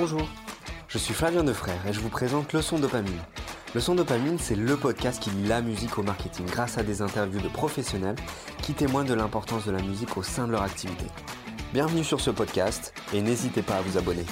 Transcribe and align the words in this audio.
Bonjour, 0.00 0.26
je 0.88 0.96
suis 0.96 1.12
Flavien 1.12 1.44
Defrère 1.44 1.86
et 1.86 1.92
je 1.92 2.00
vous 2.00 2.08
présente 2.08 2.54
Leçon 2.54 2.78
Dopamine. 2.78 3.20
Leçon 3.74 3.94
Dopamine, 3.94 4.38
c'est 4.38 4.56
le 4.56 4.74
podcast 4.74 5.22
qui 5.22 5.28
lie 5.28 5.46
la 5.46 5.60
musique 5.60 5.98
au 5.98 6.02
marketing 6.02 6.46
grâce 6.46 6.78
à 6.78 6.82
des 6.82 7.02
interviews 7.02 7.42
de 7.42 7.48
professionnels 7.48 8.16
qui 8.62 8.72
témoignent 8.72 9.06
de 9.06 9.12
l'importance 9.12 9.66
de 9.66 9.72
la 9.72 9.82
musique 9.82 10.16
au 10.16 10.22
sein 10.22 10.46
de 10.46 10.52
leur 10.52 10.62
activité. 10.62 11.04
Bienvenue 11.74 12.02
sur 12.02 12.22
ce 12.22 12.30
podcast 12.30 12.94
et 13.12 13.20
n'hésitez 13.20 13.60
pas 13.60 13.76
à 13.76 13.82
vous 13.82 13.98
abonner. 13.98 14.24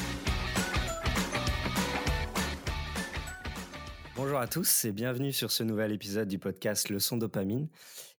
Bonjour 4.17 4.39
à 4.39 4.47
tous 4.47 4.87
et 4.87 4.93
bienvenue 4.93 5.33
sur 5.33 5.51
ce 5.51 5.65
nouvel 5.65 5.93
épisode 5.93 6.29
du 6.29 6.39
podcast 6.39 6.89
Leçon 6.89 7.19
Dopamine. 7.19 7.69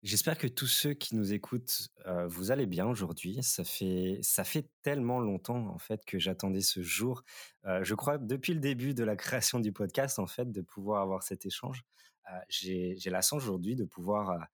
J'espère 0.02 0.38
que 0.38 0.48
tous 0.48 0.68
ceux 0.68 0.94
qui 0.94 1.16
nous 1.18 1.34
écoutent, 1.34 1.90
euh, 2.06 2.26
vous 2.26 2.52
allez 2.52 2.66
bien 2.66 2.88
aujourd'hui. 2.88 3.44
Ça 3.44 3.66
fait, 3.66 4.20
ça 4.22 4.46
fait 4.46 4.70
tellement 4.82 5.20
longtemps 5.20 5.68
en 5.68 5.78
fait 5.78 6.06
que 6.06 6.18
j'attendais 6.18 6.62
ce 6.62 6.82
jour. 6.82 7.24
Euh, 7.66 7.84
je 7.84 7.96
crois 7.96 8.18
depuis 8.18 8.54
le 8.54 8.62
début 8.62 8.94
de 8.94 9.04
la 9.04 9.18
création 9.18 9.60
du 9.60 9.74
podcast 9.74 10.18
en 10.18 10.28
fait 10.28 10.54
de 10.54 10.62
pouvoir 10.62 11.02
avoir 11.02 11.24
cet 11.24 11.46
échange. 11.46 11.84
Euh, 12.32 12.38
j'ai 12.48 12.98
la 13.08 13.22
chance 13.22 13.44
aujourd'hui 13.44 13.76
de 13.76 13.86
pouvoir 13.86 14.48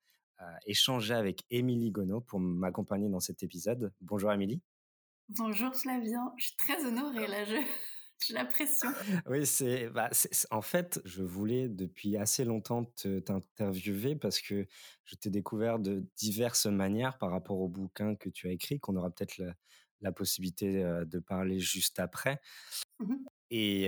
échanger 0.65 1.13
avec 1.13 1.45
Émilie 1.49 1.91
Gonneau 1.91 2.21
pour 2.21 2.39
m'accompagner 2.39 3.07
dans 3.07 3.21
cet 3.21 3.41
épisode. 3.41 3.93
Bonjour 4.01 4.31
Émilie. 4.31 4.61
Bonjour 5.29 5.73
Flavien, 5.75 6.33
je 6.37 6.45
suis 6.45 6.55
très 6.55 6.83
honorée 6.85 7.27
là. 7.27 7.45
Je... 7.45 7.55
J'ai 8.23 8.33
l'impression. 8.33 8.89
Oui, 9.27 9.43
bah, 9.93 10.09
c'est, 10.11 10.47
en 10.51 10.61
fait, 10.61 11.01
je 11.05 11.23
voulais 11.23 11.67
depuis 11.67 12.17
assez 12.17 12.45
longtemps 12.45 12.85
t'interviewer 12.85 14.15
parce 14.15 14.39
que 14.39 14.65
je 15.03 15.15
t'ai 15.15 15.29
découvert 15.29 15.79
de 15.79 16.03
diverses 16.15 16.65
manières 16.65 17.17
par 17.17 17.31
rapport 17.31 17.59
au 17.59 17.67
bouquin 17.67 18.15
que 18.15 18.29
tu 18.29 18.47
as 18.47 18.51
écrit, 18.51 18.79
qu'on 18.79 18.95
aura 18.95 19.09
peut-être 19.09 19.37
la, 19.37 20.11
possibilité 20.11 20.83
de 20.83 21.19
parler 21.19 21.59
juste 21.59 21.99
après. 21.99 22.39
Mmh 22.99 23.15
et, 23.51 23.83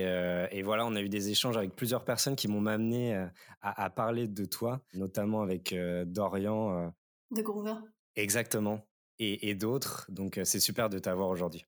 et, 0.52 0.62
voilà, 0.62 0.86
on 0.86 0.96
a 0.96 1.02
eu 1.02 1.10
des 1.10 1.30
échanges 1.30 1.58
avec 1.58 1.76
plusieurs 1.76 2.06
personnes 2.06 2.36
qui 2.36 2.48
m'ont 2.48 2.66
amené 2.68 3.16
à, 3.16 3.32
à, 3.62 3.90
parler 3.90 4.28
de 4.28 4.46
toi, 4.46 4.82
notamment 4.94 5.42
avec 5.42 5.76
Dorian. 6.06 6.94
De 7.32 7.42
Groover. 7.42 7.76
Exactement. 8.16 8.88
Et, 9.20 9.50
et 9.50 9.56
d'autres. 9.56 10.06
Donc, 10.10 10.40
c'est 10.44 10.60
super 10.60 10.90
de 10.90 11.00
t'avoir 11.00 11.30
aujourd'hui. 11.30 11.66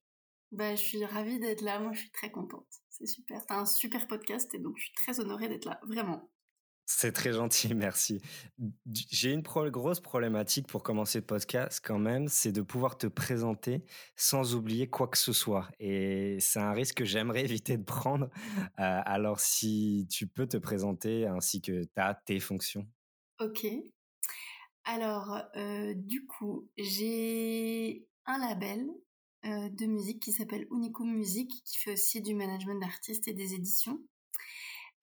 Bah, 0.52 0.74
je 0.74 0.82
suis 0.82 1.04
ravie 1.04 1.38
d'être 1.38 1.62
là. 1.62 1.78
Moi, 1.78 1.92
je 1.92 2.00
suis 2.00 2.10
très 2.10 2.30
contente. 2.30 2.66
C'est 2.88 3.06
super. 3.06 3.44
T'as 3.46 3.58
un 3.58 3.66
super 3.66 4.06
podcast 4.08 4.52
et 4.54 4.58
donc 4.58 4.76
je 4.76 4.84
suis 4.84 4.94
très 4.94 5.20
honorée 5.20 5.48
d'être 5.48 5.64
là. 5.64 5.80
Vraiment. 5.86 6.30
C'est 6.92 7.12
très 7.12 7.32
gentil, 7.32 7.72
merci. 7.74 8.20
J'ai 9.10 9.32
une 9.32 9.42
grosse 9.42 10.00
problématique 10.00 10.66
pour 10.66 10.82
commencer 10.82 11.20
le 11.20 11.24
podcast 11.24 11.80
quand 11.84 12.00
même, 12.00 12.26
c'est 12.26 12.50
de 12.50 12.62
pouvoir 12.62 12.98
te 12.98 13.06
présenter 13.06 13.84
sans 14.16 14.56
oublier 14.56 14.90
quoi 14.90 15.06
que 15.06 15.16
ce 15.16 15.32
soit. 15.32 15.68
Et 15.78 16.38
c'est 16.40 16.58
un 16.58 16.72
risque 16.72 16.96
que 16.96 17.04
j'aimerais 17.04 17.44
éviter 17.44 17.78
de 17.78 17.84
prendre. 17.84 18.28
Euh, 18.80 19.00
alors 19.04 19.38
si 19.38 20.08
tu 20.10 20.26
peux 20.26 20.48
te 20.48 20.56
présenter 20.56 21.26
ainsi 21.26 21.62
que 21.62 21.84
ta, 21.84 22.14
tes 22.14 22.40
fonctions. 22.40 22.88
Ok. 23.38 23.64
Alors, 24.82 25.40
euh, 25.56 25.94
du 25.94 26.26
coup, 26.26 26.68
j'ai 26.76 28.04
un 28.26 28.38
label 28.38 28.90
de 29.44 29.86
musique 29.86 30.20
qui 30.20 30.32
s'appelle 30.32 30.66
Unicum 30.70 31.10
Music, 31.12 31.50
qui 31.64 31.78
fait 31.78 31.92
aussi 31.92 32.20
du 32.20 32.34
management 32.34 32.80
d'artistes 32.80 33.28
et 33.28 33.32
des 33.32 33.54
éditions. 33.54 34.00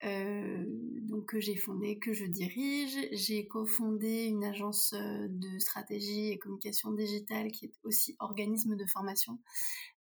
Euh, 0.04 0.64
donc 1.02 1.26
que 1.26 1.40
j'ai 1.40 1.56
fondé, 1.56 1.98
que 1.98 2.12
je 2.12 2.24
dirige. 2.24 2.96
J'ai 3.12 3.48
cofondé 3.48 4.26
une 4.26 4.44
agence 4.44 4.92
euh, 4.92 5.26
de 5.28 5.58
stratégie 5.58 6.30
et 6.30 6.38
communication 6.38 6.92
digitale 6.92 7.50
qui 7.50 7.66
est 7.66 7.72
aussi 7.82 8.16
organisme 8.20 8.76
de 8.76 8.86
formation. 8.86 9.38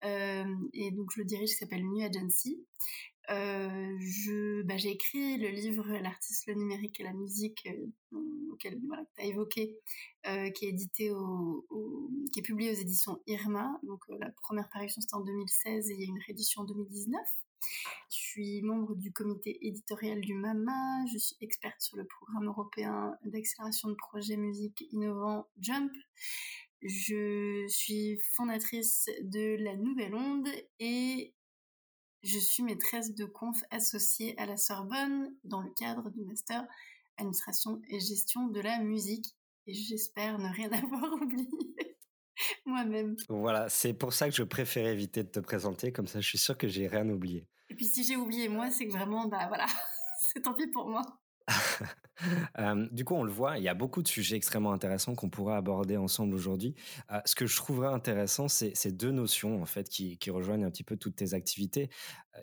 et 0.02 0.90
donc 0.90 1.10
je 1.16 1.22
dirige, 1.22 1.50
qui 1.50 1.56
s'appelle 1.56 1.84
New 1.84 2.04
Agency. 2.04 2.62
Je, 3.28 4.62
bah, 4.62 4.76
j'ai 4.76 4.90
écrit 4.90 5.38
le 5.38 5.48
livre 5.48 5.86
L'artiste, 5.98 6.46
le 6.46 6.54
numérique 6.54 7.00
et 7.00 7.04
la 7.04 7.12
musique 7.12 7.68
auquel 8.54 8.78
voilà, 8.86 9.04
tu 9.14 9.22
as 9.22 9.26
évoqué, 9.26 9.76
euh, 10.26 10.50
qui 10.50 10.66
est 10.66 10.68
édité 10.70 11.10
publié 12.42 12.70
aux 12.70 12.74
éditions 12.74 13.20
Irma. 13.26 13.78
Donc 13.82 14.00
euh, 14.10 14.16
la 14.20 14.30
première 14.42 14.68
parution 14.70 15.00
c'était 15.00 15.14
en 15.14 15.20
2016 15.20 15.90
et 15.90 15.94
il 15.94 16.00
y 16.00 16.04
a 16.04 16.06
une 16.06 16.20
réédition 16.26 16.62
en 16.62 16.64
2019. 16.64 17.20
Je 18.10 18.16
suis 18.16 18.62
membre 18.62 18.94
du 18.94 19.10
comité 19.10 19.66
éditorial 19.66 20.20
du 20.20 20.34
MAMA, 20.34 21.06
je 21.12 21.18
suis 21.18 21.36
experte 21.40 21.80
sur 21.80 21.96
le 21.96 22.04
programme 22.04 22.46
européen 22.46 23.16
d'accélération 23.24 23.88
de 23.88 23.94
projets 23.94 24.36
musique 24.36 24.84
innovants 24.92 25.46
Jump. 25.58 25.90
Je 26.82 27.64
suis 27.68 28.18
fondatrice 28.34 29.08
de 29.22 29.56
la 29.64 29.76
Nouvelle 29.76 30.14
Onde 30.14 30.48
et 30.78 31.32
je 32.24 32.38
suis 32.38 32.62
maîtresse 32.62 33.14
de 33.14 33.26
conf 33.26 33.62
associée 33.70 34.36
à 34.38 34.46
la 34.46 34.56
Sorbonne 34.56 35.32
dans 35.44 35.60
le 35.60 35.70
cadre 35.70 36.10
du 36.10 36.22
master 36.22 36.66
administration 37.18 37.80
et 37.88 38.00
gestion 38.00 38.48
de 38.48 38.60
la 38.60 38.80
musique. 38.80 39.26
Et 39.66 39.74
j'espère 39.74 40.38
ne 40.38 40.48
rien 40.48 40.70
avoir 40.72 41.12
oublié 41.12 41.48
moi-même. 42.66 43.16
Voilà, 43.28 43.68
c'est 43.68 43.94
pour 43.94 44.12
ça 44.12 44.28
que 44.28 44.34
je 44.34 44.42
préfère 44.42 44.86
éviter 44.86 45.22
de 45.22 45.28
te 45.28 45.40
présenter, 45.40 45.92
comme 45.92 46.06
ça 46.06 46.20
je 46.20 46.28
suis 46.28 46.38
sûr 46.38 46.56
que 46.56 46.66
j'ai 46.66 46.88
rien 46.88 47.08
oublié. 47.08 47.46
Et 47.68 47.74
puis 47.74 47.86
si 47.86 48.04
j'ai 48.04 48.16
oublié 48.16 48.48
moi, 48.48 48.70
c'est 48.70 48.86
que 48.86 48.92
vraiment, 48.92 49.26
bah 49.26 49.46
voilà, 49.48 49.66
c'est 50.32 50.40
tant 50.40 50.54
pis 50.54 50.66
pour 50.68 50.88
moi. 50.88 51.02
du 52.92 53.04
coup, 53.04 53.14
on 53.14 53.22
le 53.22 53.32
voit, 53.32 53.58
il 53.58 53.64
y 53.64 53.68
a 53.68 53.74
beaucoup 53.74 54.02
de 54.02 54.08
sujets 54.08 54.36
extrêmement 54.36 54.72
intéressants 54.72 55.14
qu'on 55.14 55.28
pourrait 55.28 55.56
aborder 55.56 55.96
ensemble 55.96 56.34
aujourd'hui. 56.34 56.74
ce 57.24 57.34
que 57.34 57.46
je 57.46 57.56
trouverais 57.56 57.88
intéressant, 57.88 58.48
c'est 58.48 58.74
ces 58.74 58.92
deux 58.92 59.10
notions 59.10 59.60
en 59.62 59.66
fait 59.66 59.88
qui, 59.88 60.18
rejoignent 60.30 60.64
un 60.64 60.70
petit 60.70 60.84
peu 60.84 60.96
toutes 60.96 61.16
tes 61.16 61.34
activités, 61.34 61.90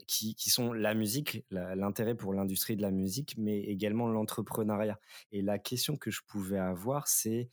qui, 0.07 0.35
sont 0.49 0.73
la 0.73 0.93
musique, 0.93 1.45
l'intérêt 1.49 2.15
pour 2.15 2.33
l'industrie 2.33 2.75
de 2.75 2.81
la 2.81 2.91
musique, 2.91 3.35
mais 3.37 3.59
également 3.61 4.07
l'entrepreneuriat. 4.07 4.99
Et 5.31 5.41
la 5.41 5.59
question 5.59 5.97
que 5.97 6.11
je 6.11 6.21
pouvais 6.27 6.59
avoir, 6.59 7.07
c'est 7.07 7.49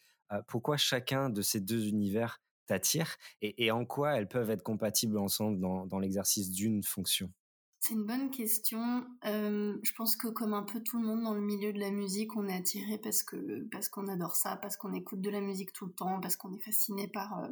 pourquoi 0.47 0.77
chacun 0.77 1.31
de 1.31 1.43
ces 1.43 1.61
deux 1.61 1.87
univers 1.87 2.41
t'attire 2.67 3.17
et, 3.41 3.71
en 3.71 3.87
quoi 3.87 4.17
elles 4.17 4.29
peuvent 4.29 4.51
être 4.51 4.63
compatibles 4.63 5.19
ensemble 5.19 5.59
dans 5.61 5.99
l'exercice 5.99 6.51
d'une 6.51 6.83
fonction? 6.83 7.33
C'est 7.81 7.95
une 7.95 8.05
bonne 8.05 8.31
question. 8.31 9.07
Euh, 9.25 9.79
je 9.83 9.93
pense 9.95 10.17
que 10.17 10.27
comme 10.29 10.53
un 10.53 10.65
peu 10.65 10.83
tout 10.83 10.99
le 10.99 11.07
monde 11.07 11.23
dans 11.23 11.35
le 11.35 11.41
milieu 11.41 11.73
de 11.73 11.79
la 11.79 11.91
musique, 11.91 12.37
on 12.37 12.49
est 12.49 12.55
attiré 12.55 12.99
parce 12.99 13.23
que 13.23 13.63
parce 13.71 13.89
qu'on 13.89 14.09
adore 14.09 14.35
ça, 14.37 14.57
parce 14.57 14.77
qu'on 14.77 14.93
écoute 14.93 15.21
de 15.21 15.31
la 15.31 15.41
musique 15.41 15.73
tout 15.73 15.87
le 15.87 15.93
temps, 15.93 16.21
parce 16.21 16.37
qu'on 16.37 16.55
est 16.55 16.61
fasciné 16.65 17.07
par 17.09 17.39
euh, 17.39 17.49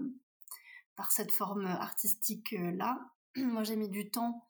par 0.96 1.12
cette 1.12 1.32
forme 1.32 1.66
artistique 1.66 2.54
euh, 2.54 2.72
là. 2.72 2.98
Moi, 3.36 3.62
j'ai 3.62 3.76
mis 3.76 3.88
du 3.88 4.10
temps 4.10 4.48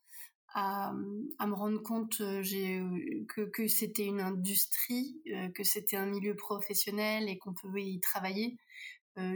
à, 0.55 0.95
à 1.39 1.47
me 1.47 1.55
rendre 1.55 1.83
compte 1.83 2.19
que 2.19 3.45
que 3.45 3.69
c'était 3.69 4.07
une 4.07 4.21
industrie, 4.21 5.21
que 5.55 5.65
c'était 5.65 5.97
un 5.97 6.07
milieu 6.07 6.35
professionnel 6.37 7.29
et 7.29 7.37
qu'on 7.39 7.53
pouvait 7.53 7.85
y 7.87 8.01
travailler. 8.01 8.57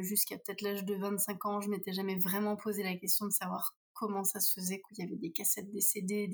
Jusqu'à 0.01 0.39
peut-être 0.39 0.63
l'âge 0.63 0.85
de 0.85 0.95
25 0.95 1.47
ans, 1.47 1.61
je 1.61 1.71
m'étais 1.71 1.93
jamais 1.93 2.17
vraiment 2.17 2.57
posé 2.57 2.83
la 2.83 2.97
question 2.97 3.27
de 3.27 3.33
savoir 3.33 3.75
comment 4.01 4.25
ça 4.25 4.41
se 4.41 4.55
faisait, 4.55 4.81
qu'il 4.81 5.05
y 5.05 5.07
avait 5.07 5.19
des 5.19 5.31
cassettes, 5.31 5.71
des 5.71 5.83
CD, 5.83 6.27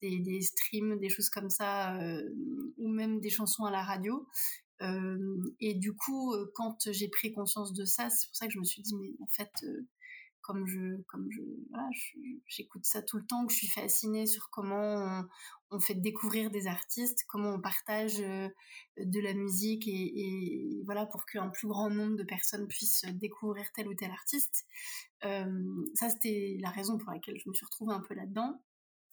des, 0.00 0.40
streams, 0.40 0.98
des 0.98 1.10
choses 1.10 1.28
comme 1.28 1.50
ça, 1.50 1.94
euh, 2.00 2.22
ou 2.78 2.88
même 2.88 3.20
des 3.20 3.28
chansons 3.28 3.64
à 3.64 3.70
la 3.70 3.82
radio. 3.82 4.26
Euh, 4.80 5.36
et 5.60 5.74
du 5.74 5.94
coup, 5.94 6.32
euh, 6.32 6.50
quand 6.54 6.90
j'ai 6.90 7.08
pris 7.08 7.32
conscience 7.32 7.74
de 7.74 7.84
ça, 7.84 8.08
c'est 8.08 8.28
pour 8.28 8.36
ça 8.36 8.46
que 8.46 8.52
je 8.52 8.58
me 8.58 8.64
suis 8.64 8.80
dit, 8.80 8.96
mais 8.96 9.12
en 9.20 9.26
fait, 9.26 9.52
comme 10.40 10.66
je 10.66 11.02
comme 11.08 11.28
je 11.30 11.42
j'écoute 12.46 12.84
ça 12.84 13.02
tout 13.02 13.18
le 13.18 13.26
temps 13.26 13.46
que 13.46 13.52
je 13.52 13.58
suis 13.58 13.66
fascinée 13.66 14.26
sur 14.26 14.48
comment 14.50 15.24
on, 15.70 15.80
fait 15.80 15.94
découvrir 15.94 16.50
des 16.50 16.66
artistes 16.66 17.24
comment 17.28 17.54
on 17.54 17.60
partage 17.60 18.20
euh, 18.20 18.48
de 18.98 19.20
la 19.20 19.34
musique 19.34 19.86
et, 19.86 20.82
voilà 20.84 21.06
pour 21.06 21.26
qu'un 21.26 21.48
plus 21.48 21.68
grand 21.68 21.90
nombre 21.90 22.16
de 22.16 22.22
personnes 22.22 22.68
puissent 22.68 23.04
découvrir 23.14 23.72
tel 23.72 23.88
ou 23.88 23.94
tel 23.94 24.10
artiste. 24.10 24.66
Ça 25.22 26.08
c'était 26.08 26.56
la 26.60 26.70
raison 26.70 26.98
pour 26.98 27.12
laquelle 27.12 27.38
je 27.42 27.48
me 27.48 27.54
suis 27.54 27.66
retrouvée 27.66 27.94
un 27.94 28.00
peu 28.00 28.14
là-dedans. 28.14 28.62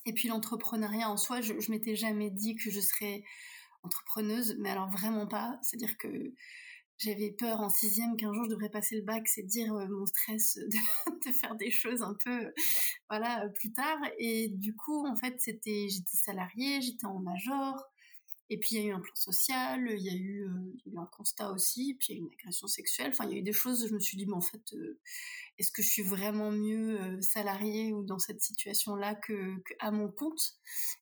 Et 0.06 0.14
puis 0.14 0.28
l'entrepreneuriat 0.28 1.10
en 1.10 1.18
soi 1.18 1.42
je, 1.42 1.60
je 1.60 1.72
m'étais 1.72 1.96
jamais 1.96 2.30
dit 2.30 2.56
que 2.56 2.70
je 2.70 2.80
serais 2.80 3.24
entrepreneuse 3.82 4.56
mais 4.60 4.70
alors 4.70 4.90
vraiment 4.90 5.28
pas. 5.28 5.58
C'est 5.64 5.78
à 5.78 5.80
dire 5.80 5.98
que 5.98 6.34
j'avais 7.04 7.32
peur 7.32 7.60
en 7.60 7.70
sixième 7.70 8.16
qu'un 8.16 8.34
jour 8.34 8.46
je 8.46 8.50
devrais 8.50 8.70
passer 8.70 8.96
le 8.96 9.02
bac, 9.02 9.28
c'est 9.28 9.44
dire 9.44 9.74
euh, 9.74 9.88
mon 9.88 10.06
stress 10.06 10.58
de, 11.26 11.32
faire 11.32 11.56
des 11.56 11.72
choses 11.72 12.02
un 12.02 12.16
peu, 12.24 12.54
voilà, 13.10 13.50
plus 13.50 13.74
tard. 13.74 14.00
Et 14.18 14.50
du 14.50 14.76
coup, 14.76 15.06
en 15.06 15.16
fait, 15.16 15.36
c'était, 15.40 15.88
j'étais 15.90 16.18
salariée, 16.18 16.82
j'étais 16.82 17.06
en 17.06 17.20
major. 17.20 17.84
Et 18.50 18.60
puis 18.60 18.76
il 18.76 18.82
y 18.82 18.86
a 18.86 18.88
eu 18.90 18.92
un 18.92 19.00
plan 19.00 19.16
social, 19.16 19.90
il 19.90 20.04
y 20.04 20.10
a 20.10 20.14
eu, 20.14 20.46
euh, 20.46 21.00
un 21.00 21.06
constat 21.08 21.52
aussi, 21.52 21.96
puis 21.96 22.08
il 22.10 22.16
y 22.16 22.20
a 22.20 22.22
eu 22.22 22.26
une 22.26 22.34
agression 22.34 22.68
sexuelle. 22.68 23.10
Enfin, 23.10 23.26
il 23.26 23.32
y 23.32 23.36
a 23.36 23.40
eu 23.40 23.44
des 23.44 23.54
choses. 23.54 23.88
Je 23.88 23.94
me 23.94 24.00
suis 24.00 24.18
dit, 24.18 24.26
mais 24.26 24.36
en 24.36 24.42
fait, 24.42 24.74
euh, 24.74 25.00
est-ce 25.58 25.72
que 25.72 25.82
je 25.82 25.90
suis 25.90 26.04
vraiment 26.04 26.52
mieux 26.52 27.20
salariée 27.22 27.94
ou 27.94 28.04
dans 28.04 28.20
cette 28.20 28.42
situation-là 28.42 29.16
que, 29.16 29.56
à 29.80 29.92
mon 29.92 30.10
compte? 30.10 30.42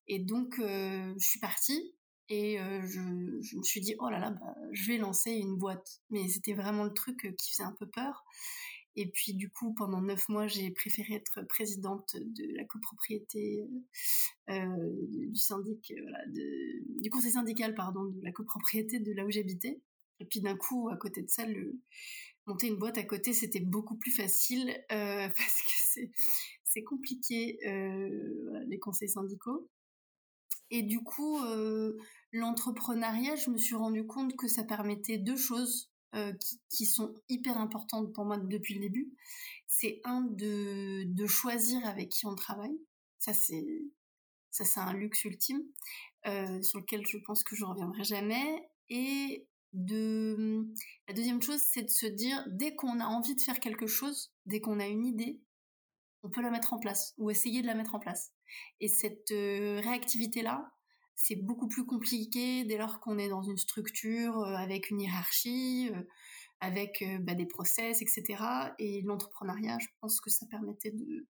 Et 0.08 0.20
donc, 0.20 0.56
je 0.60 1.14
suis 1.20 1.40
partie. 1.40 1.94
Et 2.34 2.58
je, 2.88 3.58
me 3.58 3.64
suis 3.64 3.82
dit, 3.82 3.94
oh 4.00 4.10
là 4.10 4.18
là, 4.18 4.32
bah, 4.32 4.56
je 4.72 4.88
vais 4.88 4.98
lancer 4.98 5.32
une 5.32 5.58
boîte. 5.58 6.00
Mais 6.10 6.30
c'était 6.30 6.54
vraiment 6.54 6.86
le 6.86 6.94
truc 6.94 7.36
qui 7.38 7.52
faisait 7.52 7.64
un 7.64 7.76
peu 7.78 7.86
peur. 7.86 8.24
Et 8.96 9.10
puis 9.10 9.34
du 9.34 9.50
coup, 9.50 9.74
pendant 9.74 10.02
neuf 10.02 10.30
mois, 10.30 10.48
j'ai 10.48 10.72
préféré 10.72 11.16
être 11.16 11.42
présidente 11.48 12.16
de 12.16 12.56
la 12.56 12.64
copropriété 12.64 13.66
euh, 14.50 14.66
du 15.10 15.36
syndic, 15.36 15.94
du 16.28 17.10
conseil 17.10 17.32
syndical, 17.32 17.76
pardon, 17.76 18.06
de 18.06 18.22
la 18.22 18.32
copropriété 18.32 19.00
de 19.00 19.12
là 19.12 19.26
où 19.26 19.32
j'habitais. 19.32 19.82
Et 20.22 20.26
puis 20.26 20.40
d'un 20.40 20.56
coup, 20.56 20.90
à 20.90 20.98
côté 20.98 21.22
de 21.24 21.30
ça, 21.30 21.44
monter 22.46 22.68
une 22.68 22.78
boîte 22.78 22.98
à 22.98 23.04
côté, 23.04 23.34
c'était 23.34 23.60
beaucoup 23.60 23.98
plus 23.98 24.12
facile 24.12 24.70
euh, 24.92 25.28
parce 25.38 25.62
que 25.62 25.72
c'est 25.76 26.12
c'est 26.64 26.84
compliqué 26.84 27.60
euh, 27.66 28.64
les 28.68 28.80
conseils 28.80 29.10
syndicaux. 29.10 29.70
Et 30.70 30.84
du 30.84 31.02
coup, 31.02 31.38
euh, 31.44 31.98
l'entrepreneuriat, 32.32 33.36
je 33.36 33.50
me 33.50 33.58
suis 33.58 33.76
rendu 33.76 34.06
compte 34.06 34.36
que 34.36 34.48
ça 34.48 34.64
permettait 34.64 35.18
deux 35.18 35.38
choses 35.38 35.92
euh, 36.16 36.34
qui, 36.70 36.86
sont 36.86 37.16
hyper 37.30 37.58
importantes 37.58 38.14
pour 38.14 38.26
moi 38.26 38.38
depuis 38.38 38.76
le 38.76 38.82
début. 38.82 39.14
C'est 39.68 40.02
un 40.04 40.22
de, 40.22 41.26
choisir 41.28 41.86
avec 41.86 42.10
qui 42.10 42.26
on 42.26 42.36
travaille. 42.36 42.78
Ça 43.18 43.34
c'est 43.34 43.66
ça 44.50 44.66
c'est 44.66 44.82
un 44.82 44.94
luxe 44.94 45.24
ultime 45.24 45.62
euh, 46.28 46.62
sur 46.62 46.80
lequel 46.80 47.06
je 47.08 47.18
pense 47.20 47.44
que 47.44 47.56
je 47.56 47.64
reviendrai 47.64 48.04
jamais. 48.04 48.70
Et 48.90 49.48
de 49.72 50.68
la 51.08 51.14
deuxième 51.14 51.42
chose, 51.42 51.62
c'est 51.62 51.84
de 51.84 51.90
se 51.90 52.08
dire 52.08 52.44
dès 52.50 52.76
qu'on 52.76 53.00
a 53.00 53.06
envie 53.06 53.36
de 53.36 53.42
faire 53.42 53.62
quelque 53.62 53.88
chose, 53.88 54.34
dès 54.46 54.60
qu'on 54.60 54.82
a 54.82 54.88
une 54.88 55.06
idée, 55.06 55.40
on 56.24 56.30
peut 56.30 56.42
la 56.42 56.52
mettre 56.52 56.74
en 56.74 56.80
place 56.80 57.14
ou 57.18 57.30
essayer 57.30 57.62
de 57.62 57.68
la 57.68 57.76
mettre 57.76 57.96
en 57.96 58.00
place. 58.00 58.34
Et 58.82 58.90
cette 58.90 59.32
euh, 59.32 59.80
réactivité 59.82 60.42
là, 60.42 60.74
c'est 61.16 61.36
beaucoup 61.36 61.68
plus 61.68 61.86
compliqué 61.86 62.64
dès 62.66 62.78
lors 62.78 63.00
qu'on 63.00 63.18
est 63.18 63.30
dans 63.30 63.44
une 63.44 63.58
structure 63.58 64.40
euh, 64.40 64.56
avec 64.56 64.90
une 64.90 65.02
hiérarchie, 65.02 65.90
euh, 65.94 66.04
avec 66.60 67.02
euh, 67.02 67.20
bah, 67.20 67.36
des 67.36 67.46
process, 67.46 68.02
etc. 68.02 68.44
Et 68.80 69.02
l'entrepreneuriat, 69.04 69.78
je 69.80 69.88
pense 70.00 70.22
que 70.22 70.30
ça 70.30 70.46
permettait 70.48 70.92
de, 70.92 71.28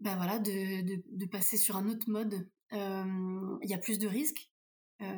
bah, 0.00 0.16
voilà, 0.16 0.38
de, 0.38 1.26
passer 1.26 1.56
sur 1.56 1.76
un 1.76 1.88
autre 1.88 2.08
mode. 2.08 2.48
Il 2.72 3.68
y 3.68 3.74
a 3.74 3.78
plus 3.78 3.98
de 3.98 4.08
risques. 4.08 4.50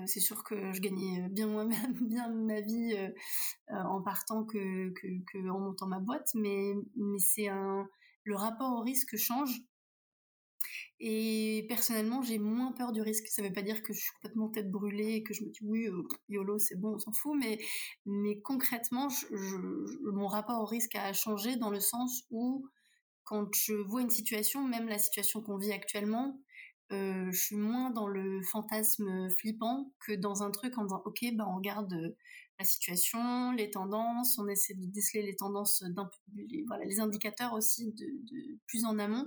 c'est 0.07 0.21
sûr 0.21 0.43
que 0.43 0.73
je 0.73 0.81
gagnais 0.81 1.29
bien 1.29 1.47
moins 1.47 1.69
bien 2.01 2.29
ma 2.33 2.61
vie 2.61 2.97
en 3.69 4.03
partant 4.03 4.45
que, 4.45 4.91
que, 4.91 5.49
en 5.49 5.61
montant 5.61 5.87
ma 5.87 6.01
boîte, 6.01 6.31
mais, 6.35 6.75
mais 6.97 7.19
c'est 7.19 7.49
un 7.49 7.89
le 8.25 8.37
rapport 8.37 8.73
au 8.73 8.81
risque 8.81 9.17
change 9.17 9.63
et 11.01 11.67
personnellement, 11.69 12.23
j'ai 12.23 12.39
moins 12.39 12.73
peur 12.73 12.93
du 12.93 13.03
risque. 13.03 13.27
Ça 13.27 13.43
ne 13.43 13.49
veut 13.49 13.53
pas 13.53 13.63
dire 13.63 13.83
que 13.83 13.93
je 13.93 14.01
suis 14.01 14.13
complètement 14.15 14.49
tête 14.49 14.71
brûlée 14.71 15.15
et 15.15 15.23
que 15.23 15.35
je 15.35 15.43
me 15.43 15.51
dis 15.51 15.59
oui, 15.63 15.89
euh, 15.89 16.03
YOLO, 16.29 16.59
c'est 16.59 16.77
bon, 16.77 16.95
on 16.95 16.99
s'en 16.99 17.13
fout. 17.13 17.37
Mais, 17.39 17.59
mais 18.07 18.41
concrètement, 18.41 19.09
mon 20.03 20.27
rapport 20.27 20.61
au 20.61 20.67
risque 20.67 20.95
a 20.95 21.13
changé 21.13 21.57
dans 21.57 21.71
le 21.71 21.81
sens 21.81 22.25
où 22.31 22.67
quand 23.25 23.49
je 23.55 23.75
vois 23.75 24.03
une 24.03 24.11
situation, 24.11 24.67
même 24.67 24.89
la 24.89 24.99
situation 24.99 25.43
qu'on 25.43 25.57
vit 25.57 25.73
actuellement, 25.73 26.39
euh, 26.93 27.31
je 27.33 27.41
suis 27.41 27.57
moins 27.57 27.91
dans 27.91 28.07
le 28.07 28.43
fantasme 28.43 29.29
flippant 29.31 29.93
que 30.07 30.13
dans 30.13 30.43
un 30.43 30.51
truc 30.51 30.77
en 30.79 30.85
disant 30.85 31.03
ok, 31.07 31.25
bah 31.35 31.47
on 31.49 31.57
regarde 31.57 31.93
euh, 31.95 32.17
la 32.59 32.65
situation, 32.65 33.53
les 33.53 33.71
tendances, 33.71 34.39
on 34.39 34.47
essaie 34.49 34.75
de 34.75 34.87
déceler 34.87 35.23
les 35.23 35.35
tendances, 35.35 35.83
les, 36.37 37.01
indicateurs 37.01 37.53
aussi 37.55 37.93
de 37.93 38.59
plus 38.67 38.85
en 38.85 38.99
amont. 38.99 39.27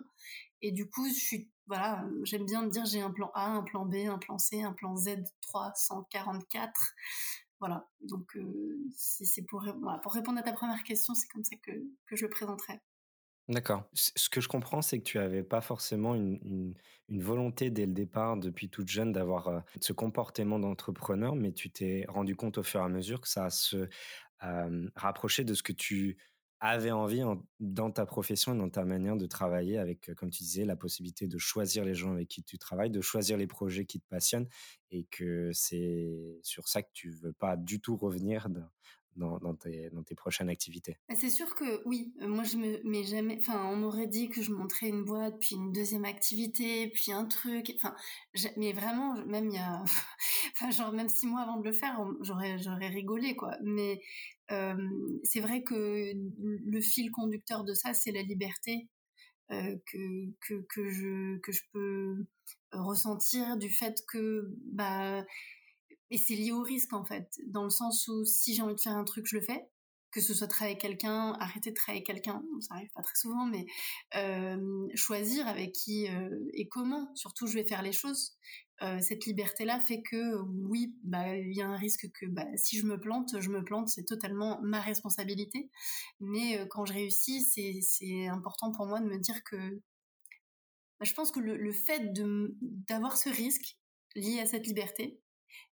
Et 0.62 0.72
du 0.72 0.90
coup, 0.90 1.08
je 1.08 1.14
suis 1.14 1.52
voilà, 1.68 2.06
j'aime 2.24 2.46
bien 2.46 2.64
me 2.64 2.70
dire 2.70 2.86
j'ai 2.86 3.02
un 3.02 3.12
plan 3.12 3.30
A, 3.34 3.48
un 3.50 3.64
plan 3.64 3.86
B, 3.86 3.96
un 4.08 4.18
plan 4.18 4.38
C, 4.38 4.62
un 4.62 4.74
plan 4.74 4.96
Z 4.96 5.18
344. 5.42 6.72
Voilà, 7.60 7.88
donc 8.02 8.36
euh, 8.38 8.78
si 8.96 9.26
c'est 9.26 9.42
pour, 9.42 9.66
pour 10.04 10.14
répondre 10.14 10.40
à 10.40 10.44
ta 10.44 10.54
première 10.54 10.84
question, 10.84 11.14
c'est 11.14 11.28
comme 11.28 11.44
ça 11.44 11.56
que, 11.58 11.72
que 12.06 12.16
je 12.16 12.26
le 12.26 12.30
présenterai. 12.30 12.80
D'accord. 13.50 13.90
Ce 13.94 14.30
que 14.30 14.42
je 14.42 14.50
comprends, 14.50 14.82
c'est 14.82 15.00
que 15.00 15.04
tu 15.04 15.18
n'avais 15.18 15.44
pas 15.44 15.62
forcément 15.62 16.16
une, 16.16 16.76
une, 17.08 17.22
volonté 17.22 17.70
dès 17.70 17.86
le 17.86 17.94
départ, 17.94 18.36
depuis 18.36 18.70
toute 18.70 18.90
jeune, 18.90 19.14
d'avoir 19.14 19.48
euh, 19.48 19.60
ce 19.80 19.94
comportement 19.94 20.60
d'entrepreneur, 20.60 21.34
mais 21.36 21.54
tu 21.54 21.72
t'es 21.72 22.06
rendu 22.10 22.36
compte 22.36 22.58
au 22.58 22.64
fur 22.64 22.82
et 22.82 22.84
à 22.84 22.90
mesure 22.90 23.22
que 23.22 23.30
ça 23.30 23.50
se 23.50 23.88
euh, 24.44 24.90
rapprochait 24.96 25.46
de 25.46 25.54
ce 25.54 25.64
que 25.64 25.72
tu 25.72 26.18
avait 26.60 26.92
envie 26.92 27.22
dans 27.60 27.92
ta 27.92 28.06
profession 28.06 28.54
et 28.56 28.58
dans 28.58 28.70
ta 28.70 28.84
manière 28.84 29.16
de 29.16 29.26
travailler 29.28 29.78
avec, 29.78 30.14
comme 30.16 30.30
tu 30.32 30.44
disais, 30.44 30.66
la 30.66 30.76
possibilité 30.76 31.28
de 31.28 31.38
choisir 31.38 31.86
les 31.86 31.94
gens 31.94 32.14
avec 32.14 32.28
qui 32.28 32.44
tu 32.44 32.58
travailles, 32.58 32.90
de 32.90 33.02
choisir 33.02 33.38
les 33.38 33.48
projets 33.48 33.86
qui 33.86 34.00
te 34.00 34.08
passionnent 34.08 34.48
et 34.92 35.06
que 35.06 35.52
c'est 35.54 36.40
sur 36.42 36.68
ça 36.68 36.82
que 36.82 36.90
tu 36.94 37.12
veux 37.12 37.34
pas 37.34 37.58
du 37.58 37.80
tout 37.80 37.96
revenir 37.96 38.48
dans, 39.18 39.56
tes, 39.56 40.16
prochaines 40.16 40.50
activités. 40.50 40.98
Bah, 41.10 41.16
c'est 41.16 41.30
sûr 41.30 41.54
que 41.56 41.82
oui, 41.86 42.14
moi 42.20 42.44
je 42.44 42.58
me 42.58 42.82
mets 42.84 43.04
jamais, 43.04 43.38
enfin 43.40 43.68
on 43.70 43.76
m'aurait 43.76 44.08
dit 44.08 44.30
que 44.30 44.42
je 44.42 44.52
montrais 44.52 44.88
une 44.88 45.04
boîte, 45.04 45.40
puis 45.40 45.56
une 45.56 45.72
deuxième 45.72 46.06
activité, 46.06 46.90
puis 46.94 47.12
un 47.12 47.26
truc, 47.26 47.74
enfin, 47.76 47.96
mais 48.56 48.74
vraiment, 48.74 49.16
même 49.26 49.50
il 49.50 49.56
y 49.56 49.60
a, 49.60 49.84
enfin 50.54 50.72
genre 50.72 50.94
même 50.94 51.10
six 51.10 51.28
mois 51.28 51.42
avant 51.42 51.58
de 51.58 51.66
le 51.66 51.74
faire, 51.74 52.00
j'aurais, 52.22 52.58
j'aurais 52.60 52.90
rigolé 52.90 53.36
quoi, 53.36 53.58
mais 53.64 54.00
c'est 55.24 55.42
vrai 55.42 55.64
que 55.64 56.14
le 56.16 56.82
fil 56.82 57.12
conducteur 57.12 57.66
de 57.66 57.74
ça, 57.74 57.94
c'est 57.94 58.12
la 58.12 58.22
liberté 58.22 58.88
euh, 59.50 59.78
que, 59.86 60.30
que, 60.42 60.66
que, 60.68 60.90
je, 60.90 61.38
que 61.40 61.54
je 61.54 61.62
peux 61.72 62.26
ressentir 62.74 63.56
du 63.56 63.70
fait 63.70 64.04
que 64.12 64.42
bah 64.74 65.26
et 66.10 66.18
c'est 66.18 66.36
lié 66.36 66.52
au 66.52 66.62
risque 66.62 66.94
en 66.94 67.06
fait. 67.06 67.30
Dans 67.48 67.64
le 67.64 67.70
sens 67.70 68.08
où 68.08 68.24
si 68.26 68.54
j'ai 68.54 68.62
envie 68.62 68.76
de 68.76 68.82
faire 68.82 68.96
un 68.96 69.04
truc 69.04 69.26
je 69.28 69.36
le 69.36 69.42
fais. 69.42 69.68
Que 70.10 70.22
ce 70.22 70.34
soit 70.34 70.48
travailler 70.48 70.78
avec 70.78 70.82
quelqu'un 70.82 71.34
arrêter 71.34 71.72
de 71.72 71.76
travailler 71.76 72.02
avec 72.08 72.08
quelqu'un 72.08 72.42
ça 72.62 72.76
arrive 72.76 72.90
pas 72.96 73.02
très 73.02 73.16
souvent 73.16 73.46
mais 73.46 73.66
euh, 74.16 74.88
choisir 74.96 75.48
avec 75.48 75.74
qui 75.74 76.08
euh, 76.08 76.30
et 76.54 76.68
comment. 76.68 77.14
Surtout 77.16 77.48
je 77.48 77.56
vais 77.56 77.66
faire 77.66 77.82
les 77.82 77.92
choses. 77.92 78.38
Euh, 78.84 79.00
cette 79.02 79.26
liberté-là 79.26 79.80
fait 79.80 80.02
que 80.04 80.38
oui, 80.64 80.96
bah 81.04 81.36
il 81.36 81.54
y 81.54 81.62
a 81.62 81.68
un 81.68 81.76
risque 81.76 82.10
que 82.14 82.26
bah, 82.28 82.46
si 82.56 82.78
je 82.78 82.86
me 82.86 83.00
plante, 83.00 83.40
je 83.40 83.50
me 83.50 83.64
plante, 83.64 83.90
c'est 83.90 84.06
totalement 84.06 84.60
ma 84.62 84.80
responsabilité. 84.80 85.70
Mais 86.20 86.66
quand 86.70 86.86
je 86.86 86.94
réussis, 86.94 87.42
c'est 87.82 88.28
important 88.28 88.72
pour 88.72 88.86
moi 88.86 89.00
de 89.02 89.08
me 89.08 89.18
dire 89.18 89.44
que 89.44 89.58
bah, 91.00 91.06
je 91.06 91.14
pense 91.14 91.32
que 91.32 91.40
le 91.40 91.72
fait 91.74 92.14
d'avoir 92.88 93.18
ce 93.18 93.30
risque 93.30 93.78
lié 94.16 94.40
à 94.40 94.46
cette 94.46 94.68
liberté 94.68 95.20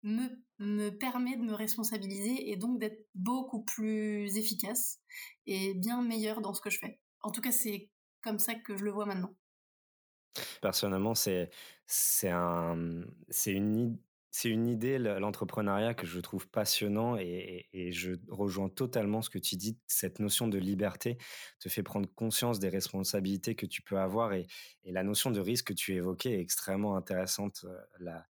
me, 0.03 0.29
me 0.59 0.91
permet 0.91 1.37
de 1.37 1.43
me 1.43 1.55
responsabiliser 1.55 2.51
et 2.51 2.57
donc 2.57 2.79
d'être 2.79 3.07
beaucoup 3.15 3.65
plus 3.65 4.37
efficace 4.37 5.01
et 5.47 5.75
bien 5.75 6.03
meilleure 6.03 6.41
dans 6.41 6.55
ce 6.55 6.61
que 6.61 6.71
je 6.71 6.79
fais. 6.79 7.01
En 7.21 7.31
tout 7.31 7.41
cas, 7.41 7.53
c'est 7.53 7.91
comme 8.23 8.39
ça 8.39 8.55
que 8.55 8.77
je 8.77 8.85
le 8.85 8.91
vois 8.91 9.07
maintenant. 9.07 9.35
Personnellement, 10.61 11.15
c'est 11.15 11.51
un 12.25 13.05
c'est 13.29 13.53
une 13.53 13.99
c'est 14.31 14.51
une 14.51 14.69
idée 14.69 14.99
l'entrepreneuriat 14.99 15.95
que 15.95 16.07
je 16.07 16.21
trouve 16.21 16.49
passionnant 16.49 17.17
et, 17.17 17.67
et, 17.73 17.91
je 17.91 18.13
rejoins 18.29 18.69
totalement 18.69 19.23
ce 19.23 19.31
que 19.31 19.39
tu 19.39 19.57
dis. 19.57 19.79
Cette 19.87 20.21
notion 20.21 20.47
de 20.47 20.59
liberté 20.59 21.19
te 21.59 21.69
fait 21.69 21.83
prendre 21.83 22.09
conscience 22.15 22.61
des 22.61 22.69
responsabilités 22.69 23.57
que 23.57 23.67
tu 23.67 23.83
peux 23.83 23.99
avoir 23.99 24.35
et, 24.35 24.47
et 24.85 24.93
la 24.93 25.03
notion 25.03 25.31
de 25.33 25.41
risque 25.41 25.69
que 25.69 25.73
tu 25.73 25.95
évoquais 25.95 26.35
est 26.35 26.41
extrêmement 26.41 26.95
intéressante. 26.95 27.65
Euh, 27.65 27.79
la, 27.99 28.27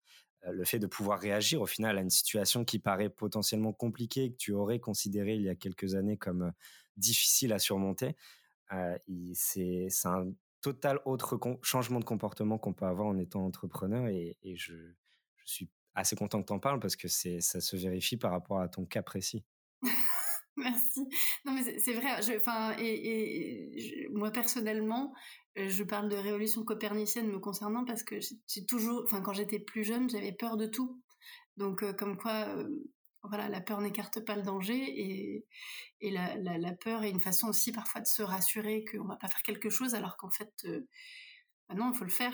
le 0.51 0.65
fait 0.65 0.79
de 0.79 0.87
pouvoir 0.87 1.19
réagir 1.19 1.61
au 1.61 1.65
final 1.65 1.97
à 1.97 2.01
une 2.01 2.09
situation 2.09 2.65
qui 2.65 2.79
paraît 2.79 3.09
potentiellement 3.09 3.73
compliquée, 3.73 4.31
que 4.31 4.37
tu 4.37 4.51
aurais 4.51 4.79
considéré 4.79 5.35
il 5.35 5.41
y 5.43 5.49
a 5.49 5.55
quelques 5.55 5.95
années 5.95 6.17
comme 6.17 6.43
euh, 6.43 6.51
difficile 6.97 7.53
à 7.53 7.59
surmonter, 7.59 8.15
euh, 8.73 8.97
c'est 9.33 9.87
un 10.05 10.31
total 10.61 10.99
autre 11.05 11.39
changement 11.61 11.99
de 11.99 12.05
comportement 12.05 12.57
qu'on 12.57 12.73
peut 12.73 12.85
avoir 12.85 13.07
en 13.07 13.17
étant 13.17 13.45
entrepreneur 13.45 14.07
et, 14.07 14.37
je, 14.55 14.73
suis 15.45 15.69
assez 15.95 16.17
content 16.17 16.41
que 16.41 16.47
tu 16.47 16.53
en 16.53 16.59
parles 16.59 16.81
parce 16.81 16.97
que 16.97 17.07
ça 17.07 17.61
se 17.61 17.75
vérifie 17.77 18.17
par 18.17 18.31
rapport 18.31 18.59
à 18.59 18.67
ton 18.67 18.85
cas 18.85 19.01
précis. 19.01 19.45
Merci. 20.63 21.07
Non 21.45 21.53
mais 21.53 21.79
c'est 21.79 21.93
vrai. 21.93 22.09
Enfin 22.37 22.75
et, 22.79 24.07
moi 24.11 24.31
personnellement, 24.31 25.13
euh, 25.57 25.69
je 25.69 25.83
parle 25.83 26.09
de 26.09 26.15
révolution 26.15 26.63
copernicienne 26.63 27.27
me 27.27 27.39
concernant 27.39 27.85
parce 27.85 28.03
que 28.03 28.15
j'ai 28.19 28.65
toujours, 28.65 29.03
enfin 29.03 29.21
quand 29.21 29.33
j'étais 29.33 29.59
plus 29.59 29.83
jeune, 29.83 30.09
j'avais 30.09 30.31
peur 30.31 30.57
de 30.57 30.65
tout. 30.65 31.01
Donc 31.57 31.83
euh, 31.83 31.93
comme 31.93 32.17
quoi, 32.17 32.47
euh, 32.57 32.67
voilà, 33.23 33.49
la 33.49 33.61
peur 33.61 33.81
n'écarte 33.81 34.19
pas 34.25 34.35
le 34.35 34.41
danger 34.41 34.77
et, 34.77 35.45
et 36.01 36.11
la, 36.11 36.35
la, 36.37 36.73
peur 36.73 37.03
est 37.03 37.11
une 37.11 37.19
façon 37.19 37.47
aussi 37.49 37.71
parfois 37.71 38.01
de 38.01 38.07
se 38.07 38.23
rassurer 38.23 38.83
qu'on 38.85 39.05
va 39.05 39.15
pas 39.17 39.27
faire 39.27 39.43
quelque 39.43 39.69
chose 39.69 39.93
alors 39.95 40.17
qu'en 40.17 40.29
fait, 40.29 40.65
bah 41.69 41.75
non, 41.75 41.91
il 41.91 41.97
faut 41.97 42.05
le 42.05 42.09
faire. 42.09 42.33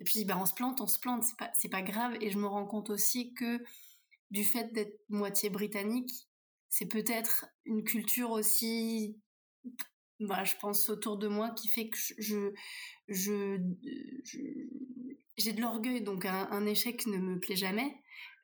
Et 0.00 0.04
puis, 0.04 0.24
bah, 0.24 0.36
on 0.40 0.46
se 0.46 0.54
plante, 0.54 0.80
on 0.80 0.86
se 0.86 0.98
plante, 0.98 1.22
c'est 1.22 1.36
pas, 1.38 1.50
c'est 1.54 1.68
pas 1.68 1.82
grave. 1.82 2.16
Et 2.20 2.30
je 2.30 2.38
me 2.38 2.46
rends 2.46 2.66
compte 2.66 2.90
aussi 2.90 3.32
que 3.34 3.62
du 4.30 4.44
fait 4.44 4.72
d'être 4.72 4.98
moitié 5.08 5.50
britannique, 5.50 6.10
c'est 6.76 6.86
peut-être 6.86 7.46
une 7.66 7.84
culture 7.84 8.32
aussi, 8.32 9.16
bah, 10.18 10.42
je 10.42 10.54
pense 10.60 10.88
autour 10.88 11.18
de 11.18 11.28
moi 11.28 11.50
qui 11.50 11.68
fait 11.68 11.88
que 11.88 11.96
je, 12.18 12.52
j'ai 15.36 15.52
de 15.52 15.60
l'orgueil, 15.60 16.02
donc 16.02 16.24
un 16.24 16.66
échec 16.66 17.06
ne 17.06 17.18
me 17.18 17.38
plaît 17.38 17.54
jamais. 17.54 17.94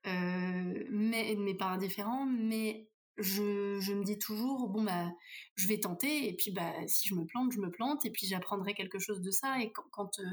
Euh, 0.07 0.85
mais 0.91 1.35
mais 1.37 1.55
pas 1.55 1.67
indifférent 1.67 2.25
mais 2.25 2.89
je, 3.19 3.93
me 3.93 4.03
dis 4.03 4.19
toujours 4.19 4.71
bon 4.71 4.83
bah 4.83 5.13
je 5.57 5.69
vais 5.69 5.79
tenter 5.79 6.27
et 6.27 6.35
puis 6.35 6.53
bah 6.53 6.73
si 6.87 7.07
je 7.07 7.15
me 7.15 7.27
plante 7.27 7.53
je 7.53 7.61
me 7.61 7.71
plante 7.71 8.07
et 8.07 8.11
puis 8.11 8.27
j'apprendrai 8.27 8.73
quelque 8.73 8.99
chose 8.99 9.21
de 9.21 9.31
ça 9.31 9.61
et 9.61 9.71
quand, 9.73 9.85
quand 9.91 10.19
euh, 10.21 10.25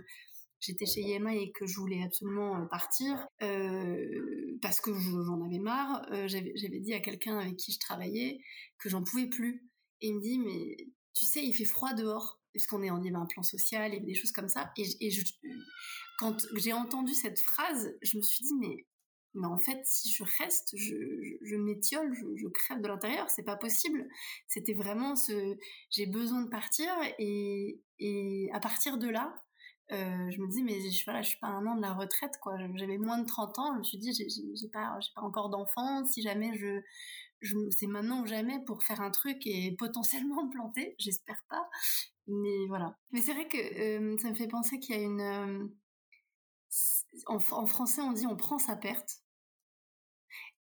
j'étais 0.60 0.86
chez 0.86 1.02
Yema 1.02 1.36
et 1.36 1.52
que 1.52 1.66
je 1.66 1.80
voulais 1.80 2.04
absolument 2.04 2.56
euh, 2.56 2.66
partir 2.66 3.28
euh, 3.42 4.58
parce 4.62 4.82
que 4.82 4.92
j'en 4.94 5.42
avais 5.46 5.60
marre 5.60 6.06
euh, 6.12 6.28
j'avais 6.28 6.80
dit 6.80 6.94
à 6.94 7.00
quelqu'un 7.00 7.38
avec 7.40 7.58
qui 7.58 7.72
je 7.72 7.80
travaillais 7.80 8.40
que 8.80 8.90
j'en 8.90 9.04
pouvais 9.04 9.28
plus 9.28 9.64
et 10.02 10.08
il 10.08 10.16
me 10.16 10.22
dit 10.22 10.40
mais 10.40 10.78
tu 11.14 11.26
sais 11.26 11.44
il 11.44 11.54
fait 11.54 11.66
froid 11.66 11.94
dehors 11.94 12.40
parce 12.54 12.66
qu'on 12.66 12.82
est 12.82 12.90
en 12.90 13.04
il 13.04 13.16
un 13.16 13.26
plan 13.26 13.44
social 13.44 13.94
et 13.94 14.00
des 14.00 14.16
choses 14.16 14.32
comme 14.32 14.50
ça 14.50 14.72
et, 14.78 15.10
quand 16.20 16.48
j'ai 16.56 16.74
entendu 16.74 17.14
cette 17.14 17.40
phrase 17.40 17.96
je 18.02 18.18
me 18.18 18.24
suis 18.24 18.44
dit 18.44 18.56
mais 18.60 18.86
mais 19.34 19.46
en 19.46 19.60
fait, 19.60 19.80
si 19.86 20.12
je 20.12 20.24
reste, 20.40 20.76
je, 20.76 21.56
m'étiole, 21.58 22.12
je, 22.16 22.48
crève 22.48 22.82
de 22.82 22.88
l'intérieur, 22.88 23.30
c'est 23.30 23.44
pas 23.44 23.56
possible. 23.56 24.08
C'était 24.48 24.74
vraiment 24.74 25.16
ce, 25.16 25.56
j'ai 25.92 26.08
besoin 26.08 26.42
de 26.42 26.50
partir 26.50 26.88
et 27.20 28.50
à 28.52 28.60
partir 28.60 28.98
de 28.98 29.08
là, 29.08 29.36
euh, 29.92 30.30
je 30.30 30.42
me 30.42 30.48
dis 30.48 30.64
mais 30.64 30.80
je, 30.92 31.04
voilà, 31.06 31.24
suis 31.24 31.40
pas 31.40 31.48
un 31.48 31.66
an 31.66 31.76
de 31.76 31.82
la 31.82 31.94
retraite 31.94 32.38
quoi. 32.42 32.58
J'avais 32.76 32.98
moins 32.98 33.20
de 33.20 33.26
30 33.26 33.60
ans, 33.60 33.74
je 33.74 33.80
me 33.80 33.84
suis 33.84 33.98
dit 33.98 34.14
j'ai 34.14 34.70
pas, 34.70 35.00
pas 35.16 35.22
encore 35.22 35.50
d'enfants. 35.50 36.06
Si 36.06 36.22
jamais 36.22 36.58
je, 36.58 36.82
c'est 37.72 37.88
maintenant 37.88 38.22
ou 38.22 38.26
jamais 38.26 38.60
pour 38.66 38.84
faire 38.84 39.02
un 39.02 39.12
truc 39.12 39.46
et 39.46 39.76
potentiellement 39.80 40.48
planter. 40.50 40.96
J'espère 41.00 41.44
pas, 41.50 41.70
mais 42.28 42.68
voilà. 42.68 42.98
Mais 43.12 43.22
c'est 43.22 43.34
vrai 43.34 43.48
que 43.48 43.58
euh, 43.58 44.18
ça 44.18 44.30
me 44.30 44.36
fait 44.36 44.48
penser 44.48 44.80
qu'il 44.80 44.96
y 44.96 45.00
a 45.00 45.02
une 45.02 45.22
euh, 45.22 45.68
en, 47.28 47.40
français 47.40 48.02
on 48.02 48.12
dit 48.12 48.28
on 48.28 48.36
prend 48.36 48.58
sa 48.60 48.76
perte 48.76 49.22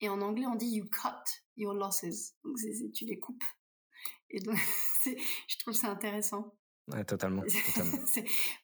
et 0.04 0.10
en 0.10 0.20
anglais, 0.20 0.46
on 0.46 0.56
dit 0.56 0.68
you 0.68 0.86
cut 0.86 1.42
your 1.56 1.74
losses. 1.74 2.36
Donc, 2.44 2.58
tu 2.94 3.06
les 3.06 3.20
coupes. 3.20 3.44
Et 4.30 4.40
je 5.08 5.58
trouve 5.60 5.74
ça 5.74 5.90
intéressant. 5.92 6.54
Ouais, 6.88 7.04
totalement. 7.06 7.44
totalement. 7.76 7.98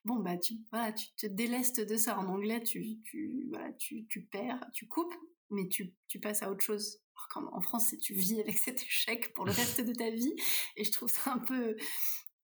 bon, 0.06 0.20
bah, 0.20 0.38
tu, 0.38 0.56
voilà, 0.72 0.92
tu 0.92 1.08
te 1.16 1.28
délestes 1.28 1.80
de 1.80 1.96
ça. 1.96 2.18
En 2.18 2.28
anglais, 2.28 2.62
tu, 2.62 3.00
tu, 3.04 3.48
voilà, 3.50 3.72
tu, 3.74 4.06
tu 4.08 4.24
perds, 4.24 4.60
tu 4.74 4.88
coupes, 4.88 5.16
mais 5.50 5.68
tu, 5.68 5.94
tu 6.08 6.20
passes 6.20 6.44
à 6.44 6.52
autre 6.52 6.64
chose. 6.64 7.00
Alors 7.36 7.54
en 7.54 7.62
France, 7.62 7.94
tu 8.02 8.14
vis 8.14 8.40
avec 8.40 8.58
cet 8.58 8.82
échec 8.82 9.34
pour 9.34 9.46
le 9.46 9.52
reste 9.52 9.82
de 9.82 9.94
ta 9.94 10.10
vie. 10.10 10.34
Et 10.76 10.84
je 10.84 10.92
trouve 10.92 11.10
ça 11.10 11.34
un 11.34 11.40
peu, 11.40 11.76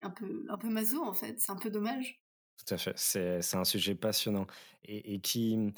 un 0.02 0.10
peu, 0.10 0.46
un 0.50 0.58
peu 0.58 0.70
maso, 0.70 1.02
en 1.02 1.14
fait. 1.14 1.40
C'est 1.40 1.52
un 1.52 1.58
peu 1.58 1.70
dommage. 1.70 2.22
Tout 2.58 2.74
à 2.74 2.78
fait. 2.78 2.94
C'est, 2.96 3.56
un 3.56 3.66
sujet 3.66 3.96
passionnant 3.96 4.48
et, 4.84 5.14
et 5.16 5.20
qui, 5.20 5.74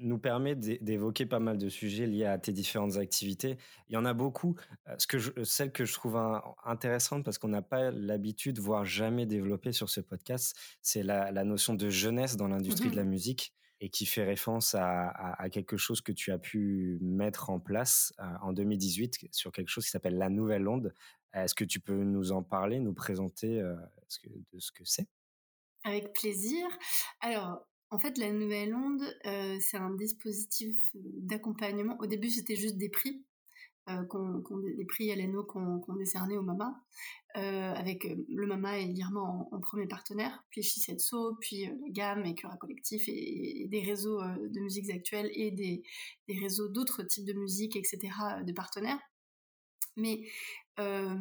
nous 0.00 0.18
permet 0.18 0.54
d'évoquer 0.56 1.26
pas 1.26 1.38
mal 1.38 1.58
de 1.58 1.68
sujets 1.68 2.06
liés 2.06 2.24
à 2.24 2.38
tes 2.38 2.52
différentes 2.52 2.96
activités. 2.96 3.58
Il 3.88 3.94
y 3.94 3.96
en 3.96 4.04
a 4.04 4.14
beaucoup. 4.14 4.56
Euh, 4.88 4.94
ce 4.98 5.06
que 5.06 5.18
je, 5.18 5.30
celle 5.44 5.72
que 5.72 5.84
je 5.84 5.92
trouve 5.92 6.16
intéressante 6.64 7.24
parce 7.24 7.38
qu'on 7.38 7.48
n'a 7.48 7.62
pas 7.62 7.90
l'habitude, 7.90 8.58
voire 8.58 8.84
jamais 8.84 9.26
développé 9.26 9.72
sur 9.72 9.88
ce 9.88 10.00
podcast, 10.00 10.56
c'est 10.82 11.02
la, 11.02 11.30
notion 11.44 11.74
de 11.74 11.88
jeunesse 11.88 12.36
dans 12.36 12.48
l'industrie 12.48 12.90
de 12.90 12.96
la 12.96 13.04
mmh 13.04 13.10
musique 13.10 13.54
et 13.80 13.88
qui 13.88 14.04
fait 14.04 14.24
référence 14.24 14.74
à, 14.74 15.48
quelque 15.50 15.76
chose 15.76 16.02
que 16.02 16.12
tu 16.12 16.32
as 16.32 16.38
pu 16.38 16.98
mettre 17.00 17.48
en 17.48 17.58
place 17.58 18.12
euh, 18.18 18.24
en 18.42 18.52
2018 18.52 19.28
sur 19.32 19.52
quelque 19.52 19.68
chose 19.68 19.84
qui 19.84 19.90
s'appelle 19.90 20.18
la 20.18 20.28
Nouvelle 20.28 20.68
Onde. 20.68 20.92
Est-ce 21.32 21.54
que 21.54 21.64
tu 21.64 21.80
peux 21.80 22.04
nous 22.04 22.32
en 22.32 22.42
parler, 22.42 22.78
nous 22.78 22.92
présenter 22.92 23.60
euh, 23.60 23.74
de 24.52 24.58
ce 24.58 24.70
que 24.70 24.84
c'est? 24.84 25.06
Avec 25.84 26.12
plaisir. 26.12 26.66
Alors, 27.20 27.66
en 27.90 27.98
fait, 27.98 28.18
la 28.18 28.32
Nouvelle 28.32 28.74
Onde, 28.74 29.02
euh, 29.26 29.58
c'est 29.60 29.76
un 29.76 29.90
dispositif 29.90 30.90
d'accompagnement. 30.94 31.96
Au 31.98 32.06
début, 32.06 32.30
c'était 32.30 32.54
juste 32.54 32.76
des 32.76 32.88
prix, 32.88 33.24
euh, 33.88 34.02
des 34.76 34.84
prix 34.84 35.14
LNO 35.14 35.42
qu'on 35.44 35.80
qu 35.80 35.98
décernait 35.98 36.36
au 36.36 36.42
MAMA, 36.42 36.72
euh, 37.36 37.74
avec 37.74 38.04
le 38.28 38.46
MAMA 38.46 38.78
et 38.78 38.84
l'IRMA 38.86 39.20
en, 39.20 39.60
premier 39.60 39.88
partenaire, 39.88 40.44
puis 40.50 40.62
Shisetso, 40.62 41.36
puis 41.40 41.66
la 41.66 41.88
gamme 41.88 42.24
et 42.24 42.34
Cura 42.36 42.56
Collectif, 42.56 43.08
et, 43.08 43.66
des 43.68 43.82
réseaux 43.82 44.20
de 44.20 44.60
musiques 44.60 44.90
actuelles 44.90 45.30
et 45.34 45.50
des, 45.50 45.82
des 46.28 46.38
réseaux 46.38 46.68
d'autres 46.68 47.02
types 47.02 47.26
de 47.26 47.32
musique, 47.32 47.74
etc., 47.74 47.98
de 48.46 48.52
partenaires. 48.52 49.00
Mais 49.96 50.22
euh, 50.78 51.14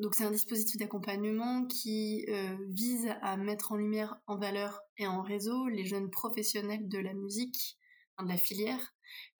donc 0.00 0.14
c'est 0.14 0.24
un 0.24 0.30
dispositif 0.30 0.76
d'accompagnement 0.76 1.64
qui 1.66 2.24
euh, 2.28 2.56
vise 2.68 3.08
à 3.22 3.36
mettre 3.36 3.72
en 3.72 3.76
lumière, 3.76 4.20
en 4.26 4.36
valeur 4.36 4.80
et 4.98 5.06
en 5.06 5.22
réseau 5.22 5.68
les 5.68 5.86
jeunes 5.86 6.10
professionnels 6.10 6.88
de 6.88 6.98
la 6.98 7.14
musique, 7.14 7.78
de 8.22 8.28
la 8.28 8.36
filière, 8.36 8.94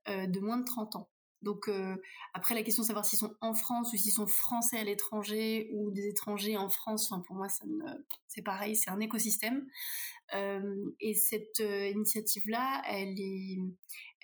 euh, 0.09 0.27
de 0.27 0.41
moins 0.41 0.59
de 0.59 0.65
30 0.65 0.97
ans. 0.97 1.11
Donc 1.43 1.71
après 2.35 2.57
la 2.57 2.63
question 2.65 2.83
de 2.83 2.89
savoir 2.89 3.05
s'ils 3.05 3.21
sont 3.21 3.33
en 3.41 3.53
France 3.53 3.93
ou 3.93 3.97
s'ils 3.97 4.11
sont 4.11 4.27
français 4.27 4.79
à 4.79 4.85
l'étranger 4.85 5.71
ou 5.75 5.93
des 5.93 6.09
étrangers 6.09 6.57
en 6.57 6.69
France, 6.69 7.13
pour 7.27 7.37
moi 7.37 7.47
c'est 8.27 8.43
pareil, 8.43 8.75
c'est 8.75 8.91
un 8.91 8.99
écosystème. 8.99 9.65
et 10.33 11.15
cette 11.15 11.61
initiative 11.61 12.43
là, 12.49 12.83
elle 12.89 13.15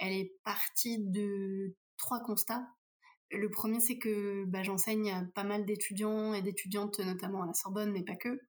est 0.00 0.34
partie 0.42 0.98
de 0.98 1.76
trois 1.96 2.20
constats 2.20 2.66
le 3.32 3.50
premier, 3.50 3.80
c'est 3.80 3.98
que 3.98 4.44
bah, 4.44 4.62
j'enseigne 4.62 5.10
à 5.10 5.24
pas 5.34 5.44
mal 5.44 5.64
d'étudiants 5.64 6.34
et 6.34 6.42
d'étudiantes, 6.42 7.00
notamment 7.00 7.42
à 7.42 7.46
la 7.46 7.54
Sorbonne, 7.54 7.92
mais 7.92 8.02
pas 8.02 8.16
que, 8.16 8.40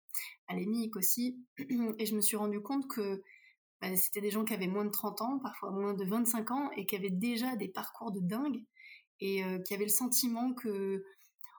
à 0.48 0.56
l'EMIC 0.56 0.96
aussi. 0.96 1.44
Et 2.00 2.06
je 2.06 2.16
me 2.16 2.22
suis 2.22 2.38
rendu 2.38 2.62
compte 2.62 2.88
que 2.88 3.22
bah, 3.82 3.96
c'était 3.96 4.22
des 4.22 4.30
gens 4.30 4.46
qui 4.46 4.54
avaient 4.54 4.68
moins 4.68 4.86
de 4.86 4.92
30 4.92 5.22
ans, 5.22 5.40
parfois 5.40 5.72
moins 5.72 5.94
de 5.94 6.06
25 6.06 6.52
ans, 6.52 6.72
et 6.78 6.86
qui 6.86 6.96
avaient 6.96 7.10
déjà 7.10 7.56
des 7.56 7.68
parcours 7.68 8.12
de 8.12 8.20
dingue, 8.20 8.64
et 9.20 9.44
euh, 9.44 9.60
qui 9.60 9.74
avaient 9.74 9.86
le 9.86 9.90
sentiment 9.90 10.54
que 10.54 11.04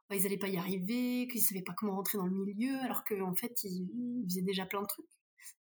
bah, 0.08 0.16
ils 0.16 0.22
n'allaient 0.22 0.38
pas 0.38 0.48
y 0.48 0.56
arriver, 0.56 1.28
qu'ils 1.28 1.40
ne 1.40 1.46
savaient 1.46 1.62
pas 1.62 1.74
comment 1.76 1.96
rentrer 1.96 2.18
dans 2.18 2.26
le 2.26 2.32
milieu, 2.32 2.76
alors 2.80 3.04
qu'en 3.04 3.30
en 3.30 3.34
fait, 3.34 3.62
ils, 3.64 4.24
faisaient 4.28 4.42
déjà 4.42 4.66
plein 4.66 4.82
de 4.82 4.86
trucs. 4.86 5.06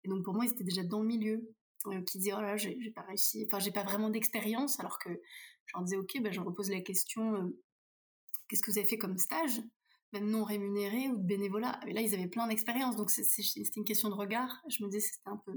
Et 0.05 0.09
donc 0.09 0.25
pour 0.25 0.35
moi, 0.35 0.45
ils 0.45 0.53
étaient 0.53 0.65
déjà 0.65 0.83
dans 0.83 1.01
le 1.01 1.07
milieu, 1.07 1.51
euh, 1.87 2.03
qui 2.03 2.19
disaient, 2.19 2.35
oh 2.35 2.41
là, 2.41 2.57
j'ai 2.57 2.91
pas 2.95 3.03
réussi, 3.03 3.45
enfin, 3.47 3.59
j'ai 3.59 3.73
pas 3.73 3.85
vraiment 3.85 4.11
d'expérience, 4.11 4.79
alors 4.81 4.99
que 4.99 5.11
je 5.71 5.77
leur 5.77 5.85
disais, 5.85 5.97
ok, 5.97 6.21
ben, 6.21 6.33
je 6.33 6.41
repose 6.41 6.71
la 6.71 6.81
question, 6.81 7.37
euh, 7.37 7.59
qu'est-ce 8.49 8.63
que 8.63 8.71
vous 8.71 8.79
avez 8.79 8.87
fait 8.87 8.99
comme 8.99 9.17
stage, 9.19 9.63
même 10.13 10.29
non 10.29 10.43
rémunéré 10.43 11.09
ou 11.09 11.17
de 11.17 11.23
bénévolat? 11.23 11.79
Et 11.87 11.93
là, 11.93 12.01
ils 12.01 12.15
avaient 12.15 12.27
plein 12.27 12.49
d'expériences, 12.49 12.97
donc 12.97 13.11
c'était 13.11 13.63
une 13.77 13.85
question 13.85 14.09
de 14.09 14.15
regard. 14.15 14.61
Je 14.69 14.83
me 14.83 14.89
disais, 14.89 15.07
c'était 15.07 15.29
un 15.29 15.37
peu, 15.37 15.53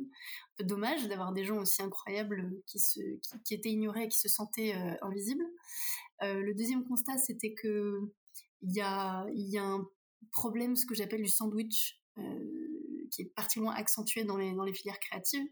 dommage 0.63 1.07
d'avoir 1.07 1.33
des 1.33 1.43
gens 1.43 1.57
aussi 1.57 1.81
incroyables 1.81 2.53
qui, 2.67 2.79
se, 2.79 2.99
qui, 3.43 3.55
étaient 3.55 3.71
ignorés, 3.71 4.07
qui 4.07 4.19
se 4.19 4.29
sentaient 4.29 4.75
euh, 4.75 4.95
invisibles. 5.01 5.45
Euh, 6.21 6.41
le 6.41 6.53
deuxième 6.53 6.85
constat, 6.85 7.17
c'était 7.17 7.53
que 7.53 7.99
il 8.61 8.73
y 8.73 8.81
a, 8.81 9.25
y 9.33 9.57
a 9.57 9.65
un 9.65 9.85
problème, 10.31 10.75
ce 10.75 10.85
que 10.85 10.95
j'appelle 10.95 11.23
du 11.23 11.29
sandwich, 11.29 11.99
qui 13.13 13.21
est 13.21 13.33
particulièrement 13.35 13.77
accentué 13.77 14.23
dans 14.23 14.37
les, 14.37 14.53
dans 14.53 14.63
les 14.63 14.73
filières 14.73 14.99
créatives, 14.99 15.47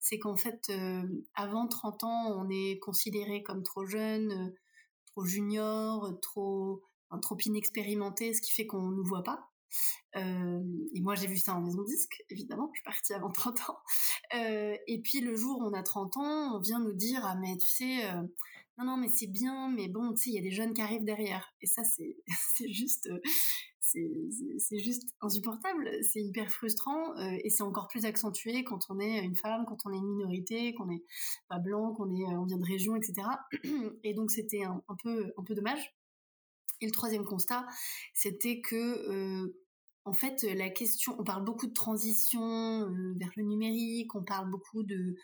c'est 0.00 0.18
qu'en 0.18 0.36
fait, 0.36 0.60
euh, 0.70 1.02
avant 1.34 1.68
30 1.68 2.04
ans, 2.04 2.38
on 2.38 2.48
est 2.48 2.78
considéré 2.78 3.42
comme 3.42 3.62
trop 3.62 3.84
jeune, 3.84 4.32
euh, 4.32 4.56
trop 5.06 5.24
junior, 5.24 6.18
trop, 6.22 6.82
inexpérimenté, 7.44 8.32
ce 8.32 8.40
qui 8.40 8.52
fait 8.52 8.66
qu'on 8.66 8.82
ne 8.82 8.96
nous 8.96 9.04
voit 9.04 9.22
pas. 9.22 9.50
Euh, 10.16 10.60
et 10.94 11.00
moi, 11.00 11.14
j'ai 11.14 11.26
vu 11.26 11.36
ça 11.36 11.54
en 11.54 11.60
maison 11.60 11.82
disque, 11.82 12.22
évidemment, 12.30 12.70
je 12.72 12.78
suis 12.78 12.84
partie 12.84 13.12
avant 13.12 13.30
30 13.30 13.60
ans. 13.68 13.78
et 14.32 15.00
puis, 15.02 15.20
le 15.20 15.34
jour 15.34 15.58
où 15.60 15.64
on 15.64 15.74
a 15.74 15.82
30 15.82 16.16
ans, 16.16 16.56
on 16.56 16.60
vient 16.60 16.80
nous 16.80 16.94
dire, 16.94 17.20
ah, 17.24 17.36
mais 17.36 17.56
tu 17.58 17.68
sais, 17.68 18.10
non, 18.78 18.86
non, 18.86 18.96
mais 18.96 19.08
c'est 19.08 19.26
bien, 19.26 19.68
mais 19.68 19.88
bon, 19.88 20.14
tu 20.14 20.22
sais, 20.22 20.30
il 20.30 20.36
y 20.36 20.38
a 20.38 20.42
des 20.42 20.50
jeunes 20.50 20.72
qui 20.72 20.80
arrivent 20.80 21.04
derrière. 21.04 21.54
Et 21.60 21.66
ça, 21.66 21.82
c'est 21.84 22.16
juste, 22.70 23.10
c'est 24.58 24.78
juste 24.78 25.04
insupportable, 25.20 25.90
c'est 26.02 26.20
hyper 26.20 26.50
frustrant 26.50 27.16
euh, 27.18 27.36
et 27.44 27.50
c'est 27.50 27.62
encore 27.62 27.88
plus 27.88 28.04
accentué 28.04 28.64
quand 28.64 28.86
on 28.88 28.98
est 28.98 29.18
une 29.18 29.36
femme, 29.36 29.64
quand 29.66 29.78
on 29.84 29.92
est 29.92 29.98
une 29.98 30.08
minorité, 30.08 30.74
qu'on 30.74 30.86
n'est 30.86 31.02
pas 31.48 31.58
blanc, 31.58 31.92
qu'on 31.92 32.10
est, 32.10 32.24
on 32.24 32.44
vient 32.44 32.58
de 32.58 32.64
région, 32.64 32.96
etc. 32.96 33.26
Et 34.04 34.14
donc 34.14 34.30
c'était 34.30 34.64
un, 34.64 34.82
peu, 35.02 35.32
un 35.36 35.42
peu 35.42 35.54
dommage. 35.54 35.94
Et 36.80 36.86
le 36.86 36.92
troisième 36.92 37.24
constat, 37.24 37.66
c'était 38.14 38.60
que 38.60 38.76
euh, 38.76 39.60
en 40.04 40.12
fait 40.12 40.42
la 40.42 40.70
question, 40.70 41.14
on 41.18 41.24
parle 41.24 41.44
beaucoup 41.44 41.66
de 41.66 41.74
transition 41.74 42.42
euh, 42.42 43.14
vers 43.16 43.30
le 43.36 43.44
numérique, 43.44 44.14
on 44.14 44.24
parle 44.24 44.50
beaucoup 44.50 44.82
de 44.82 45.16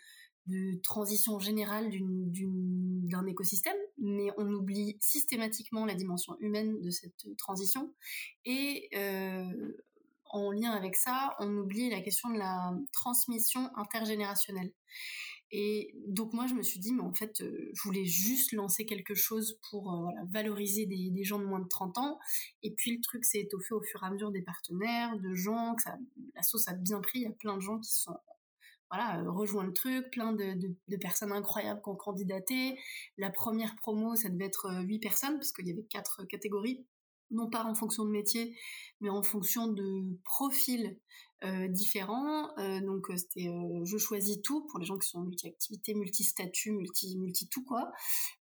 de 0.49 0.79
transition 0.81 1.39
générale 1.39 1.91
d'un 1.91 3.25
écosystème, 3.27 3.77
mais 3.97 4.29
on 4.37 4.47
oublie 4.51 4.97
systématiquement 4.99 5.85
la 5.85 5.95
dimension 5.95 6.35
humaine 6.39 6.81
de 6.81 6.89
cette 6.89 7.25
transition. 7.37 7.93
Et 8.45 8.89
euh, 8.95 9.73
en 10.25 10.51
lien 10.51 10.71
avec 10.71 10.95
ça, 10.95 11.35
on 11.39 11.55
oublie 11.57 11.89
la 11.89 12.01
question 12.01 12.29
de 12.29 12.37
la 12.37 12.73
transmission 12.91 13.69
intergénérationnelle. 13.75 14.71
Et 15.51 15.95
donc 16.07 16.33
moi, 16.33 16.45
je 16.45 16.53
me 16.53 16.61
suis 16.61 16.79
dit, 16.79 16.93
mais 16.93 17.01
en 17.01 17.13
fait, 17.13 17.41
euh, 17.41 17.71
je 17.73 17.81
voulais 17.83 18.05
juste 18.05 18.51
lancer 18.51 18.85
quelque 18.85 19.15
chose 19.15 19.59
pour 19.69 19.91
euh, 19.91 20.09
valoriser 20.31 20.85
des, 20.85 21.23
gens 21.23 21.39
de 21.39 21.45
moins 21.45 21.59
de 21.59 21.67
30 21.67 21.97
ans. 21.97 22.19
Et 22.61 22.71
puis 22.71 22.95
le 22.95 23.01
truc 23.01 23.25
s'est 23.25 23.39
étoffé 23.39 23.73
au 23.73 23.81
fur 23.81 24.03
et 24.03 24.05
à 24.05 24.11
mesure 24.11 24.31
des 24.31 24.43
partenaires, 24.43 25.17
de 25.17 25.33
gens, 25.33 25.75
la 26.35 26.43
sauce 26.43 26.67
a 26.67 26.73
bien 26.73 27.01
pris. 27.01 27.19
Il 27.19 27.23
y 27.23 27.27
a 27.27 27.31
plein 27.31 27.55
de 27.55 27.61
gens 27.61 27.79
qui 27.79 27.91
sont 27.91 28.15
voilà, 28.91 29.23
rejoint 29.27 29.63
le 29.63 29.73
truc, 29.73 30.09
plein 30.11 30.33
de, 30.33 30.97
personnes 30.97 31.31
incroyables 31.31 31.81
qui 31.81 31.89
ont 31.89 31.95
candidaté. 31.95 32.79
La 33.17 33.29
première 33.29 33.75
promo, 33.75 34.15
ça 34.15 34.29
devait 34.29 34.45
être 34.45 34.83
huit 34.83 34.99
personnes, 34.99 35.35
parce 35.35 35.51
qu'il 35.51 35.67
y 35.67 35.71
avait 35.71 35.83
quatre 35.83 36.23
catégories 36.25 36.85
non 37.31 37.49
pas 37.49 37.63
en 37.63 37.75
fonction 37.75 38.05
de 38.05 38.11
métier, 38.11 38.55
mais 39.01 39.09
en 39.09 39.23
fonction 39.23 39.67
de 39.67 40.03
profils 40.23 40.97
euh, 41.45 41.69
différents. 41.69 42.49
Euh, 42.57 42.81
donc 42.81 43.09
euh, 43.09 43.15
c'était 43.15 43.49
je 43.85 43.97
choisis 43.97 44.41
tout 44.41 44.67
pour 44.67 44.77
les 44.77 44.85
gens 44.85 44.97
qui 44.97 45.07
sont 45.07 45.21
multi-activités, 45.21 45.93
multi-statut, 45.93 46.73
multi, 46.73 47.17
multi 47.17 47.47
tout 47.47 47.63
quoi. 47.63 47.93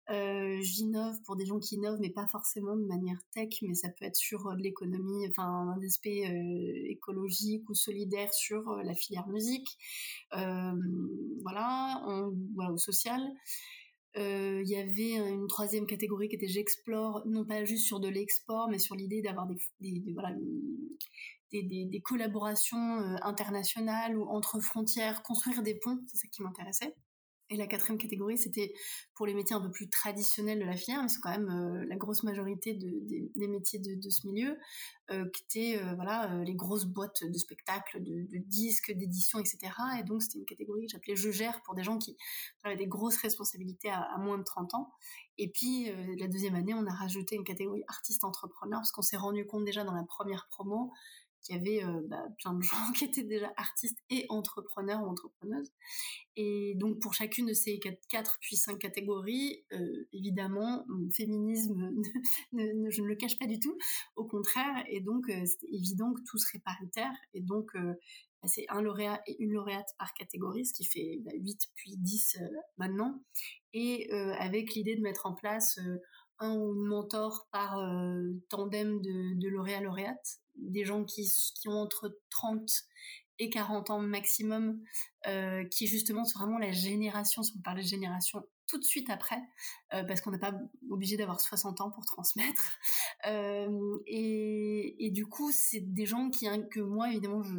J'innove 0.09 1.23
pour 1.25 1.37
des 1.37 1.47
gens 1.47 1.61
qui 1.61 1.77
innovent, 1.77 2.01
mais 2.01 2.11
pas 2.11 2.27
forcément 2.27 2.75
de 2.75 2.85
manière 2.87 3.19
tech, 3.35 3.51
mais 3.63 3.75
ça 3.75 3.89
peut 3.89 4.05
être 4.05 4.17
sur 4.17 4.53
l'économie, 4.55 5.29
enfin 5.29 5.45
un 5.45 5.87
aspect 5.87 6.23
écologique 6.89 7.69
ou 7.71 7.75
solidaire 7.75 8.33
sur 8.35 8.75
la 8.83 8.95
filière 8.95 9.29
musique. 9.29 9.79
voilà, 10.33 12.03
voilà, 12.55 12.73
au 12.73 12.79
social. 12.79 13.21
Euh, 14.59 14.63
il 14.63 14.69
y 14.69 14.77
avait 14.77 15.31
une 15.31 15.47
troisième 15.47 15.87
catégorie 15.87 16.29
qui 16.29 16.37
était 16.37 16.49
j'explore, 16.49 17.23
non 17.27 17.45
pas 17.45 17.65
juste 17.65 17.87
sur 17.87 18.01
de 18.01 18.09
l'export, 18.09 18.69
mais 18.69 18.79
sur 18.79 18.95
l'idée 18.95 19.23
d'avoir 19.23 19.47
des, 19.81 20.03
voilà, 20.13 20.35
des, 21.53 22.03
collaborations 22.05 23.01
euh, 23.01 23.17
internationales 23.23 24.17
ou 24.17 24.25
entre 24.25 24.61
frontières, 24.61 25.23
construire 25.23 25.63
des 25.63 25.75
ponts, 25.75 26.01
c'est 26.07 26.19
ça 26.19 26.29
qui 26.29 26.43
m'intéressait. 26.43 26.95
Et 27.51 27.57
la 27.57 27.67
quatrième 27.67 27.97
catégorie, 27.97 28.37
c'était 28.37 28.75
pour 29.15 29.27
les 29.27 29.33
métiers 29.33 29.57
un 29.57 29.61
peu 29.61 29.71
plus 29.71 29.89
traditionnels 29.89 30.59
de 30.59 30.65
la 30.65 30.77
filière, 30.77 31.03
mais 31.03 31.09
c'est 31.09 31.21
quand 31.21 31.31
même 31.31 31.49
euh, 31.49 31.87
la 31.89 31.97
grosse 31.97 32.23
majorité 32.23 32.75
de, 32.75 32.91
des, 33.35 33.49
métiers 33.49 33.79
de, 33.79 34.11
ce 34.11 34.27
milieu, 34.27 34.59
euh, 35.11 35.25
qui 35.31 35.45
étaient 35.45 35.83
euh, 35.83 35.95
voilà 35.95 36.43
les 36.45 36.55
grosses 36.55 36.85
boîtes 36.85 37.25
de 37.25 37.39
spectacles, 37.39 38.03
de, 38.03 38.27
de 38.31 38.39
disques, 38.39 38.93
d'éditions, 38.93 39.39
etc. 39.39 39.59
Et 39.99 40.03
donc 40.03 40.23
c'était 40.23 40.39
une 40.39 40.45
catégorie 40.45 40.85
que 40.85 40.93
j'appelais 40.93 41.17
je 41.17 41.31
gère 41.31 41.63
pour 41.63 41.75
des 41.75 41.83
gens 41.83 41.97
qui 41.97 42.19
avaient 42.65 42.77
des 42.77 42.87
grosses 42.87 43.17
responsabilités 43.17 43.89
à, 43.89 44.03
à 44.03 44.19
moins 44.19 44.37
de 44.37 44.45
30 44.45 44.75
ans. 44.75 44.93
Et 45.39 45.49
puis 45.49 45.91
la 46.19 46.27
deuxième 46.27 46.57
année, 46.57 46.75
on 46.75 46.85
a 46.87 46.93
rajouté 46.93 47.37
une 47.37 47.45
catégorie 47.45 47.85
artiste 47.87 48.25
entrepreneur 48.25 48.81
parce 48.81 48.91
qu'on 48.91 49.03
s'est 49.03 49.17
rendu 49.17 49.47
compte 49.47 49.65
déjà 49.65 49.85
dans 49.85 49.95
la 49.95 50.03
première 50.03 50.49
promo 50.51 50.93
qu'il 51.49 51.57
y 51.57 51.59
avait 51.59 51.85
euh, 51.85 52.01
bah, 52.07 52.23
plein 52.39 52.55
de 52.55 52.63
gens 52.63 52.77
qui 52.97 53.05
étaient 53.05 53.25
déjà 53.25 53.53
artistes 53.57 53.99
et 54.11 54.27
entrepreneurs 54.29 55.03
ou 55.03 55.07
entrepreneuses. 55.07 55.73
Et 56.37 56.75
donc 56.77 57.01
pour 57.01 57.15
chacune 57.15 57.47
de 57.47 57.55
ces 57.55 57.81
quatre, 58.09 58.39
puis 58.41 58.57
cinq 58.57 58.79
catégories, 58.79 59.65
euh, 59.73 60.09
évidemment, 60.13 60.85
mon 60.89 61.11
féminisme, 61.11 61.91
je 62.53 63.03
ne 63.03 63.07
le 63.07 63.17
cache 63.17 63.39
pas 63.39 63.47
du 63.47 63.59
tout, 63.59 63.77
au 64.17 64.25
contraire. 64.25 64.85
Et 64.89 65.01
donc 65.01 65.29
euh, 65.29 65.45
c'est 65.45 65.67
évident 65.73 66.13
que 66.13 66.21
tout 66.29 66.39
serait 66.39 66.61
paritaire. 66.61 67.13
Et 67.35 67.41
donc 67.41 67.73
c'est 68.45 68.67
un 68.69 68.83
lauréat 68.83 69.21
et 69.27 69.37
une 69.43 69.53
lauréate 69.53 69.89
par 69.99 70.15
catégorie, 70.15 70.65
ce 70.65 70.73
qui 70.73 70.85
fait 70.85 71.21
8 71.25 71.25
bah, 71.25 71.73
puis 71.75 71.97
10 71.97 72.39
maintenant. 72.77 73.21
Et 73.73 74.11
avec 74.13 74.75
l'idée 74.75 74.97
de 74.97 75.03
mettre 75.03 75.27
en 75.27 75.35
place 75.35 75.79
un 76.39 76.55
ou 76.57 76.75
une 76.75 76.87
mentor 76.87 77.49
par 77.51 77.79
tandem 78.49 79.01
de, 79.01 79.41
de 79.41 79.49
lauréat 79.49 79.81
lauréate 79.81 80.41
des 80.59 80.85
gens 80.85 81.05
qui, 81.05 81.31
qui 81.55 81.69
ont 81.69 81.81
entre 81.81 82.19
30 82.31 82.71
et 83.39 83.51
40 83.51 83.91
ans 83.91 84.01
maximum, 84.01 84.81
euh, 85.27 85.65
qui 85.65 85.87
justement 85.87 86.25
sont 86.25 86.39
vraiment 86.39 86.59
la 86.59 86.73
génération, 86.73 87.43
si 87.43 87.53
on 87.57 87.63
parle 87.63 87.79
de 87.79 87.83
génération, 87.83 88.43
tout 88.69 88.79
de 88.79 88.85
suite 88.85 89.11
après, 89.11 89.41
euh, 89.95 90.05
parce 90.05 90.21
qu'on 90.21 90.31
n'est 90.31 90.39
pas 90.39 90.55
obligé 90.91 91.17
d'avoir 91.17 91.41
60 91.41 91.81
ans 91.81 91.91
pour 91.91 92.05
transmettre. 92.05 92.79
Euh, 93.27 93.99
et, 94.07 95.11
du 95.13 95.27
coup, 95.27 95.51
c'est 95.51 95.81
des 95.81 96.07
gens 96.07 96.31
qui, 96.31 96.47
que 96.71 96.79
moi, 96.79 97.11
évidemment, 97.11 97.43
je, 97.43 97.57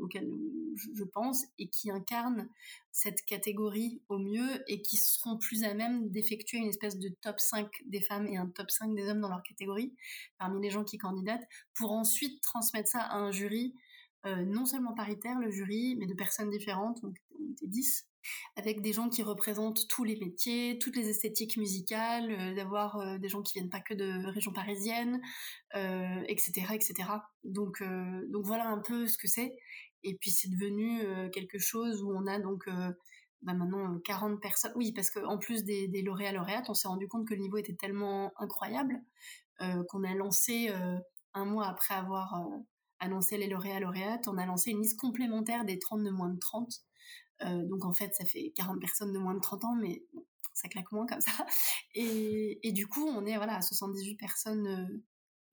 auxquels 0.00 0.28
je, 0.74 1.04
pense, 1.04 1.44
et 1.58 1.68
qui 1.68 1.92
incarnent 1.92 2.48
cette 2.90 3.24
catégorie 3.24 4.02
au 4.08 4.18
mieux, 4.18 4.64
et 4.66 4.82
qui 4.82 4.96
seront 4.96 5.38
plus 5.38 5.62
à 5.62 5.74
même 5.74 6.10
d'effectuer 6.10 6.58
une 6.58 6.68
espèce 6.68 6.98
de 6.98 7.08
top 7.20 7.38
5 7.38 7.70
des 7.86 8.00
femmes 8.00 8.26
et 8.26 8.36
un 8.36 8.48
top 8.48 8.68
5 8.68 8.94
des 8.96 9.08
hommes 9.08 9.20
dans 9.20 9.28
leur 9.28 9.44
catégorie, 9.44 9.94
parmi 10.38 10.60
les 10.60 10.70
gens 10.70 10.82
qui 10.82 10.98
candidatent, 10.98 11.46
pour 11.74 11.92
ensuite 11.92 12.42
transmettre 12.42 12.88
ça 12.88 13.00
à 13.00 13.16
un 13.16 13.30
jury, 13.30 13.76
euh, 14.26 14.44
non 14.44 14.66
seulement 14.66 14.92
paritaire, 14.92 15.38
le 15.38 15.50
jury, 15.50 15.96
mais 15.98 16.06
de 16.06 16.14
personnes 16.14 16.50
différentes, 16.50 17.00
donc 17.00 17.16
on 17.38 17.52
était 17.52 17.68
10, 17.68 18.09
avec 18.56 18.80
des 18.82 18.92
gens 18.92 19.08
qui 19.08 19.22
représentent 19.22 19.86
tous 19.88 20.04
les 20.04 20.16
métiers, 20.16 20.78
toutes 20.78 20.96
les 20.96 21.08
esthétiques 21.08 21.56
musicales, 21.56 22.30
euh, 22.30 22.54
d'avoir 22.54 22.96
euh, 22.96 23.18
des 23.18 23.28
gens 23.28 23.42
qui 23.42 23.54
viennent 23.54 23.70
pas 23.70 23.80
que 23.80 23.94
de 23.94 24.26
région 24.26 24.52
parisienne, 24.52 25.20
etc., 25.74 26.66
euh, 26.70 26.74
etc. 26.74 26.94
Donc, 27.44 27.82
donc 28.28 28.44
voilà 28.44 28.68
un 28.68 28.78
peu 28.78 29.06
ce 29.06 29.16
que 29.16 29.28
c'est. 29.28 29.56
Et 30.02 30.14
puis 30.14 30.30
c'est 30.30 30.48
devenu 30.48 31.02
quelque 31.30 31.58
chose 31.58 32.02
où 32.02 32.10
on 32.10 32.26
a 32.26 32.38
donc 32.38 32.64
bah 33.42 33.52
maintenant 33.54 33.98
40 34.00 34.40
personnes. 34.40 34.72
Oui, 34.74 34.92
parce 34.92 35.10
qu'en 35.10 35.38
plus 35.38 35.64
des, 35.64 35.88
des 35.88 36.02
lauréats 36.02 36.32
lauréates, 36.32 36.70
on 36.70 36.74
s'est 36.74 36.88
rendu 36.88 37.06
compte 37.06 37.28
que 37.28 37.34
le 37.34 37.40
niveau 37.40 37.58
était 37.58 37.74
tellement 37.74 38.32
incroyable 38.38 39.00
qu'on 39.88 40.04
a 40.04 40.14
lancé 40.14 40.70
un 41.34 41.44
mois 41.44 41.66
après 41.66 41.94
avoir 41.94 42.34
annoncé 42.98 43.36
les 43.36 43.46
lauréats 43.46 43.80
lauréates, 43.80 44.26
on 44.28 44.38
a 44.38 44.46
lancé 44.46 44.70
une 44.70 44.80
liste 44.80 44.98
complémentaire 44.98 45.64
des 45.64 45.78
30 45.78 46.02
de 46.02 46.10
moins 46.10 46.30
de 46.30 46.38
30 46.38 46.82
euh, 47.44 47.62
donc 47.66 47.84
en 47.84 47.92
fait, 47.92 48.14
ça 48.14 48.24
fait 48.24 48.52
40 48.56 48.80
personnes 48.80 49.12
de 49.12 49.18
moins 49.18 49.34
de 49.34 49.40
30 49.40 49.64
ans, 49.64 49.74
mais 49.74 50.02
ça 50.52 50.68
claque 50.68 50.92
moins 50.92 51.06
comme 51.06 51.20
ça. 51.20 51.32
Et, 51.94 52.72
du 52.72 52.86
coup, 52.86 53.06
on 53.06 53.26
est 53.26 53.34
à 53.34 53.62
78 53.62 54.16
personnes 54.16 54.66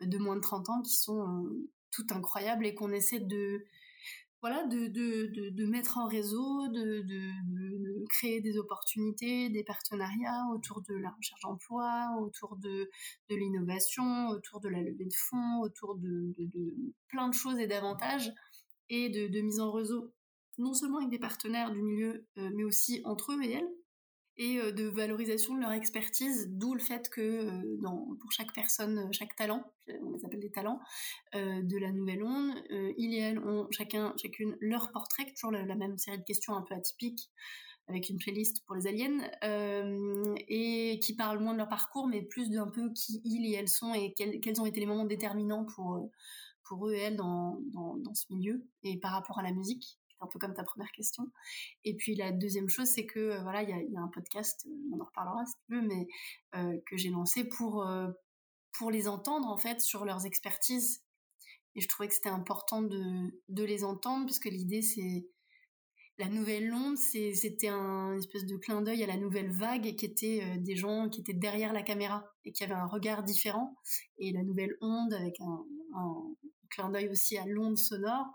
euh, 0.02 0.06
de 0.06 0.17
moins 0.17 0.36
de 0.36 0.41
30 0.41 0.69
ans 0.69 0.82
qui 0.82 0.95
sont 0.95 1.21
euh, 1.21 1.69
toutes 1.91 2.12
incroyables 2.12 2.65
et 2.65 2.76
qu'on 2.76 2.91
essaie 2.91 3.19
de, 3.19 3.65
mettre 5.65 5.97
en 5.97 6.08
réseau, 6.08 6.67
de, 6.67 7.02
de, 7.02 8.06
créer 8.10 8.41
des 8.41 8.58
opportunités, 8.58 9.50
des 9.50 9.63
partenariats 9.63 10.45
autour 10.54 10.82
de 10.82 10.95
la 10.95 11.10
recherche 11.10 11.41
d'emploi, 11.41 12.15
autour 12.19 12.56
de, 12.58 12.89
de 13.30 13.36
l'innovation, 13.36 14.28
autour 14.30 14.60
de 14.60 14.69
la 14.69 14.82
levée 14.82 15.06
de 15.06 15.15
fonds, 15.15 15.62
autour 15.62 15.95
de, 15.95 16.34
plein 17.08 17.30
de 17.30 17.34
choses 17.34 17.60
et 17.60 17.67
davantage, 17.67 18.32
et 18.89 19.10
de, 19.10 19.41
mise 19.41 19.60
en 19.60 19.71
réseau 19.71 20.13
non 20.58 20.74
seulement 20.74 20.98
avec 20.98 21.10
des 21.10 21.20
partenaires 21.20 21.72
du 21.72 21.82
milieu, 21.82 22.26
euh, 22.38 22.50
mais 22.56 22.63
aussi 22.63 23.02
entre 23.06 23.34
eux 23.34 23.43
et 23.43 23.52
elles, 23.52 23.70
et 24.39 24.60
euh, 24.60 24.72
de 24.72 24.86
valorisation 24.86 25.56
de 25.56 25.62
leur 25.62 25.72
expertise, 25.72 26.48
d'où 26.50 26.74
le 26.74 26.80
fait 26.80 27.10
que 27.10 27.22
euh, 27.22 27.78
pour 28.20 28.32
chaque 28.32 28.54
personne, 28.54 29.12
chaque 29.12 29.36
talent, 29.36 29.63
on 30.02 30.12
les 30.12 30.26
appelle 30.26 30.39
des 30.39 30.52
talents, 30.52 30.80
de 31.34 31.78
la 31.78 31.91
nouvelle 31.93 32.24
onde, 32.24 32.54
il 32.98 33.13
et 33.13 33.20
elles 33.20 33.39
ont 33.39 33.67
chacun, 33.72 34.13
chacune 34.22 34.58
leur 34.60 34.91
portrait, 34.91 35.26
toujours 35.34 35.52
la, 35.52 35.76
même 35.76 35.98
série 35.98 36.17
de 36.17 36.24
questions 36.24 36.56
un 36.56 36.62
peu 36.62 36.76
atypiques, 36.76 37.32
avec 37.88 38.10
une 38.10 38.17
playlist 38.17 38.65
pour 38.65 38.76
les 38.76 38.86
aliens, 38.86 39.17
et 40.50 41.00
qui 41.02 41.15
parlent 41.15 41.39
moins 41.39 41.54
de 41.54 41.60
leur 41.60 41.70
parcours, 41.70 42.06
mais 42.06 42.22
plus 42.22 42.50
d'un 42.50 42.67
peu 42.67 42.91
qui 42.91 43.22
ils 43.24 43.46
et 43.46 43.56
elles 43.56 43.70
sont 43.70 43.93
et 43.93 44.13
quels, 44.13 44.41
quels 44.41 44.60
ont 44.60 44.65
été 44.65 44.82
les 44.82 44.86
moments 44.86 45.06
déterminants 45.06 45.63
pour, 45.63 46.10
pour 46.65 46.89
eux 46.89 46.93
et 46.93 47.00
elles 47.00 47.15
dans, 47.15 47.62
dans, 47.72 47.96
dans 47.96 48.13
ce 48.13 48.26
milieu, 48.30 48.67
et 48.84 49.00
par 49.00 49.13
rapport 49.13 49.39
à 49.39 49.43
la 49.43 49.54
musique 49.54 49.98
un 50.21 50.27
peu 50.27 50.39
comme 50.39 50.53
ta 50.53 50.63
première 50.63 50.91
question. 50.91 51.23
Et 51.84 51.95
puis 51.95 52.15
la 52.15 52.32
deuxième 52.32 52.69
chose, 52.69 52.88
c'est 52.88 53.06
que 53.06 53.19
euh, 53.19 53.41
voilà, 53.41 53.63
il 53.63 53.69
y 53.69 53.97
a, 53.97 54.01
un 54.01 54.08
podcast, 54.08 54.65
euh, 54.67 54.71
on 54.93 54.99
en 54.99 55.06
reparlera 55.06 55.45
si 55.45 55.53
tu 55.65 55.75
veux, 55.75 55.82
mais 55.82 56.08
euh, 56.56 56.77
que 56.86 56.97
j'ai 56.97 57.10
lancé 57.10 57.47
pour 57.47 57.88
pour 58.73 58.91
les 58.91 59.08
entendre 59.08 59.47
en 59.47 59.58
fait 59.58 59.82
sur 59.82 60.06
leurs 60.06 60.25
expertises. 60.25 61.03
Et 61.75 61.82
je 61.82 61.88
trouvais 61.88 62.08
que 62.08 62.15
c'était 62.15 62.30
important 62.30 62.82
de, 62.82 63.41
de 63.49 63.63
les 63.63 63.84
entendre 63.84 64.25
parce 64.25 64.39
que 64.39 64.49
l'idée 64.49 64.82
c'est 64.82 65.27
la 66.19 66.30
nouvelle 66.30 66.73
onde, 66.73 66.97
c'était 66.97 67.67
un 67.67 68.17
espèce 68.17 68.45
de 68.45 68.58
clin 68.58 68.82
d'œil 68.82 69.03
à 69.03 69.08
la 69.08 69.17
nouvelle 69.17 69.51
vague 69.51 69.95
qui 69.95 70.06
était 70.06 70.58
des 70.58 70.75
gens 70.75 71.10
qui 71.10 71.21
étaient 71.21 71.34
derrière 71.34 71.73
la 71.73 71.84
caméra 71.84 72.25
et 72.43 72.51
qui 72.51 72.63
avaient 72.63 72.73
un 72.73 72.88
regard 72.88 73.23
différent. 73.23 73.75
Et 74.17 74.32
la 74.32 74.41
nouvelle 74.43 74.75
onde 74.82 75.13
avec 75.13 75.39
un, 75.39 75.63
clin 76.69 76.89
d'œil 76.89 77.10
aussi 77.10 77.38
à 77.38 77.45
l'onde 77.45 77.77
sonore. 77.77 78.25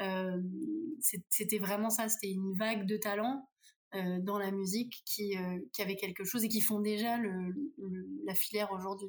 Euh, 0.00 0.40
c'était 1.30 1.58
vraiment 1.58 1.90
ça, 1.90 2.08
c'était 2.08 2.30
une 2.30 2.54
vague 2.54 2.86
de 2.86 2.96
talents 2.96 3.48
euh, 3.94 4.18
dans 4.20 4.38
la 4.38 4.50
musique 4.50 5.02
qui, 5.04 5.36
euh, 5.36 5.58
avait 5.78 5.96
quelque 5.96 6.24
chose 6.24 6.44
et 6.44 6.48
qui 6.48 6.60
font 6.60 6.80
déjà 6.80 7.18
la 8.24 8.34
filière 8.34 8.72
aujourd'hui. 8.72 9.08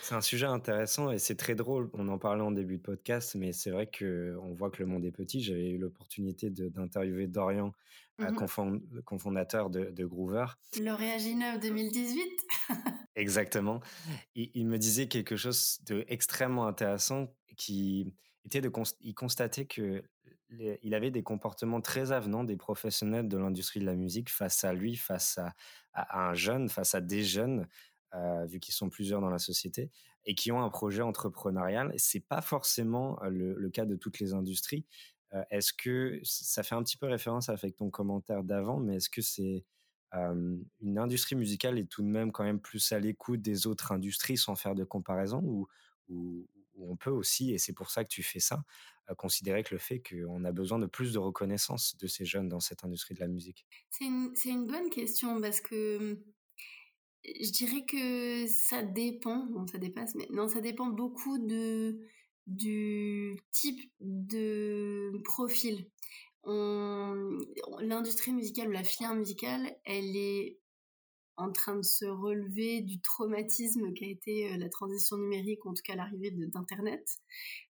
C'est 0.00 0.14
un 0.14 0.20
sujet 0.20 0.46
intéressant 0.46 1.10
et 1.10 1.18
c'est 1.18 1.36
très 1.36 1.54
drôle. 1.54 1.90
On 1.92 2.08
en 2.08 2.18
parlait 2.18 2.42
en 2.42 2.50
début 2.50 2.78
de 2.78 2.82
podcast, 2.82 3.34
mais 3.34 3.52
c'est 3.52 3.70
vrai 3.70 3.86
que 3.86 4.36
on 4.42 4.54
voit 4.54 4.70
que 4.70 4.82
le 4.82 4.86
monde 4.86 5.04
est 5.04 5.12
petit. 5.12 5.42
J'avais 5.42 5.70
eu 5.70 5.78
l'opportunité 5.78 6.50
d'interviewer 6.50 7.26
Dorian, 7.26 7.72
mmh 8.18 8.36
cofondateur 9.04 9.70
de, 9.70 9.86
de, 9.90 10.04
Groover. 10.04 10.46
Lauréat 10.80 11.18
J9 11.18 11.60
2018. 11.60 12.22
Exactement. 13.16 13.80
Il, 14.34 14.50
il, 14.54 14.66
me 14.66 14.78
disait 14.78 15.08
quelque 15.08 15.36
chose 15.36 15.80
d'extrêmement 15.82 16.66
intéressant 16.66 17.34
qui 17.56 18.14
était 18.44 18.60
de 18.60 18.70
il 19.00 19.14
constatait 19.14 19.66
que 19.66 20.02
il 20.82 20.94
avait 20.94 21.10
des 21.10 21.22
comportements 21.22 21.80
très 21.80 22.12
avenants 22.12 22.44
des 22.44 22.56
professionnels 22.56 23.26
de 23.26 23.38
l'industrie 23.38 23.80
de 23.80 23.86
la 23.86 23.94
musique 23.94 24.30
face 24.30 24.64
à 24.64 24.74
lui, 24.74 24.96
face 24.96 25.38
à, 25.38 25.54
à 25.94 26.28
un 26.28 26.34
jeune, 26.34 26.68
face 26.68 26.94
à 26.94 27.00
des 27.00 27.24
jeunes 27.24 27.66
euh, 28.14 28.44
vu 28.46 28.60
qu'ils 28.60 28.74
sont 28.74 28.90
plusieurs 28.90 29.20
dans 29.20 29.30
la 29.30 29.38
société, 29.38 29.90
et 30.24 30.34
qui 30.34 30.52
ont 30.52 30.62
un 30.62 30.70
projet 30.70 31.02
entrepreneurial. 31.02 31.92
C'est 31.96 32.20
pas 32.20 32.40
forcément 32.40 33.22
euh, 33.22 33.30
le, 33.30 33.70
cas 33.70 33.86
de 33.86 33.96
toutes 33.96 34.18
les 34.20 34.34
industries. 34.34 34.86
est-ce 35.50 35.72
que 35.72 36.20
ça 36.22 36.62
fait 36.62 36.74
un 36.74 36.82
petit 36.82 36.96
peu 36.96 37.06
référence 37.06 37.48
avec 37.48 37.76
ton 37.76 37.90
commentaire 37.90 38.44
d'avant, 38.44 38.78
mais 38.78 38.96
est-ce 38.96 39.10
que 39.10 39.22
c'est 39.22 39.64
une 40.14 40.98
industrie 40.98 41.36
musicale 41.36 41.78
est 41.78 41.86
tout 41.86 42.02
de 42.02 42.06
même 42.06 42.32
quand 42.32 42.44
même 42.44 42.60
plus 42.60 42.92
à 42.92 42.98
l'écoute 42.98 43.40
des 43.40 43.66
autres 43.66 43.92
industries 43.92 44.36
sans 44.36 44.56
faire 44.56 44.74
de 44.74 44.84
comparaison 44.84 45.40
ou, 45.42 46.46
on 46.78 46.96
peut 46.96 47.10
aussi, 47.10 47.52
et 47.52 47.58
c'est 47.58 47.72
pour 47.72 47.90
ça 47.90 48.02
que 48.04 48.08
tu 48.08 48.22
fais 48.22 48.40
ça, 48.40 48.64
considérer 49.16 49.62
que 49.62 49.74
le 49.74 49.78
fait 49.78 50.02
qu'on 50.02 50.44
a 50.44 50.52
besoin 50.52 50.78
de 50.78 50.86
plus 50.86 51.12
de 51.12 51.18
reconnaissance 51.18 51.96
de 51.98 52.06
ces 52.06 52.24
jeunes 52.24 52.48
dans 52.48 52.60
cette 52.60 52.84
industrie 52.84 53.14
de 53.14 53.20
la 53.20 53.28
musique? 53.28 53.66
C'est 53.90 54.04
une, 54.04 54.66
bonne 54.66 54.90
question 54.90 55.40
parce 55.40 55.60
que 55.60 56.18
je 57.24 57.50
dirais 57.50 57.84
que 57.86 58.46
ça 58.48 58.82
dépend, 58.82 59.46
bon 59.46 59.66
ça 59.66 59.78
dépasse, 59.78 60.14
mais 60.14 60.26
non, 60.30 60.48
ça 60.48 60.60
dépend 60.60 60.86
beaucoup 60.86 61.38
de, 61.38 62.00
du 62.46 63.38
type 63.52 63.80
de 64.00 65.12
profil. 65.24 65.86
L'industrie 66.44 68.32
musicale 68.32 68.68
ou 68.68 68.72
la 68.72 68.82
filière 68.82 69.14
musicale, 69.14 69.76
elle 69.84 70.16
est 70.16 70.58
en 71.36 71.50
train 71.50 71.76
de 71.76 71.82
se 71.82 72.04
relever 72.04 72.82
du 72.82 73.00
traumatisme 73.00 73.92
qu'a 73.94 74.06
été 74.06 74.52
euh, 74.52 74.56
la 74.58 74.68
transition 74.68 75.16
numérique, 75.16 75.64
en 75.66 75.72
tout 75.72 75.82
cas 75.84 75.96
l'arrivée 75.96 76.30
d'Internet. 76.30 77.18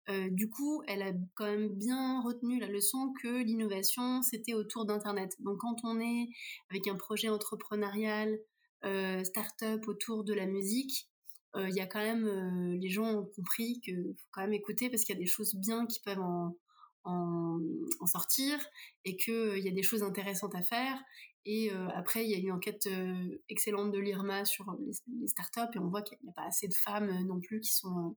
Euh, 0.09 0.29
du 0.31 0.49
coup, 0.49 0.83
elle 0.89 1.03
a 1.03 1.13
quand 1.35 1.45
même 1.45 1.69
bien 1.69 2.23
retenu 2.23 2.59
la 2.59 2.69
leçon 2.69 3.13
que 3.23 3.43
l'innovation, 3.43 4.23
c'était 4.23 4.55
autour 4.55 4.87
d'Internet. 4.87 5.37
Donc 5.41 5.59
quand 5.59 5.77
on 5.85 6.01
est 6.01 6.29
avec 6.71 6.89
un 6.89 6.97
projet 6.97 7.29
entrepreneurial, 7.29 8.39
euh, 8.85 9.25
start-up 9.25 9.87
autour 9.89 10.25
de 10.25 10.35
la 10.35 10.47
musique, 10.47 11.09
euh, 11.57 11.69
il 11.69 11.75
y 11.75 11.81
a 11.81 11.87
quand 11.87 12.01
même, 12.01 12.79
les 12.81 12.89
gens 12.89 13.07
ont 13.07 13.25
compris 13.25 13.81
qu'il 13.81 14.15
faut 14.17 14.29
quand 14.33 14.43
même 14.43 14.53
écouter 14.53 14.89
parce 14.89 15.05
qu'il 15.05 15.15
y 15.15 15.19
a 15.19 15.21
des 15.21 15.27
choses 15.27 15.55
bien 15.55 15.87
qui 15.87 16.01
peuvent 16.01 16.21
en, 16.21 16.57
en, 17.05 17.59
sortir 18.07 18.59
et 19.05 19.17
qu'il 19.17 19.55
il 19.57 19.65
y 19.65 19.69
a 19.69 19.73
des 19.73 19.83
choses 19.83 20.03
intéressantes 20.03 20.55
à 20.55 20.63
faire 20.63 20.99
et 21.47 21.73
euh, 21.73 21.89
après, 21.95 22.25
il 22.25 22.31
y 22.31 22.35
a 22.35 22.39
une 22.39 22.53
enquête 22.53 22.87
euh, 22.87 23.43
excellente 23.49 23.93
de 23.93 23.99
l'IRMA 23.99 24.45
sur 24.45 24.77
les, 24.79 24.93
les, 25.21 25.27
startups 25.27 25.75
et 25.75 25.79
on 25.79 25.89
voit 25.89 26.03
qu'il 26.03 26.19
n'y 26.23 26.29
a 26.29 26.33
pas 26.33 26.45
assez 26.45 26.69
de 26.69 26.75
femmes 26.75 27.09
euh, 27.09 27.25
non 27.25 27.41
plus 27.41 27.61
qui 27.61 27.73
sont 27.73 28.15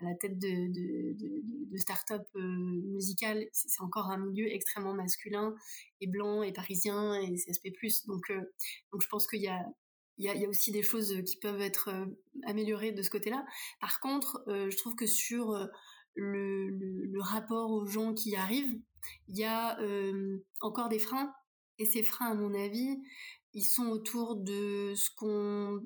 à 0.00 0.06
la 0.06 0.14
tête 0.14 0.38
de, 0.38 0.48
de, 0.48 1.12
de, 1.18 1.42
de 1.70 1.76
startups 1.76 2.34
musicales. 2.34 3.46
C'est 3.52 3.82
encore 3.82 4.10
un 4.10 4.16
milieu 4.16 4.50
extrêmement 4.50 4.94
masculin 4.94 5.54
et 6.00 6.06
blanc 6.06 6.42
et 6.42 6.52
parisien 6.52 7.14
et 7.20 7.34
CSP+. 7.34 7.72
Donc, 8.06 8.32
donc 8.90 9.02
je 9.02 9.08
pense 9.08 9.26
qu'il 9.26 9.42
y 9.42 9.48
a 9.48 9.64
il 10.18 10.26
y, 10.26 10.28
a, 10.28 10.34
y 10.34 10.46
aussi 10.46 10.72
des 10.72 10.82
choses 10.82 11.22
qui 11.26 11.36
peuvent 11.38 11.60
être 11.60 11.90
améliorées 12.44 12.92
de 12.92 13.02
ce 13.02 13.10
côté-là. 13.10 13.44
Par 13.80 14.00
contre, 14.00 14.44
je 14.46 14.76
trouve 14.76 14.94
que 14.94 15.06
sur 15.06 15.56
le, 16.14 17.20
rapport 17.20 17.70
aux 17.70 17.86
gens 17.86 18.12
qui 18.14 18.36
arrivent, 18.36 18.78
il 19.28 19.38
y 19.38 19.44
a 19.44 19.78
encore 20.60 20.88
des 20.88 20.98
freins 20.98 21.32
et 21.78 21.86
ces 21.86 22.02
freins, 22.02 22.30
à 22.30 22.34
mon 22.34 22.54
avis, 22.54 23.02
ils 23.54 23.64
sont 23.64 23.86
autour 23.86 24.36
de 24.36 24.94
ce 24.94 25.10
qu'on, 25.16 25.80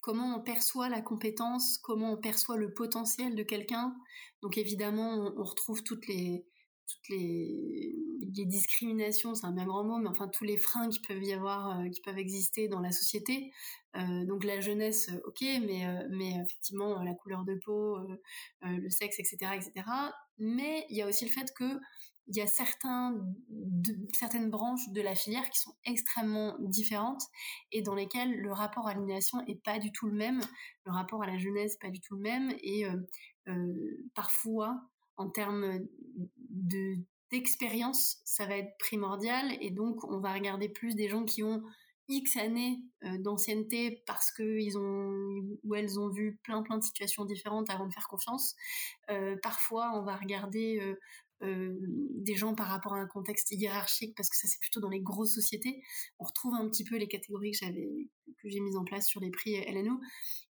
comment 0.00 0.36
on 0.36 0.42
perçoit 0.42 0.88
la 0.88 1.00
compétence, 1.00 1.78
comment 1.78 2.12
on 2.12 2.16
perçoit 2.16 2.56
le 2.56 2.72
potentiel 2.72 3.34
de 3.34 3.42
quelqu'un. 3.42 3.94
Donc 4.42 4.58
évidemment, 4.58 5.32
on, 5.36 5.42
retrouve 5.42 5.82
toutes 5.82 6.06
les, 6.06 6.46
toutes 6.90 7.08
les, 7.08 7.94
discriminations, 8.46 9.34
c'est 9.34 9.46
un 9.46 9.52
bien 9.52 9.66
grand 9.66 9.84
mot, 9.84 9.98
mais 9.98 10.08
enfin 10.08 10.28
tous 10.28 10.44
les 10.44 10.56
freins 10.56 10.88
qui 10.88 11.00
peuvent 11.00 11.22
y 11.22 11.32
avoir, 11.32 11.80
euh, 11.80 11.88
qui 11.88 12.00
peuvent 12.00 12.18
exister 12.18 12.68
dans 12.68 12.80
la 12.80 12.92
société. 12.92 13.52
Euh, 13.96 14.24
donc 14.24 14.44
la 14.44 14.60
jeunesse, 14.60 15.08
euh, 15.10 15.20
ok, 15.26 15.40
mais 15.40 15.84
mais 16.10 16.30
effectivement 16.44 17.02
la 17.02 17.12
couleur 17.14 17.44
de 17.44 17.58
peau, 17.64 17.98
le 18.62 18.88
sexe, 18.88 19.18
etc., 19.18 19.52
etc. 19.56 19.86
Mais 20.38 20.86
il 20.90 20.96
y 20.96 21.02
a 21.02 21.08
aussi 21.08 21.24
le 21.24 21.30
fait 21.30 21.52
que 21.54 21.78
il 22.28 22.36
y 22.36 22.40
a 22.40 22.46
certains, 22.46 23.16
certaines 24.12 24.50
branches 24.50 24.88
de 24.90 25.00
la 25.00 25.16
filière 25.16 25.50
qui 25.50 25.58
sont 25.58 25.74
extrêmement 25.84 26.56
différentes 26.60 27.22
et 27.72 27.82
dans 27.82 27.94
lesquelles 27.94 28.40
le 28.40 28.52
rapport 28.52 28.86
à 28.86 28.94
l'aliénation 28.94 29.40
est 29.48 29.60
pas 29.64 29.80
du 29.80 29.90
tout 29.90 30.06
le 30.06 30.14
même, 30.14 30.40
le 30.84 30.92
rapport 30.92 31.24
à 31.24 31.26
la 31.26 31.38
jeunesse 31.38 31.76
pas 31.80 31.90
du 31.90 32.00
tout 32.00 32.14
le 32.14 32.22
même 32.22 32.54
et 32.62 32.84
parfois 34.14 34.80
en 35.20 35.28
termes 35.28 35.80
de 36.48 36.96
d'expérience, 37.30 38.16
ça 38.24 38.44
va 38.44 38.56
être 38.56 38.76
primordial 38.78 39.56
et 39.60 39.70
donc 39.70 40.02
on 40.02 40.18
va 40.18 40.32
regarder 40.32 40.68
plus 40.68 40.96
des 40.96 41.08
gens 41.08 41.24
qui 41.24 41.44
ont 41.44 41.62
X 42.08 42.36
années 42.36 42.80
euh, 43.04 43.18
d'ancienneté 43.18 44.02
parce 44.04 44.32
que 44.32 44.58
ils 44.58 44.76
ont 44.76 45.58
ou 45.62 45.74
elles 45.76 46.00
ont 46.00 46.08
vu 46.08 46.40
plein 46.42 46.62
plein 46.62 46.78
de 46.78 46.82
situations 46.82 47.24
différentes 47.24 47.70
avant 47.70 47.86
de 47.86 47.92
faire 47.92 48.08
confiance. 48.08 48.56
Euh, 49.10 49.36
parfois, 49.44 49.92
on 49.94 50.02
va 50.02 50.16
regarder 50.16 50.96
euh, 51.42 51.78
des 52.16 52.34
gens 52.34 52.56
par 52.56 52.66
rapport 52.66 52.94
à 52.94 52.98
un 52.98 53.06
contexte 53.06 53.52
hiérarchique 53.52 54.16
parce 54.16 54.28
que 54.28 54.36
ça 54.36 54.48
c'est 54.48 54.58
plutôt 54.58 54.80
dans 54.80 54.88
les 54.88 55.00
grosses 55.00 55.34
sociétés. 55.34 55.84
On 56.18 56.24
retrouve 56.24 56.54
un 56.54 56.68
petit 56.68 56.82
peu 56.82 56.96
les 56.96 57.06
catégories 57.06 57.52
que 57.52 57.58
j'avais 57.58 58.08
que 58.42 58.48
j'ai 58.48 58.58
mises 58.58 58.76
en 58.76 58.84
place 58.84 59.06
sur 59.06 59.20
les 59.20 59.30
prix 59.30 59.54
LNO. 59.72 60.00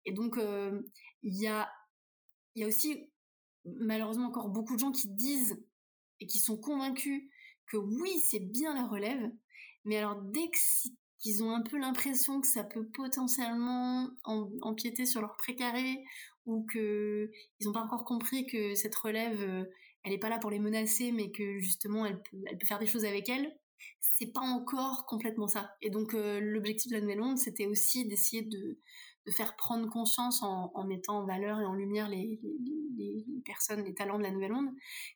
Et 0.07 0.13
donc 0.13 0.39
il 1.23 1.35
y 1.43 1.47
a 1.47 1.71
il 2.55 2.63
y 2.63 2.65
a 2.65 2.69
aussi 2.69 3.10
malheureusement 3.65 4.29
encore 4.29 4.49
beaucoup 4.49 4.75
de 4.75 4.81
gens 4.81 4.93
qui 4.93 5.09
disent 5.09 5.63
et 6.21 6.27
qui 6.27 6.39
sont 6.39 6.57
convaincus 6.57 7.23
que 7.67 7.77
oui 7.77 8.21
c'est 8.21 8.41
bien 8.41 8.75
la 8.75 8.87
relève, 8.87 9.31
mais 9.85 9.97
alors 9.97 10.21
dès 10.23 10.51
qu'ils 11.21 11.43
ont 11.43 11.53
un 11.53 11.63
peu 11.63 11.79
l'impression 11.79 12.41
que 12.41 12.47
ça 12.47 12.65
peut 12.65 12.87
potentiellement 12.89 14.09
empiéter 14.25 15.07
sur 15.07 15.21
leur 15.21 15.37
précaré 15.37 16.05
ou 16.47 16.67
que 16.73 17.31
ils 17.61 17.67
n'ont 17.67 17.73
pas 17.73 17.83
encore 17.83 18.05
compris 18.05 18.47
que 18.47 18.75
cette 18.75 18.95
relève 18.95 19.41
euh, 19.41 19.65
elle 20.03 20.13
n'est 20.13 20.19
pas 20.19 20.29
là 20.29 20.39
pour 20.39 20.51
les 20.51 20.59
menacer, 20.59 21.13
mais 21.13 21.31
que 21.31 21.59
justement 21.59 22.07
elle 22.07 22.23
peut, 22.23 22.67
faire 22.67 22.79
des 22.79 22.87
choses 22.87 23.05
avec 23.05 23.29
elle, 23.29 23.55
c'est 24.01 24.33
pas 24.33 24.41
encore 24.41 25.07
complètement 25.07 25.47
ça. 25.47 25.75
Et 25.83 25.91
donc 25.91 26.15
euh, 26.15 26.41
l'objectif 26.41 26.91
de 26.91 26.97
la 26.97 27.03
Nouvelle 27.03 27.21
Onde, 27.21 27.39
c'était 27.39 27.67
aussi 27.67 28.07
d'essayer 28.07 28.43
de, 28.43 28.79
de, 29.31 29.35
faire 29.35 29.57
prendre 29.57 29.89
conscience 29.89 30.43
en, 30.43 30.85
mettant 30.85 31.21
en 31.21 31.27
valeur 31.27 31.61
et 31.61 31.65
en 31.65 31.75
lumière 31.75 32.09
les, 32.09 32.41
personnes, 33.45 33.85
les 33.85 33.95
talents 33.95 34.19
de 34.19 34.23
la 34.23 34.31
Nouvelle 34.31 34.53
Onde, 34.53 34.71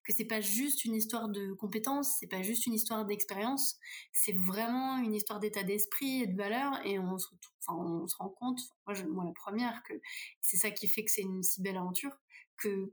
que 0.05 0.12
c'est 0.12 0.24
pas 0.24 0.40
juste 0.40 0.85
une 0.85 0.94
histoire 0.94 1.29
de 1.29 1.53
compétences, 1.53 2.16
c'est 2.18 2.27
pas 2.27 2.42
juste 2.42 2.66
une 2.66 2.74
histoire 2.74 3.05
d'expérience, 3.05 3.79
c'est 4.12 4.37
vraiment 4.37 4.98
une 4.98 5.14
histoire 5.14 5.40
d'état 5.40 5.62
d'esprit 5.62 6.22
et 6.22 6.27
de 6.27 6.37
valeur. 6.37 6.81
Et 6.85 6.98
on 6.98 7.18
se, 7.18 7.29
rend 7.66 8.29
compte, 8.40 8.61
moi, 8.87 9.24
la 9.24 9.33
première, 9.33 9.83
que 9.83 9.94
c'est 10.40 10.57
ça 10.57 10.70
qui 10.70 10.88
fait 10.88 11.05
que 11.05 11.11
c'est 11.11 11.22
une 11.22 11.42
si 11.42 11.62
belle 11.62 11.77
aventure, 11.77 12.16
que 12.57 12.90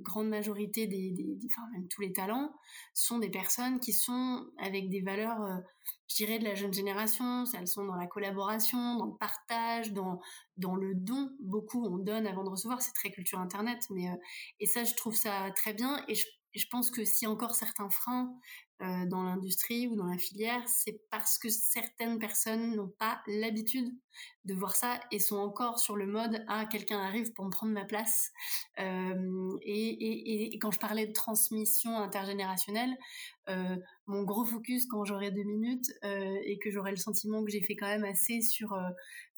grande 0.00 0.28
majorité 0.28 0.86
des, 0.86 1.38
enfin 1.46 1.62
même 1.72 1.88
tous 1.88 2.00
les 2.02 2.12
talents 2.12 2.52
sont 2.94 3.18
des 3.18 3.30
personnes 3.30 3.80
qui 3.80 3.92
sont 3.92 4.46
avec 4.58 4.88
des 4.88 5.00
valeurs, 5.00 5.40
euh, 5.42 5.56
je 6.08 6.16
dirais 6.16 6.38
de 6.38 6.44
la 6.44 6.54
jeune 6.54 6.72
génération. 6.72 7.44
Elles 7.58 7.68
sont 7.68 7.84
dans 7.84 7.96
la 7.96 8.06
collaboration, 8.06 8.96
dans 8.96 9.06
le 9.06 9.16
partage, 9.18 9.92
dans 9.92 10.20
dans 10.56 10.76
le 10.76 10.94
don. 10.94 11.30
Beaucoup 11.40 11.84
on 11.86 11.98
donne 11.98 12.26
avant 12.26 12.44
de 12.44 12.50
recevoir. 12.50 12.82
C'est 12.82 12.92
très 12.92 13.10
culture 13.10 13.40
internet, 13.40 13.80
mais 13.90 14.08
euh, 14.08 14.16
et 14.60 14.66
ça 14.66 14.84
je 14.84 14.94
trouve 14.94 15.14
ça 15.14 15.50
très 15.54 15.74
bien. 15.74 16.04
Et 16.08 16.14
je, 16.14 16.26
je 16.54 16.66
pense 16.70 16.90
que 16.90 17.04
si 17.04 17.26
encore 17.26 17.54
certains 17.54 17.90
freins 17.90 18.34
euh, 18.80 19.06
dans 19.06 19.24
l'industrie 19.24 19.88
ou 19.88 19.96
dans 19.96 20.06
la 20.06 20.18
filière, 20.18 20.62
c'est 20.68 21.00
parce 21.10 21.36
que 21.36 21.48
certaines 21.48 22.20
personnes 22.20 22.76
n'ont 22.76 22.94
pas 23.00 23.20
l'habitude 23.26 23.92
de 24.44 24.54
voir 24.54 24.76
ça 24.76 25.00
et 25.10 25.18
sont 25.18 25.36
encore 25.36 25.80
sur 25.80 25.96
le 25.96 26.06
mode 26.06 26.44
ah 26.46 26.64
quelqu'un 26.64 27.00
arrive 27.00 27.32
pour 27.32 27.44
me 27.44 27.50
prendre 27.50 27.72
ma 27.72 27.84
place. 27.84 28.30
Euh, 28.78 29.58
et, 29.62 30.56
quand 30.60 30.70
je 30.70 30.78
parlais 30.78 31.08
de 31.08 31.12
transmission 31.12 31.98
intergénérationnelle, 31.98 32.96
euh, 33.48 33.76
mon 34.06 34.22
gros 34.22 34.44
focus 34.44 34.86
quand 34.86 35.04
j'aurai 35.04 35.32
deux 35.32 35.42
minutes 35.42 35.90
et 36.04 36.58
que 36.62 36.70
j'aurai 36.70 36.90
le 36.92 36.96
sentiment 36.96 37.44
que 37.44 37.50
j'ai 37.50 37.62
fait 37.62 37.74
quand 37.74 37.86
même 37.86 38.04
assez 38.04 38.40
sur, 38.42 38.72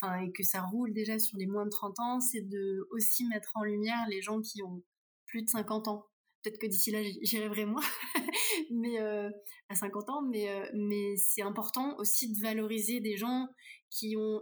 enfin 0.01 0.21
et 0.21 0.33
que 0.33 0.43
ça 0.43 0.61
roule 0.61 0.93
déjà 0.93 1.19
sur 1.19 1.39
les 1.39 1.47
moins 1.47 1.65
de 1.65 1.71
30 1.71 1.99
ans, 2.01 2.21
c'est 2.21 2.47
de 2.47 2.87
aussi 2.91 3.25
mettre 3.27 3.53
en 3.55 3.63
lumière 3.63 4.07
les 4.11 4.21
gens 4.21 4.41
qui 4.43 4.63
ont 4.63 4.83
plus 5.27 5.43
de 5.43 5.49
50 5.49 5.89
ans 5.89 6.10
peut-être 6.43 6.59
que 6.59 6.67
d'ici 6.67 6.91
là 6.91 7.03
j'y 7.03 7.39
rêverai 7.39 7.65
moi 7.65 7.83
mais 8.71 9.01
euh, 9.01 9.31
à 9.69 9.75
50 9.75 10.11
ans 10.11 10.23
mais 10.23 10.49
euh, 10.49 10.67
mais 10.75 11.17
c'est 11.17 11.43
important 11.43 11.97
aussi 11.99 12.33
de 12.33 12.41
valoriser 12.41 13.01
des 13.01 13.17
gens 13.17 13.49
qui 13.91 14.17
ont 14.17 14.41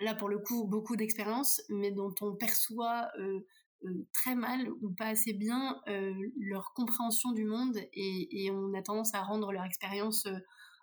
là 0.00 0.14
pour 0.14 0.28
le 0.28 0.38
coup 0.38 0.66
beaucoup 0.66 0.96
d'expérience 0.96 1.62
mais 1.68 1.90
dont 1.90 2.14
on 2.20 2.34
perçoit 2.34 3.08
euh, 3.18 3.40
très 4.12 4.34
mal 4.34 4.70
ou 4.80 4.94
pas 4.96 5.08
assez 5.08 5.34
bien 5.34 5.78
leur 6.40 6.72
compréhension 6.74 7.32
du 7.32 7.44
monde 7.44 7.78
et, 7.92 8.50
on 8.50 8.72
a 8.72 8.80
tendance 8.80 9.14
à 9.14 9.20
rendre 9.20 9.52
leur 9.52 9.64
expérience 9.64 10.26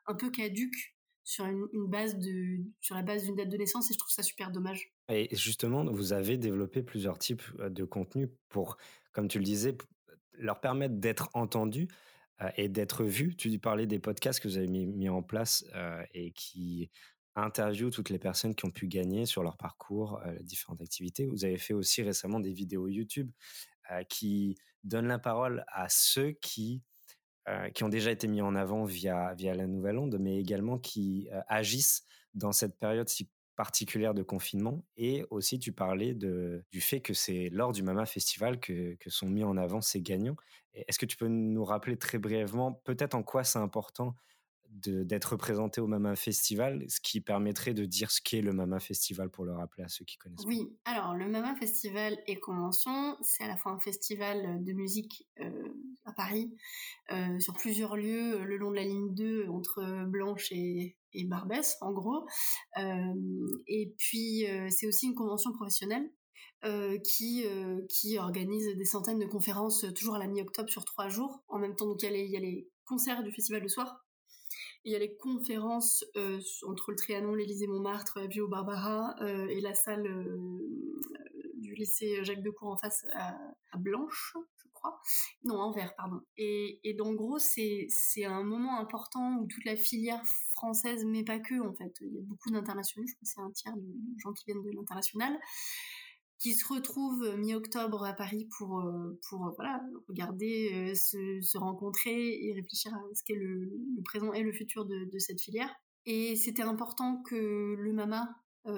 un 0.06 0.13
peu 0.13 0.30
caduque 0.30 0.95
sur 1.24 1.45
une, 1.45 1.67
base 1.88 2.19
de 2.19 2.60
sur 2.80 2.93
la 2.93 3.02
base 3.02 3.24
d'une 3.24 3.36
date 3.36 3.50
de 3.50 3.58
naissance 3.58 3.89
et 3.89 3.93
je 3.95 3.97
trouve 3.97 4.12
ça 4.12 4.21
super 4.21 4.52
dommage. 4.52 4.93
Et 5.10 5.36
justement, 5.36 5.84
vous 5.86 6.13
avez 6.13 6.38
développé 6.38 6.84
plusieurs 6.84 7.17
types 7.17 7.41
de 7.60 7.84
contenus 7.84 8.30
pour, 8.50 8.78
comme 9.13 9.28
tu 9.28 9.39
le 9.39 9.45
disais, 9.45 9.76
leur 10.41 10.60
permettre 10.60 10.95
d'être 10.95 11.30
entendus 11.34 11.88
et 12.56 12.69
d'être 12.69 13.04
vus. 13.04 13.36
Tu 13.36 13.58
parlais 13.60 13.86
des 13.86 13.99
podcasts 13.99 14.39
que 14.39 14.47
vous 14.47 14.58
avez 14.58 14.67
mis, 14.67 15.10
en 15.10 15.21
place 15.21 15.63
et 16.13 16.32
qui 16.32 16.89
interviewent 17.36 17.91
toutes 17.91 18.10
les 18.10 18.19
personnes 18.19 18.56
qui 18.56 18.65
ont 18.65 18.71
pu 18.71 18.88
gagner 18.88 19.25
sur 19.25 19.43
leur 19.43 19.58
parcours, 19.58 20.19
les 20.38 20.43
différentes 20.43 20.82
activités. 20.82 21.27
Vous 21.27 21.45
avez 21.45 21.58
fait 21.58 21.73
aussi 21.73 22.01
récemment 22.01 22.39
des 22.39 22.51
vidéos 22.51 22.88
YouTube 22.88 23.32
qui 24.10 24.58
donnent 24.84 25.08
la 25.08 25.19
parole 25.19 25.63
à 25.67 25.88
ceux 25.89 26.32
qui 26.32 26.82
qui 27.73 27.84
ont 27.84 27.89
déjà 27.89 28.12
été 28.12 28.27
mis 28.27 28.41
en 28.41 28.56
avant 28.56 28.86
via, 28.86 29.34
via 29.36 29.54
la 29.54 29.67
Nouvelle 29.67 29.97
Onde, 29.97 30.17
mais 30.19 30.39
également 30.39 30.77
qui 30.77 31.30
agissent 31.47 32.06
dans 32.34 32.51
cette 32.51 32.77
période 32.80 33.10
si 33.10 33.30
particulière 33.62 34.15
de 34.15 34.24
confinement. 34.24 34.84
Et 34.97 35.24
aussi, 35.30 35.60
tu 35.60 35.71
parlais 35.71 36.15
de, 36.15 36.65
du 36.71 36.82
fait 36.82 37.00
que 37.00 37.13
c'est 37.13 37.50
lors 37.52 37.74
du 37.74 37.84
Mama 37.84 38.08
Festival 38.08 38.60
que, 38.60 38.95
que 38.95 39.12
sont 39.12 39.30
mis 39.30 39.43
en 39.43 39.56
avant 39.56 39.82
ces 39.82 40.02
gagnants. 40.02 40.36
Est-ce 40.74 40.97
que 40.97 41.06
tu 41.06 41.15
peux 41.15 41.28
nous 41.28 41.63
rappeler 41.63 41.95
très 41.95 42.17
brièvement 42.17 42.74
peut-être 42.74 43.13
en 43.13 43.21
quoi 43.21 43.43
c'est 43.43 43.60
important 43.60 44.15
d'être 44.71 45.34
représenté 45.34 45.81
au 45.81 45.88
Mama 45.88 46.15
Festival, 46.15 46.86
ce 46.88 47.01
qui 47.01 47.19
permettrait 47.19 47.73
de 47.73 47.86
dire 47.86 48.10
ce 48.10 48.21
qu'est 48.21 48.41
le 48.41 48.53
Mama 48.53 48.79
Festival 48.79 49.29
pour 49.29 49.43
le 49.43 49.53
rappeler 49.53 49.84
à 49.84 49.89
ceux 49.89 50.05
qui 50.05 50.17
connaissent. 50.17 50.45
Oui, 50.45 50.77
alors 50.86 51.13
le 51.13 51.27
Mama 51.27 51.55
Festival 51.55 52.17
et 52.27 52.39
convention, 52.39 53.17
c'est 53.21 53.43
à 53.43 53.47
la 53.47 53.57
fois 53.57 53.73
un 53.73 53.79
festival 53.79 54.63
de 54.63 54.73
musique 54.73 55.27
euh, 55.41 55.73
à 56.05 56.13
Paris, 56.13 56.55
euh, 57.12 57.39
sur 57.39 57.53
plusieurs 57.53 57.97
lieux, 57.97 58.36
euh, 58.36 58.45
le 58.45 58.57
long 58.57 58.71
de 58.71 58.77
la 58.77 58.86
ligne 58.86 59.13
2, 59.13 59.49
entre 59.49 60.05
Blanche 60.05 60.51
et, 60.51 60.97
et 61.13 61.25
Barbès, 61.25 61.77
en 61.81 61.91
gros. 61.91 62.25
et 63.67 63.93
puis, 63.97 64.45
c'est 64.69 64.88
aussi 64.88 65.07
une 65.07 65.15
convention 65.15 65.51
professionnelle 65.51 66.10
qui 67.03 67.43
qui 67.89 68.17
organise 68.17 68.77
des 68.77 68.86
centaines 68.86 69.19
de 69.19 69.25
conférences 69.25 69.86
toujours 69.95 70.15
à 70.15 70.19
la 70.19 70.27
mi-octobre 70.27 70.69
sur 70.69 70.86
trois 70.86 71.10
jours. 71.10 71.43
En 71.49 71.60
même 71.60 71.75
temps, 71.75 71.88
donc 71.88 72.01
il 72.03 72.29
y, 72.29 72.38
a 72.38 72.39
les 72.39 72.69
concerts 72.86 73.23
du 73.23 73.31
festival 73.31 73.62
le 73.62 73.67
soir 73.67 74.05
il 74.84 74.91
y 74.91 74.96
a 74.96 75.00
les 75.00 75.15
conférences 75.15 76.04
euh, 76.15 76.39
entre 76.67 76.91
le 76.91 76.98
Trianon, 76.98 77.36
l'Élysée 77.36 77.67
Montmartre, 77.67 78.20
la 78.20 78.28
Bio 78.28 78.48
Barbara 78.48 79.15
euh, 79.22 79.48
et 79.48 79.62
la 79.62 79.74
salle 79.74 80.08
euh, 80.08 80.60
du 81.56 81.76
lycée 81.76 82.24
Jacques 82.24 82.41
Decour 82.41 82.70
en 82.70 82.78
face 82.78 83.06
à, 83.13 83.38
Blanche, 83.78 84.36
je 84.58 84.67
crois. 84.74 85.00
Non, 85.46 85.56
Anvers, 85.60 85.96
pardon. 85.96 86.22
Et, 86.36 86.80
et 86.84 87.00
en 87.00 87.13
gros, 87.13 87.39
c'est, 87.39 87.86
c'est 87.89 88.26
un 88.26 88.44
moment 88.44 88.80
important 88.80 89.38
où 89.38 89.48
toute 89.48 89.63
la 89.65 89.78
filière 89.78 90.22
française, 90.52 91.06
mais 91.06 91.24
pas 91.24 91.39
que, 91.39 91.60
en 91.62 91.74
fait. 91.74 91.94
Il 92.02 92.13
y 92.13 92.17
a 92.17 92.24
beaucoup 92.24 92.50
d'internationaux, 92.50 93.08
je 93.08 93.13
crois 93.13 93.24
que 93.24 93.30
c'est 93.30 93.41
un 93.41 93.52
tiers 93.52 93.78
de 93.78 93.94
gens 94.17 94.34
qui 94.34 94.46
viennent 94.46 94.63
de 94.63 94.72
l'international 94.72 95.39
qui 96.41 96.56
se 96.56 96.67
retrouvent 96.67 97.38
mi-octobre 97.38 98.04
à 98.04 98.13
Paris 98.13 98.49
pour 98.58 98.80
euh, 98.80 99.19
pour 99.30 99.45
euh, 99.45 99.51
voilà 99.56 99.80
regarder 100.10 100.91
euh, 100.91 100.95
se, 100.95 101.58
rencontrer 101.58 102.45
et 102.45 102.54
réfléchir 102.54 102.93
à 102.93 102.99
ce 103.13 103.23
qu'est 103.23 103.36
le, 103.36 103.69
présent 104.04 104.34
et 104.34 104.41
le 104.41 104.51
futur 104.51 104.86
de, 104.86 105.06
de 105.06 105.19
cette 105.19 105.39
filière. 105.39 105.71
Et 106.08 106.36
c'était 106.36 106.63
important 106.63 107.21
que 107.21 107.75
le 107.77 107.93
Mama 107.93 108.27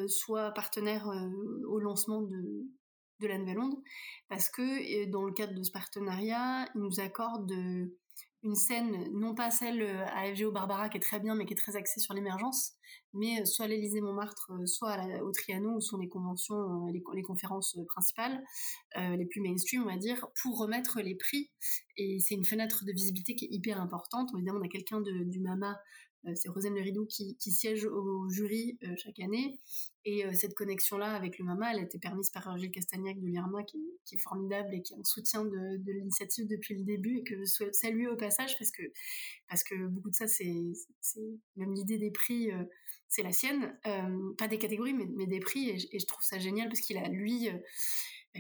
soit 0.08 0.52
partenaire 0.52 1.10
au 1.68 1.80
lancement 1.80 2.22
de 2.22 2.68
de 3.20 3.28
la 3.28 3.38
Nouvelle 3.38 3.60
Onde 3.60 3.76
parce 4.28 4.50
que 4.50 5.10
dans 5.10 5.24
le 5.24 5.32
cadre 5.32 5.54
de 5.54 5.64
ce 5.64 5.72
partenariat 5.72 6.68
il 6.76 6.82
nous 6.82 7.00
accorde 7.00 7.54
une 8.44 8.56
scène, 8.56 9.10
non 9.14 9.34
pas 9.34 9.52
celle 9.52 9.82
à 9.84 10.34
FGO 10.34 10.52
Barbara 10.52 10.90
qui 10.90 10.98
est 10.98 11.02
très 11.02 11.20
bien 11.20 11.36
mais 11.36 11.46
qui 11.46 11.54
est 11.54 11.58
très 11.58 11.76
axée 11.76 12.00
sur 12.00 12.14
l'émergence, 12.14 12.74
mais 13.14 13.42
euh, 13.42 13.46
soit 13.46 13.66
à 13.66 13.68
l'Élysée 13.68 14.02
Montmartre, 14.02 14.52
euh, 14.52 14.66
soit 14.66 14.98
au 15.24 15.32
Trianon, 15.32 15.76
où 15.76 15.82
sont 15.82 15.98
les 15.98 16.10
conventions, 16.10 16.88
euh, 16.88 16.92
les, 16.92 17.22
conférences 17.22 17.78
principales, 17.88 18.44
les 18.98 19.26
plus 19.26 19.42
mainstream, 19.42 19.84
on 19.84 19.86
va 19.86 19.98
dire, 19.98 20.28
pour 20.42 20.58
remettre 20.60 21.02
les 21.02 21.16
prix. 21.16 21.52
Et 21.98 22.20
c'est 22.20 22.36
une 22.36 22.46
fenêtre 22.46 22.84
de 22.86 22.92
visibilité 22.92 23.36
qui 23.36 23.46
est 23.46 23.52
hyper 23.52 23.80
importante. 23.80 24.30
Évidemment, 24.36 24.60
on 24.60 24.66
a 24.66 24.68
quelqu'un 24.68 25.02
du 25.02 25.40
MAMA 25.40 25.80
c'est 26.36 26.50
Rosane 26.50 26.76
Le 26.76 26.82
Rideau 26.82 27.06
qui, 27.06 27.36
siège 27.40 27.86
au 27.86 28.30
jury 28.30 28.78
chaque 28.98 29.20
année. 29.20 29.60
Et 30.06 30.24
cette 30.34 30.54
connexion-là 30.54 31.14
avec 31.14 31.38
le 31.40 31.46
MAMA, 31.46 31.74
elle 31.74 31.80
a 31.80 31.84
été 31.84 32.00
permise 32.00 32.30
par 32.30 32.58
Gilles 32.58 32.72
Castagnac 32.72 33.20
de 33.20 33.26
l'IRMA, 33.26 33.64
qui, 33.64 33.78
est 34.12 34.18
formidable 34.18 34.74
et 34.74 34.82
qui 34.82 34.94
est 34.94 34.98
en 34.98 35.04
soutien 35.04 35.46
de, 35.46 35.92
l'initiative 35.92 36.48
depuis 36.48 36.76
le 36.76 36.84
début, 36.84 37.18
et 37.20 37.24
que 37.24 37.38
je 37.40 37.46
souhaite 37.46 37.76
saluer 37.76 38.08
au 38.08 38.16
passage, 38.16 38.58
parce 38.58 38.72
que, 38.72 38.84
parce 39.50 39.64
que 39.64 39.88
beaucoup 39.88 40.10
de 40.10 40.16
ça, 40.16 40.28
c'est 40.28 40.54
même 41.56 41.74
l'idée 41.74 41.98
des 41.98 42.12
prix 42.12 42.52
c'est 43.14 43.22
la 43.22 43.32
sienne, 43.32 43.78
euh, 43.86 44.34
pas 44.40 44.48
des 44.48 44.58
catégories, 44.58 44.94
mais, 44.94 45.28
des 45.28 45.40
prix, 45.40 45.70
et, 45.70 46.00
je 46.00 46.06
trouve 46.08 46.24
ça 46.24 46.40
génial 46.40 46.68
parce 46.68 46.82
qu'il 46.82 46.98
a, 46.98 47.08
lui, 47.10 47.48
euh, 47.48 47.54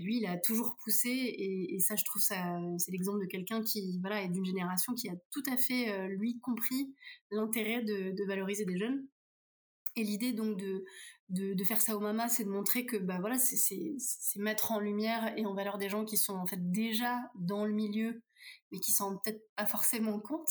lui, 0.01 0.17
il 0.17 0.25
a 0.25 0.38
toujours 0.38 0.75
poussé, 0.84 1.10
et, 1.10 1.79
ça, 1.79 1.95
je 1.95 2.03
trouve 2.03 2.21
c'est 2.21 2.91
l'exemple 2.91 3.19
de 3.21 3.27
quelqu'un 3.27 3.62
qui, 3.62 3.99
voilà, 3.99 4.23
est 4.23 4.29
d'une 4.29 4.45
génération 4.45 4.93
qui 4.93 5.10
a 5.10 5.13
tout 5.32 5.43
à 5.51 5.58
fait, 5.58 5.89
euh, 5.89 6.08
lui, 6.08 6.39
compris 6.39 6.95
l'intérêt 7.32 7.84
de, 7.84 8.25
valoriser 8.27 8.65
des 8.65 8.77
jeunes. 8.77 9.06
Et 9.95 10.03
l'idée 10.03 10.34
donc 10.34 10.58
de, 10.58 10.84
de, 11.29 11.63
faire 11.63 11.79
ça 11.79 11.95
au 11.95 11.99
Mama, 11.99 12.27
c'est 12.27 12.45
de 12.45 12.49
montrer 12.49 12.86
que 12.88 12.97
bah 12.97 13.19
voilà, 13.19 13.38
c'est 13.38 13.95
mettre 14.38 14.71
en 14.71 14.79
lumière 14.79 15.34
et 15.38 15.45
en 15.45 15.53
valeur 15.53 15.77
des 15.77 15.88
gens 15.88 16.03
qui 16.03 16.17
sont 16.17 16.34
en 16.34 16.47
fait 16.47 16.71
déjà 16.71 17.19
dans 17.36 17.65
le 17.65 17.73
milieu 17.73 18.23
mais 18.71 18.79
qui 18.79 18.91
s'en 18.91 19.17
peut-être 19.17 19.41
pas 19.56 19.65
forcément 19.65 20.19
compte, 20.19 20.49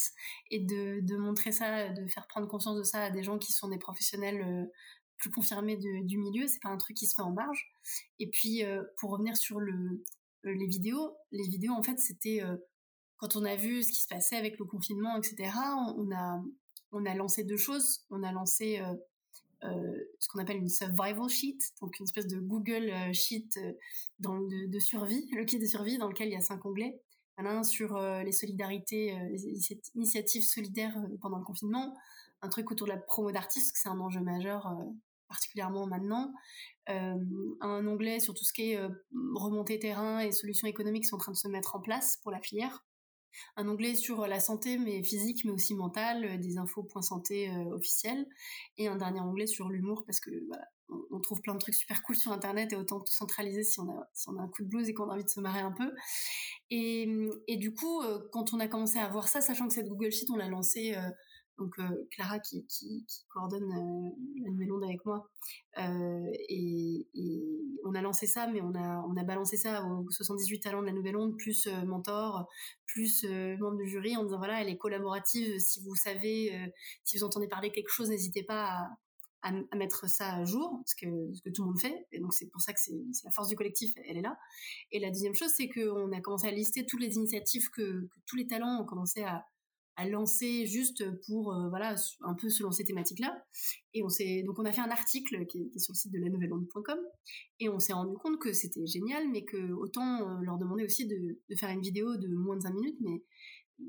et 0.49 0.59
de, 0.59 0.99
de, 1.01 1.17
montrer 1.17 1.51
ça, 1.51 1.89
de 1.89 2.07
faire 2.07 2.27
prendre 2.27 2.47
conscience 2.47 2.77
de 2.77 2.83
ça 2.83 3.03
à 3.03 3.11
des 3.11 3.23
gens 3.23 3.37
qui 3.37 3.51
sont 3.51 3.67
des 3.67 3.77
professionnels 3.77 4.69
euh, 5.13 5.17
plus 5.17 5.29
confirmés 5.29 5.77
du 5.77 6.17
milieu, 6.17 6.47
c'est 6.47 6.61
pas 6.61 6.69
un 6.69 6.77
truc 6.77 6.97
qui 6.97 7.07
se 7.07 7.15
fait 7.15 7.21
en 7.21 7.31
marge. 7.31 7.71
Et 8.19 8.29
puis, 8.29 8.63
euh, 8.63 8.83
pour 8.97 9.11
revenir 9.11 9.37
sur 9.37 9.59
euh, 9.59 10.03
les 10.43 10.67
vidéos, 10.67 11.15
les 11.31 11.47
vidéos, 11.47 11.73
en 11.73 11.83
fait, 11.83 11.99
c'était 11.99 12.41
quand 13.17 13.35
on 13.35 13.45
a 13.45 13.55
vu 13.55 13.83
ce 13.83 13.91
qui 13.91 14.01
se 14.01 14.07
passait 14.07 14.35
avec 14.35 14.59
le 14.59 14.65
confinement, 14.65 15.17
etc., 15.17 15.51
on 15.97 16.11
a, 16.11 16.43
on 16.91 17.05
a 17.05 17.15
lancé 17.15 17.43
deux 17.43 17.57
choses. 17.57 18.01
On 18.09 18.23
a 18.23 18.31
lancé 18.33 18.81
ce 19.61 20.27
qu'on 20.27 20.39
appelle 20.39 20.57
une 20.57 20.67
survival 20.67 21.29
sheet, 21.29 21.57
donc 21.79 21.97
une 21.99 22.03
espèce 22.03 22.27
de 22.27 22.39
Google 22.41 22.91
sheet 23.13 23.47
de, 24.19 24.67
de, 24.67 24.79
survie, 24.79 25.29
le 25.31 25.45
kit 25.45 25.57
de 25.57 25.65
survie 25.65 25.97
dans 25.97 26.09
lequel 26.09 26.27
il 26.27 26.33
y 26.33 26.35
a 26.35 26.41
cinq 26.41 26.65
onglets. 26.65 27.01
Il 27.37 27.43
y 27.43 27.47
en 27.47 27.49
a 27.49 27.53
un 27.53 27.63
sur 27.63 27.95
euh, 27.95 28.21
les 28.23 28.31
solidarités, 28.31 29.13
euh, 29.13 29.29
les 29.29 29.79
initiatives 29.95 30.43
solidaires 30.43 30.95
euh, 30.97 31.17
pendant 31.19 31.39
le 31.39 31.43
confinement, 31.43 31.95
un 32.43 32.49
truc 32.49 32.71
autour 32.71 32.87
de 32.87 32.93
la 32.93 32.99
promo 32.99 33.31
d'artistes, 33.31 33.75
c'est 33.75 33.89
un 33.89 33.99
enjeu 33.99 34.21
majeur 34.21 34.71
particulièrement 35.27 35.87
maintenant. 35.87 36.31
un 36.87 37.87
onglet 37.87 38.19
sur 38.19 38.33
tout 38.33 38.43
ce 38.43 38.53
qui 38.53 38.71
est 38.71 38.79
remontée 39.33 39.79
terrain 39.79 40.19
et 40.19 40.31
solutions 40.31 40.67
économiques 40.67 41.03
qui 41.03 41.09
sont 41.09 41.15
en 41.15 41.19
train 41.19 41.31
de 41.31 41.37
se 41.37 41.47
mettre 41.47 41.75
en 41.75 41.81
place 41.81 42.17
pour 42.21 42.31
la 42.31 42.39
filière. 42.39 42.85
Un 43.55 43.67
onglet 43.67 43.95
sur 43.95 44.27
la 44.27 44.39
santé, 44.39 44.77
mais 44.77 45.01
physique, 45.01 45.43
mais 45.43 45.51
aussi 45.51 45.73
mentale, 45.73 46.39
des 46.39 46.59
infos 46.59 46.83
point 46.83 47.01
santé 47.01 47.49
officiels. 47.71 48.27
Et 48.77 48.87
un 48.87 48.97
dernier 48.97 49.21
onglet 49.21 49.47
sur 49.47 49.69
l'humour, 49.69 50.03
parce 50.05 50.19
que 50.19 50.29
on, 51.11 51.19
trouve 51.19 51.41
plein 51.41 51.53
de 51.53 51.59
trucs 51.59 51.75
super 51.75 52.03
cool 52.03 52.15
sur 52.15 52.31
internet 52.31 52.73
et 52.73 52.75
autant 52.75 52.99
tout 52.99 53.11
centraliser 53.11 53.63
si 53.63 53.79
on 53.79 53.89
a 53.89 54.41
un 54.41 54.47
coup 54.47 54.63
de 54.63 54.67
blues 54.67 54.89
et 54.89 54.93
qu'on 54.93 55.09
a 55.09 55.13
envie 55.13 55.23
de 55.23 55.29
se 55.29 55.39
marrer 55.39 55.61
un 55.61 55.71
peu 55.71 55.91
et, 56.69 57.07
et 57.47 57.57
du 57.57 57.73
coup 57.73 58.01
euh, 58.01 58.19
quand 58.31 58.53
on 58.53 58.59
a 58.59 58.67
commencé 58.67 58.99
à 58.99 59.07
voir 59.07 59.27
ça 59.27 59.41
sachant 59.41 59.67
que 59.67 59.73
cette 59.73 59.87
Google 59.87 60.11
Sheet 60.11 60.27
on 60.31 60.35
l'a 60.35 60.47
lancée 60.47 60.95
euh, 60.95 61.09
donc 61.57 61.77
euh, 61.79 62.07
Clara 62.11 62.39
qui, 62.39 62.65
coordonne 63.29 63.69
la 64.43 64.49
nouvelle 64.51 64.71
onde 64.71 64.83
avec 64.83 65.05
moi 65.05 65.29
et, 65.77 67.07
et, 67.13 67.41
on 67.85 67.95
a 67.95 68.01
lancé 68.01 68.27
ça 68.27 68.47
mais 68.47 68.61
on 68.61 68.73
a 68.73 69.23
balancé 69.23 69.57
ça 69.57 69.83
aux 69.85 70.09
78 70.09 70.59
talents 70.59 70.81
de 70.81 70.87
la 70.87 70.93
nouvelle 70.93 71.17
onde 71.17 71.35
plus 71.37 71.67
mentor 71.85 72.47
plus 72.85 73.25
membre 73.59 73.77
du 73.77 73.87
jury 73.87 74.15
en 74.15 74.23
disant 74.23 74.37
voilà 74.37 74.61
elle 74.61 74.69
est 74.69 74.77
collaborative 74.77 75.59
si 75.59 75.81
vous 75.81 75.95
savez 75.95 76.73
si 77.03 77.17
vous 77.17 77.23
entendez 77.23 77.47
parler 77.47 77.71
quelque 77.71 77.89
chose 77.89 78.09
n'hésitez 78.09 78.43
pas 78.43 78.89
à 79.43 79.75
mettre 79.75 80.09
ça 80.09 80.35
à 80.35 80.45
jour, 80.45 80.81
ce 80.85 80.95
que, 80.95 81.33
ce 81.33 81.41
que 81.41 81.49
tout 81.49 81.63
le 81.63 81.67
monde 81.67 81.79
fait. 81.79 82.07
Et 82.13 82.19
donc 82.19 82.33
c'est 82.33 82.47
pour 82.47 82.61
ça 82.61 82.71
que 82.73 82.79
c'est 82.79 82.93
la 83.25 83.31
force 83.31 83.49
du 83.49 83.55
collectif, 83.55 83.93
elle 84.07 84.17
est 84.17 84.21
là. 84.21 84.37
Et 84.91 84.99
la 84.99 85.09
deuxième 85.09 85.35
chose, 85.35 85.51
c'est 85.55 85.67
qu'on 85.67 86.11
a 86.13 86.21
commencé 86.21 86.47
à 86.47 86.51
lister 86.51 86.85
toutes 86.85 87.01
les 87.01 87.15
initiatives 87.15 87.69
que 87.69 88.07
tous 88.25 88.37
les 88.37 88.47
talents 88.47 88.81
ont 88.81 88.85
commencé 88.85 89.21
à, 89.23 89.45
à 89.95 90.07
lancer 90.07 90.65
juste 90.65 91.03
pour 91.25 91.53
euh, 91.53 91.69
voilà 91.69 91.95
un 92.21 92.33
peu 92.33 92.49
selon 92.49 92.71
ces 92.71 92.83
thématiques 92.83 93.19
là 93.19 93.45
et 93.93 94.03
on 94.03 94.09
s'est 94.09 94.43
donc 94.43 94.57
on 94.59 94.65
a 94.65 94.71
fait 94.71 94.81
un 94.81 94.89
article 94.89 95.45
qui 95.45 95.71
est, 95.75 95.79
sur 95.79 95.93
le 95.93 95.97
site 95.97 96.11
de 96.11 96.19
la 96.19 96.29
nouvelle-onde.com 96.29 96.99
et 97.59 97.69
on 97.69 97.79
s'est 97.79 97.93
rendu 97.93 98.15
compte 98.17 98.39
que 98.39 98.53
c'était 98.53 98.85
génial 98.87 99.29
mais 99.29 99.45
que 99.45 99.71
autant 99.73 100.27
euh, 100.27 100.41
leur 100.41 100.57
demander 100.57 100.83
aussi 100.83 101.05
de, 101.07 101.39
de, 101.49 101.55
faire 101.55 101.69
une 101.69 101.81
vidéo 101.81 102.17
de 102.17 102.27
moins 102.27 102.55
de 102.55 102.61
5 102.61 102.73
minutes 102.73 102.97
mais 103.01 103.23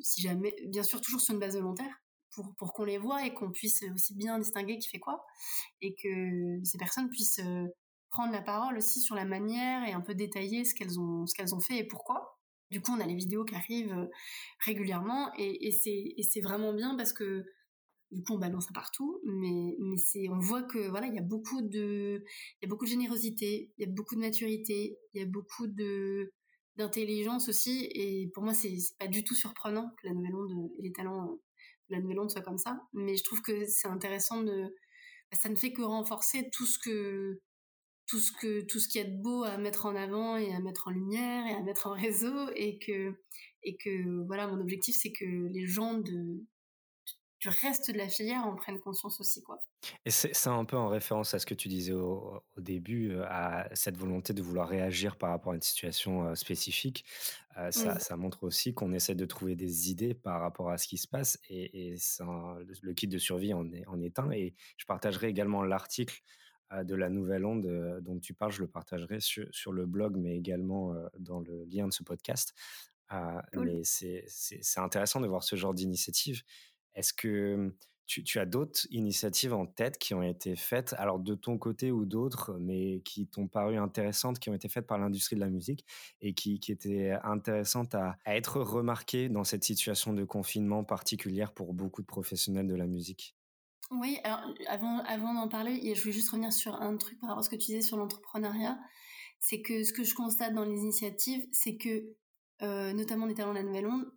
si 0.02 0.20
jamais 0.20 0.54
bien 0.66 0.82
sûr 0.82 1.00
toujours 1.00 1.20
sur 1.20 1.34
une 1.34 1.40
base 1.40 1.56
volontaire 1.56 2.04
pour, 2.34 2.54
pour 2.56 2.72
qu'on 2.72 2.84
les 2.84 2.98
voit 2.98 3.24
et 3.26 3.32
qu'on 3.32 3.50
puisse 3.50 3.82
aussi 3.94 4.14
bien 4.14 4.38
distinguer 4.38 4.78
qui 4.78 4.88
fait 4.88 4.98
quoi. 4.98 5.24
Et 5.80 5.94
que 5.94 6.60
ces 6.64 6.78
personnes 6.78 7.08
puissent 7.08 7.40
euh, 7.40 7.66
prendre 8.10 8.32
la 8.32 8.42
parole 8.42 8.76
aussi 8.76 9.00
sur 9.00 9.14
la 9.14 9.24
manière 9.24 9.86
et 9.88 9.92
un 9.92 10.00
peu 10.00 10.14
détailler 10.14 10.64
ce 10.64 10.74
qu'elles 10.74 10.98
ont, 11.00 11.26
ce 11.26 11.34
qu'elles 11.34 11.54
ont 11.54 11.60
fait 11.60 11.78
et 11.78 11.84
pourquoi. 11.84 12.33
Du 12.74 12.80
coup, 12.80 12.90
on 12.90 12.98
a 12.98 13.06
les 13.06 13.14
vidéos 13.14 13.44
qui 13.44 13.54
arrivent 13.54 13.92
euh, 13.92 14.06
régulièrement 14.64 15.30
et, 15.38 15.70
c'est, 15.70 16.40
vraiment 16.40 16.72
bien 16.74 16.96
parce 16.96 17.12
que 17.12 17.44
du 18.10 18.24
coup, 18.24 18.34
on 18.34 18.38
balance 18.38 18.64
ça 18.66 18.72
partout, 18.74 19.20
mais, 19.22 19.76
on 20.28 20.40
voit 20.40 20.64
que 20.64 20.88
voilà, 20.88 21.06
il 21.06 21.14
y 21.14 21.20
a 21.20 21.22
beaucoup 21.22 21.62
de, 21.62 22.24
de 22.60 22.86
générosité, 22.86 23.70
il 23.78 23.86
y 23.86 23.88
a 23.88 23.92
beaucoup 23.92 24.16
de 24.16 24.20
maturité, 24.20 24.98
il 25.12 25.20
y 25.20 25.22
a 25.22 25.26
beaucoup 25.26 25.68
de, 25.68 26.32
d'intelligence 26.74 27.48
aussi. 27.48 27.88
Et 27.94 28.28
pour 28.34 28.42
moi, 28.42 28.54
c'est, 28.54 28.76
pas 28.98 29.06
du 29.06 29.22
tout 29.22 29.36
surprenant 29.36 29.94
que 29.96 30.08
la 30.08 30.14
nouvelle 30.14 30.34
onde 30.34 30.72
et 30.76 30.82
les 30.82 30.92
talents 30.92 31.38
la 31.90 32.00
nouvelle 32.00 32.18
onde 32.18 32.30
soit 32.32 32.42
comme 32.42 32.58
ça. 32.58 32.80
Mais 32.92 33.16
je 33.16 33.22
trouve 33.22 33.40
que 33.40 33.66
c'est 33.66 33.86
intéressant 33.86 34.42
de, 34.42 34.74
ça 35.30 35.48
ne 35.48 35.54
fait 35.54 35.72
que 35.72 35.82
renforcer 35.82 36.50
tout 36.50 36.66
ce 36.66 36.80
que, 36.80 37.40
tout 38.06 38.18
ce 38.18 38.32
que, 38.32 38.62
tout 38.62 38.80
ce 38.80 38.88
qu'il 38.88 39.02
y 39.02 39.04
a 39.04 39.08
de 39.08 39.16
beau 39.16 39.44
à 39.44 39.56
mettre 39.56 39.86
en 39.86 39.96
avant 39.96 40.36
et 40.36 40.54
à 40.54 40.60
mettre 40.60 40.88
en 40.88 40.90
lumière 40.90 41.46
et 41.46 41.54
à 41.54 41.62
mettre 41.62 41.86
en 41.86 41.92
réseau 41.94 42.50
et 42.54 42.78
que, 42.78 43.14
et 43.62 43.76
que 43.76 44.26
voilà, 44.26 44.46
mon 44.46 44.60
objectif 44.60 44.96
c'est 44.98 45.12
que 45.12 45.24
les 45.24 45.66
gens 45.66 45.94
de 45.94 46.44
du 47.44 47.50
reste 47.50 47.90
de 47.90 47.98
la 47.98 48.08
filière 48.08 48.46
en 48.46 48.54
prennent 48.54 48.80
conscience 48.80 49.20
aussi, 49.20 49.42
quoi. 49.42 49.58
Et 50.06 50.10
c'est 50.10 50.48
un 50.48 50.64
peu 50.64 50.78
en 50.78 50.88
référence 50.88 51.34
à 51.34 51.38
ce 51.38 51.44
que 51.44 51.52
tu 51.52 51.68
disais 51.68 51.92
au, 51.92 52.42
début, 52.56 53.10
euh, 53.10 53.24
à 53.28 53.68
cette 53.74 53.98
volonté 53.98 54.32
de 54.32 54.40
vouloir 54.40 54.66
réagir 54.66 55.16
par 55.16 55.28
rapport 55.28 55.52
à 55.52 55.56
une 55.56 55.60
situation 55.60 56.26
euh, 56.26 56.34
spécifique. 56.34 57.04
Euh, 57.58 57.70
ça, 57.70 58.16
montre 58.16 58.44
aussi 58.44 58.72
qu'on 58.72 58.94
essaie 58.94 59.14
de 59.14 59.26
trouver 59.26 59.56
des 59.56 59.90
idées 59.90 60.14
par 60.14 60.40
rapport 60.40 60.70
à 60.70 60.78
ce 60.78 60.88
qui 60.88 60.96
se 60.96 61.06
passe 61.06 61.38
et, 61.50 61.92
et 61.92 61.96
le 62.80 62.94
kit 62.94 63.08
de 63.08 63.18
survie 63.18 63.52
en 63.52 63.70
est, 63.72 63.86
en 63.86 64.00
est 64.00 64.18
un. 64.18 64.30
Et 64.30 64.54
je 64.78 64.86
partagerai 64.86 65.28
également 65.28 65.62
l'article 65.62 66.22
de 66.72 66.94
la 66.94 67.08
nouvelle 67.08 67.44
onde 67.44 68.00
dont 68.02 68.18
tu 68.18 68.34
parles, 68.34 68.52
je 68.52 68.62
le 68.62 68.68
partagerai 68.68 69.20
sur, 69.20 69.46
sur 69.52 69.72
le 69.72 69.86
blog, 69.86 70.16
mais 70.16 70.36
également 70.36 70.94
dans 71.18 71.40
le 71.40 71.64
lien 71.64 71.86
de 71.86 71.92
ce 71.92 72.02
podcast. 72.02 72.54
Mais 73.54 73.82
c'est 73.84 74.24
intéressant 74.78 75.20
de 75.20 75.26
voir 75.26 75.44
ce 75.44 75.56
genre 75.56 75.74
d'initiative. 75.74 76.42
Est-ce 76.94 77.12
que 77.12 77.72
tu, 78.06 78.38
as 78.38 78.46
d'autres 78.46 78.86
initiatives 78.90 79.54
en 79.54 79.66
tête 79.66 79.98
qui 79.98 80.14
ont 80.14 80.22
été 80.22 80.56
faites, 80.56 80.94
alors 80.98 81.18
de 81.18 81.34
ton 81.34 81.58
côté 81.58 81.90
ou 81.90 82.04
d'autres, 82.04 82.56
mais 82.60 83.00
qui 83.00 83.26
t'ont 83.26 83.48
paru 83.48 83.76
intéressantes, 83.76 84.38
qui 84.38 84.50
ont 84.50 84.54
été 84.54 84.68
faites 84.68 84.86
par 84.86 84.98
l'industrie 84.98 85.36
de 85.36 85.40
la 85.40 85.48
musique 85.48 85.84
et 86.20 86.34
qui, 86.34 86.60
étaient 86.68 87.12
intéressantes 87.22 87.94
à, 87.94 88.16
être 88.26 88.60
remarquées 88.60 89.28
dans 89.28 89.44
cette 89.44 89.64
situation 89.64 90.12
de 90.12 90.24
confinement 90.24 90.84
particulière 90.84 91.52
pour 91.52 91.72
beaucoup 91.72 92.02
de 92.02 92.06
professionnels 92.06 92.68
de 92.68 92.74
la 92.74 92.86
musique? 92.86 93.34
Oui, 93.90 94.18
alors 94.24 94.40
avant, 94.66 95.34
d'en 95.34 95.48
parler, 95.48 95.94
je 95.94 96.02
veux 96.04 96.10
juste 96.10 96.30
revenir 96.30 96.52
sur 96.52 96.74
un 96.80 96.96
truc 96.96 97.18
par 97.20 97.28
rapport 97.30 97.40
à 97.40 97.42
ce 97.42 97.50
que 97.50 97.56
tu 97.56 97.66
disais 97.66 97.82
sur 97.82 97.96
l'entrepreneuriat. 97.96 98.78
C'est 99.40 99.60
que 99.62 99.84
ce 99.84 99.92
que 99.92 100.04
je 100.04 100.14
constate 100.14 100.54
dans 100.54 100.64
les 100.64 100.78
initiatives, 100.78 101.46
c'est 101.52 101.76
que, 101.76 102.04
euh, 102.62 102.92
notamment 102.92 103.26
des 103.26 103.34
talents 103.34 103.52
de 103.52 103.58
la 103.58 103.62
Nouvelle 103.62 103.86
Onde, 103.86 104.10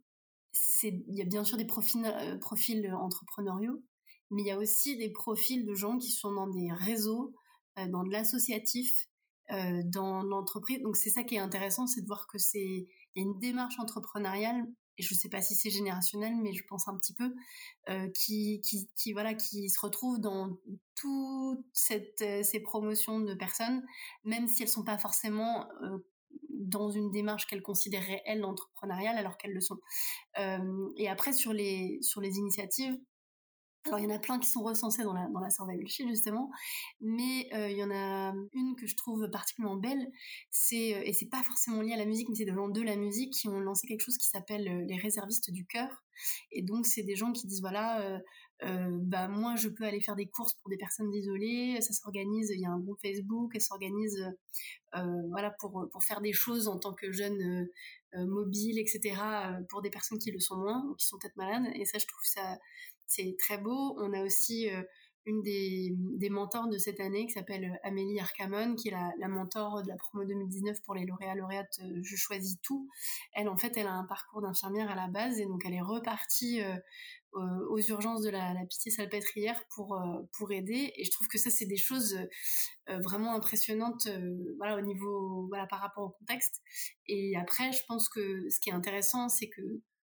il 0.84 1.16
y 1.16 1.22
a 1.22 1.26
bien 1.26 1.44
sûr 1.44 1.58
des 1.58 1.66
profils, 1.66 2.04
euh, 2.06 2.38
profils 2.40 2.92
entrepreneuriaux, 2.94 3.84
mais 4.32 4.42
il 4.44 4.48
y 4.48 4.52
a 4.52 4.58
aussi 4.58 4.98
des 4.98 5.12
profils 5.12 5.66
de 5.66 5.74
gens 5.74 5.98
qui 5.98 6.12
sont 6.12 6.32
dans 6.32 6.48
des 6.48 6.72
réseaux, 6.72 7.36
euh, 7.78 7.88
dans 7.88 8.04
de 8.04 8.12
l'associatif, 8.12 9.08
dans 9.50 10.24
l'entreprise. 10.24 10.82
Donc 10.82 10.98
c'est 10.98 11.10
ça 11.10 11.24
qui 11.24 11.36
est 11.36 11.40
intéressant, 11.40 11.88
c'est 11.88 12.02
de 12.02 12.08
voir 12.08 12.28
que 12.28 12.38
c'est 12.38 12.86
y 13.16 13.20
a 13.20 13.24
une 13.24 13.40
démarche 13.40 13.80
entrepreneuriale 13.80 14.66
et 14.98 15.04
je 15.04 15.14
ne 15.14 15.18
sais 15.18 15.30
pas 15.30 15.42
si 15.42 15.56
c'est 15.56 15.70
générationnel, 15.70 16.36
mais 16.36 16.54
je 16.54 16.64
pense 16.66 16.88
un 16.88 16.98
petit 16.98 17.14
peu 17.14 17.34
qui, 18.14 18.62
qui, 18.62 18.90
qui 18.96 19.14
voilà 19.14 19.34
qui 19.34 19.70
se 19.70 19.80
retrouve 19.80 20.20
dans 20.20 20.58
toutes 20.96 21.66
ces 21.74 22.60
promotions 22.64 23.20
de 23.20 23.34
personnes, 23.34 23.84
même 24.24 24.48
si 24.48 24.64
elles 24.64 24.70
sont 24.70 24.84
pas 24.84 24.98
forcément 24.98 25.68
dans 26.58 26.90
une 26.90 27.12
démarche 27.12 27.46
qu'elles 27.48 27.62
considéraient 27.62 28.22
elles 28.26 28.44
entrepreneuriale 28.44 29.18
alors 29.18 29.38
qu'elles 29.38 29.54
le 29.54 29.62
sont. 29.62 29.80
Euh, 30.40 30.90
et 30.98 31.08
après 31.08 31.34
sur 31.34 31.54
les 31.54 32.00
sur 32.02 32.22
les 32.22 32.38
initiatives, 32.38 32.98
alors 33.88 34.00
il 34.00 34.04
y 34.04 34.12
en 34.12 34.16
a 34.16 34.20
plein 34.20 34.40
qui 34.40 34.50
sont 34.50 34.64
recensées 34.64 35.04
dans 35.04 35.14
la 35.14 35.28
dans 35.28 35.40
la 35.40 35.50
justement, 36.10 36.50
mais 37.02 37.50
euh, 37.54 37.70
il 37.70 37.78
y 37.78 37.84
en 37.84 37.92
a 37.92 38.34
une 38.54 38.76
que 38.76 38.86
je 38.86 38.96
trouve 38.96 39.30
particulièrement 39.30 39.78
belle, 39.78 40.12
c'est 40.52 40.96
euh, 40.96 41.02
et 41.04 41.14
c'est 41.14 41.30
pas 41.30 41.44
forcément 41.44 41.82
lié 41.82 41.94
à 41.94 41.98
la 41.98 42.06
musique, 42.06 42.30
mais 42.30 42.36
c'est 42.36 42.46
des 42.46 42.54
gens 42.54 42.70
de 42.70 42.82
la 42.82 42.96
musique 42.96 43.34
qui 43.34 43.48
ont 43.48 43.60
lancé 43.60 43.88
quelque 43.88 44.02
chose 44.02 44.18
qui 44.18 44.28
s'appelle 44.28 44.86
les 44.88 44.98
réservistes 44.98 45.52
du 45.52 45.66
cœur. 45.66 46.04
Et 46.52 46.64
donc 46.64 46.86
c'est 46.86 47.04
des 47.04 47.16
gens 47.16 47.32
qui 47.32 47.48
disent 47.48 47.62
voilà 47.62 48.22
euh, 48.64 48.90
bah 49.04 49.28
moi 49.28 49.56
je 49.56 49.70
peux 49.70 49.84
aller 49.84 50.02
faire 50.02 50.16
des 50.16 50.26
courses 50.26 50.56
pour 50.56 50.70
des 50.70 50.78
personnes 50.78 51.14
isolées, 51.14 51.80
ça 51.82 51.94
s'organise, 51.94 52.50
il 52.50 52.60
y 52.60 52.66
a 52.66 52.72
un 52.72 52.80
groupe 52.80 52.98
Facebook, 53.00 53.52
elle 53.54 53.62
s'organise 53.62 54.20
euh, 54.96 55.22
voilà 55.30 55.52
pour 55.60 55.88
pour 55.92 56.04
faire 56.04 56.22
des 56.22 56.34
choses 56.34 56.68
en 56.68 56.80
tant 56.80 56.94
que 56.94 57.12
jeune 57.12 57.68
euh, 58.16 58.26
mobile, 58.26 58.80
etc. 58.80 59.16
pour 59.70 59.84
des 59.84 59.92
personnes 59.92 60.18
qui 60.18 60.32
le 60.32 60.40
sont 60.40 60.58
moins 60.58 60.84
ou 60.90 60.96
qui 60.96 61.06
sont 61.06 61.20
peut-être 61.20 61.36
malades. 61.36 61.72
Et 61.76 61.86
ça 61.86 62.00
je 62.00 62.08
trouve 62.08 62.24
ça 62.24 62.58
c'est 63.08 63.36
très 63.40 63.58
beau. 63.58 63.96
On 63.98 64.14
a 64.14 64.24
aussi 64.24 64.70
une 65.26 65.42
des, 65.42 66.30
mentors 66.30 66.70
de 66.70 66.78
cette 66.78 67.00
année 67.00 67.26
qui 67.26 67.34
s'appelle 67.34 67.80
Amélie 67.84 68.20
Arcamon, 68.20 68.76
qui 68.76 68.90
est 68.90 68.92
la, 68.92 69.12
la 69.20 69.28
mentor 69.28 69.84
de 69.84 69.90
la 69.90 69.96
promo 69.98 70.26
2019 70.26 70.82
pour 70.84 70.96
les 70.96 71.06
lauréats 71.06 71.36
lauréates 71.36 71.80
Je 72.02 72.16
choisis 72.16 72.58
tout. 72.62 72.90
Elle, 73.34 73.50
en 73.50 73.58
fait, 73.58 73.76
elle 73.76 73.88
a 73.88 73.94
un 73.94 74.06
parcours 74.06 74.42
d'infirmière 74.42 74.90
à 74.90 74.96
la 74.96 75.08
base 75.08 75.40
et 75.40 75.46
donc 75.46 75.64
elle 75.66 75.74
est 75.74 75.82
repartie 75.82 76.62
euh, 77.36 77.68
aux 77.70 77.80
urgences 77.80 78.22
de 78.22 78.30
la, 78.30 78.56
pitié 78.68 78.92
salpêtrière 78.92 79.62
pour 79.76 79.96
euh, 79.96 80.22
pour 80.38 80.52
aider 80.52 80.94
et 80.96 81.04
je 81.04 81.12
trouve 81.12 81.28
que 81.28 81.38
ça 81.38 81.52
c'est 81.52 81.66
des 81.66 81.78
choses 81.78 82.18
euh, 82.90 83.00
vraiment 83.00 83.36
impressionnantes 83.36 84.08
voilà 84.58 84.78
au 84.78 84.82
niveau 84.82 85.46
voilà 85.50 85.68
par 85.68 85.82
rapport 85.82 86.06
au 86.06 86.10
contexte 86.18 86.62
et 87.06 87.36
après 87.36 87.74
je 87.74 87.84
pense 87.88 88.10
que 88.10 88.50
ce 88.50 88.60
qui 88.60 88.70
est 88.70 88.74
intéressant 88.74 89.30
c'est 89.30 89.50
que 89.50 89.62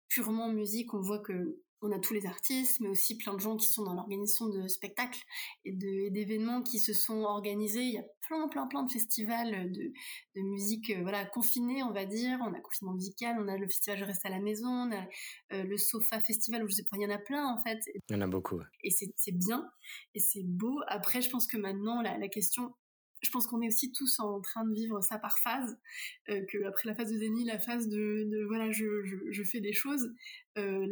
purement 0.07 0.49
musique 0.49 0.93
on 0.93 1.01
voit 1.01 1.19
que 1.19 1.61
on 1.81 1.91
a 1.91 1.99
tous 1.99 2.13
les 2.13 2.25
artistes, 2.25 2.79
mais 2.79 2.89
aussi 2.89 3.17
plein 3.17 3.33
de 3.33 3.39
gens 3.39 3.57
qui 3.57 3.67
sont 3.67 3.83
dans 3.83 3.93
l'organisation 3.93 4.47
de 4.47 4.67
spectacles 4.67 5.19
et 5.65 5.71
d'événements 5.71 6.61
qui 6.61 6.79
se 6.79 6.93
sont 6.93 7.21
organisés. 7.23 7.81
Il 7.81 7.93
y 7.93 7.97
a 7.97 8.05
plein, 8.27 8.47
plein, 8.47 8.67
plein 8.67 8.83
de 8.83 8.91
festivals 8.91 9.71
de, 9.71 9.91
de 10.35 10.41
musique, 10.41 10.89
euh, 10.89 11.01
voilà, 11.01 11.25
confinés, 11.25 11.83
on 11.83 11.91
va 11.91 12.05
dire. 12.05 12.39
On 12.41 12.53
a 12.53 12.59
confinement 12.59 12.93
musical, 12.93 13.37
on 13.39 13.47
a 13.47 13.57
le 13.57 13.67
festival 13.67 13.99
Je 13.99 14.05
reste 14.05 14.25
à 14.25 14.29
la 14.29 14.39
maison, 14.39 14.67
on 14.67 14.91
a 14.91 15.05
euh, 15.53 15.63
le 15.63 15.77
Sofa 15.77 16.19
Festival, 16.19 16.63
où 16.63 16.67
je 16.67 16.75
sais 16.75 16.83
pas, 16.83 16.97
il 16.97 17.03
y 17.03 17.05
en 17.05 17.11
a 17.11 17.19
plein, 17.19 17.45
en 17.47 17.61
fait. 17.61 17.79
Il 18.09 18.13
y 18.13 18.15
en 18.15 18.21
a 18.21 18.27
beaucoup. 18.27 18.59
Et 18.83 18.89
c'est 18.91 19.31
bien, 19.31 19.69
et 20.13 20.19
c'est 20.19 20.43
beau. 20.43 20.79
Après, 20.87 21.21
je 21.21 21.29
pense 21.29 21.47
que 21.47 21.57
maintenant, 21.57 22.01
la, 22.01 22.17
la 22.17 22.27
question, 22.27 22.73
je 23.25 23.31
pense 23.31 23.47
qu'on 23.47 23.61
est 23.61 23.67
aussi 23.67 23.91
tous 23.91 24.19
en 24.19 24.39
train 24.41 24.65
de 24.65 24.73
vivre 24.73 25.01
ça 25.01 25.17
par 25.17 25.39
phase, 25.39 25.77
euh, 26.29 26.45
après 26.67 26.87
la 26.87 26.95
phase 26.95 27.11
de 27.11 27.17
déni, 27.17 27.43
la 27.43 27.59
phase 27.59 27.87
de, 27.87 28.45
voilà, 28.47 28.71
je, 28.71 29.43
fais 29.43 29.59
des 29.59 29.73
choses, 29.73 30.13
euh, 30.57 30.87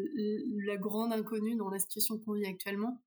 la 0.66 0.78
grande 0.78 1.14
inconnue 1.14 1.56
dans 1.56 1.70
la 1.70 1.80
situation 1.80 2.18
qu'on 2.20 2.34
vit 2.34 2.46
actuellement, 2.46 3.02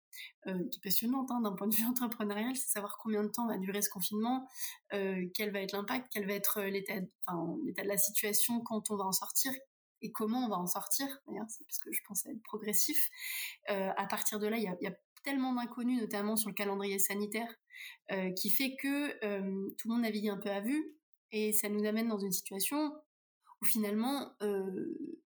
euh, 0.46 0.58
qui 0.70 0.78
est 0.78 0.82
passionnante 0.82 1.30
hein, 1.30 1.40
d'un 1.40 1.52
point 1.52 1.66
de 1.66 1.74
vue 1.74 1.84
entrepreneurial, 1.90 2.56
c'est 2.56 2.70
savoir 2.70 2.96
combien 3.02 3.22
de 3.22 3.28
temps 3.28 3.46
va 3.46 3.58
durer 3.58 3.82
ce 3.82 3.90
confinement, 3.90 4.48
quel 4.90 5.52
va 5.52 5.60
être 5.60 5.72
l'impact, 5.72 6.08
quel 6.12 6.26
va 6.26 6.34
être 6.34 6.62
l'état, 6.62 6.94
enfin, 7.26 7.56
de 7.64 7.82
la 7.82 7.98
situation 7.98 8.60
quand 8.60 8.90
on 8.90 8.96
va 8.96 9.04
en 9.04 9.12
sortir, 9.12 9.52
et 10.02 10.12
comment 10.12 10.44
on 10.44 10.48
va 10.48 10.56
en 10.56 10.66
sortir, 10.66 11.06
d'ailleurs, 11.26 11.46
c'est 11.48 11.64
parce 11.66 11.78
que 11.78 11.90
je 11.90 12.00
pense 12.06 12.26
à 12.26 12.30
être 12.30 12.42
progressif. 12.42 13.08
à 13.68 14.06
partir 14.06 14.38
de 14.38 14.46
là, 14.46 14.56
il 14.56 14.62
y 14.62 14.68
a, 14.68 14.76
y 14.80 14.86
a, 14.86 14.92
tellement 15.26 15.52
d'inconnus, 15.52 16.00
notamment 16.00 16.36
sur 16.36 16.48
le 16.48 16.54
calendrier 16.54 17.00
sanitaire, 17.00 17.52
euh, 18.12 18.30
qui 18.32 18.50
fait 18.50 18.76
que 18.76 19.24
euh, 19.24 19.68
tout 19.78 19.88
le 19.88 19.94
monde 19.94 20.02
navigue 20.02 20.28
un 20.28 20.36
peu 20.36 20.50
à 20.50 20.60
vue 20.60 20.94
et 21.32 21.52
ça 21.52 21.68
nous 21.68 21.84
amène 21.84 22.08
dans 22.08 22.18
une 22.18 22.32
situation 22.32 22.92
où 23.60 23.64
finalement 23.64 24.32
euh, 24.42 25.18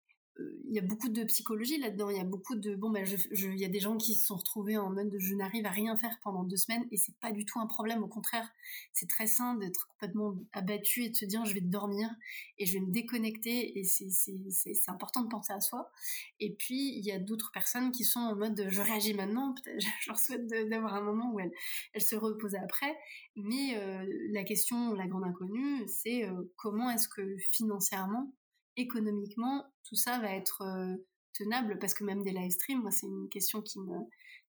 il 0.67 0.75
y 0.75 0.79
a 0.79 0.81
beaucoup 0.81 1.09
de 1.09 1.23
psychologie 1.23 1.77
là-dedans. 1.77 2.09
Il 2.09 2.17
y 2.17 2.19
a 2.19 2.25
beaucoup 2.25 2.55
de 2.55 2.75
bon, 2.75 2.89
ben, 2.89 3.05
il 3.31 3.59
y 3.59 3.65
a 3.65 3.69
des 3.69 3.79
gens 3.79 3.97
qui 3.97 4.15
se 4.15 4.25
sont 4.25 4.35
retrouvés 4.35 4.77
en 4.77 4.89
mode 4.89 5.09
de 5.09 5.19
je 5.19 5.35
n'arrive 5.35 5.65
à 5.65 5.71
rien 5.71 5.97
faire 5.97 6.17
pendant 6.23 6.43
deux 6.43 6.57
semaines 6.57 6.85
et 6.91 6.97
c'est 6.97 7.15
pas 7.19 7.31
du 7.31 7.45
tout 7.45 7.59
un 7.59 7.67
problème. 7.67 8.03
Au 8.03 8.07
contraire, 8.07 8.49
c'est 8.93 9.07
très 9.07 9.27
sain 9.27 9.55
d'être 9.55 9.87
complètement 9.87 10.35
abattu 10.53 11.03
et 11.03 11.09
de 11.09 11.15
se 11.15 11.25
dire 11.25 11.45
je 11.45 11.53
vais 11.53 11.61
dormir 11.61 12.09
et 12.57 12.65
je 12.65 12.73
vais 12.73 12.79
me 12.79 12.91
déconnecter 12.91 13.79
et 13.79 13.83
c'est 13.83 14.89
important 14.89 15.23
de 15.23 15.29
penser 15.29 15.53
à 15.53 15.61
soi. 15.61 15.91
Et 16.39 16.53
puis 16.53 16.97
il 16.97 17.05
y 17.05 17.11
a 17.11 17.19
d'autres 17.19 17.51
personnes 17.51 17.91
qui 17.91 18.03
sont 18.03 18.19
en 18.19 18.35
mode 18.35 18.67
je 18.69 18.81
réagis 18.81 19.13
maintenant. 19.13 19.55
Je 19.99 20.09
leur 20.09 20.19
souhaite 20.19 20.47
d'avoir 20.69 20.95
un 20.95 21.01
moment 21.01 21.31
où 21.33 21.39
elles, 21.39 21.51
elles 21.93 22.01
se 22.01 22.15
reposent 22.15 22.55
après. 22.55 22.95
Mais 23.35 23.77
euh, 23.77 24.05
la 24.31 24.43
question, 24.43 24.93
la 24.93 25.07
grande 25.07 25.23
inconnue, 25.23 25.87
c'est 25.87 26.25
euh, 26.25 26.51
comment 26.55 26.89
est-ce 26.89 27.07
que 27.07 27.37
financièrement 27.37 28.33
économiquement, 28.79 29.65
tout 29.83 29.95
ça 29.95 30.19
va 30.19 30.31
être 30.35 30.61
euh, 30.61 30.95
tenable 31.33 31.77
parce 31.79 31.93
que 31.93 32.03
même 32.03 32.23
des 32.23 32.31
live 32.31 32.51
streams, 32.51 32.89
c'est 32.91 33.07
une 33.07 33.29
question 33.29 33.61
qui 33.61 33.79
me, 33.79 33.97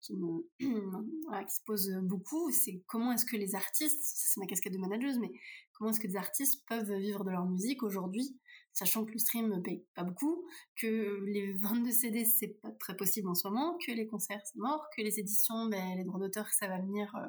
qui 0.01 0.15
me, 0.15 0.43
se 1.49 1.59
pose 1.65 1.91
beaucoup. 2.03 2.51
C'est 2.51 2.81
comment 2.88 3.12
est-ce 3.12 3.25
que 3.25 3.38
les 3.38 3.55
artistes, 3.55 4.01
c'est 4.01 4.39
ma 4.39 4.45
casquette 4.45 4.73
de 4.73 4.77
manageuse, 4.77 5.19
mais 5.19 5.31
comment 5.73 5.91
est-ce 5.91 5.99
que 5.99 6.07
des 6.07 6.17
artistes 6.17 6.63
peuvent 6.67 6.93
vivre 6.93 7.23
de 7.23 7.31
leur 7.31 7.45
musique 7.45 7.83
aujourd'hui 7.83 8.38
sachant 8.73 9.05
que 9.05 9.12
le 9.12 9.19
stream 9.19 9.62
paye 9.63 9.86
pas 9.95 10.03
beaucoup, 10.03 10.45
que 10.75 11.23
les 11.25 11.53
ventes 11.62 11.83
de 11.83 11.91
CD 11.91 12.25
c'est 12.25 12.59
pas 12.62 12.71
très 12.79 12.95
possible 12.95 13.29
en 13.29 13.36
ce 13.36 13.47
moment, 13.47 13.77
que 13.86 13.91
les 13.91 14.07
concerts 14.07 14.41
c'est 14.45 14.57
mort, 14.57 14.86
que 14.95 15.01
les 15.01 15.19
éditions, 15.19 15.67
ben, 15.67 15.95
les 15.97 16.03
droits 16.03 16.19
d'auteur 16.19 16.47
ça 16.49 16.67
va 16.67 16.79
venir 16.79 17.13
euh, 17.15 17.27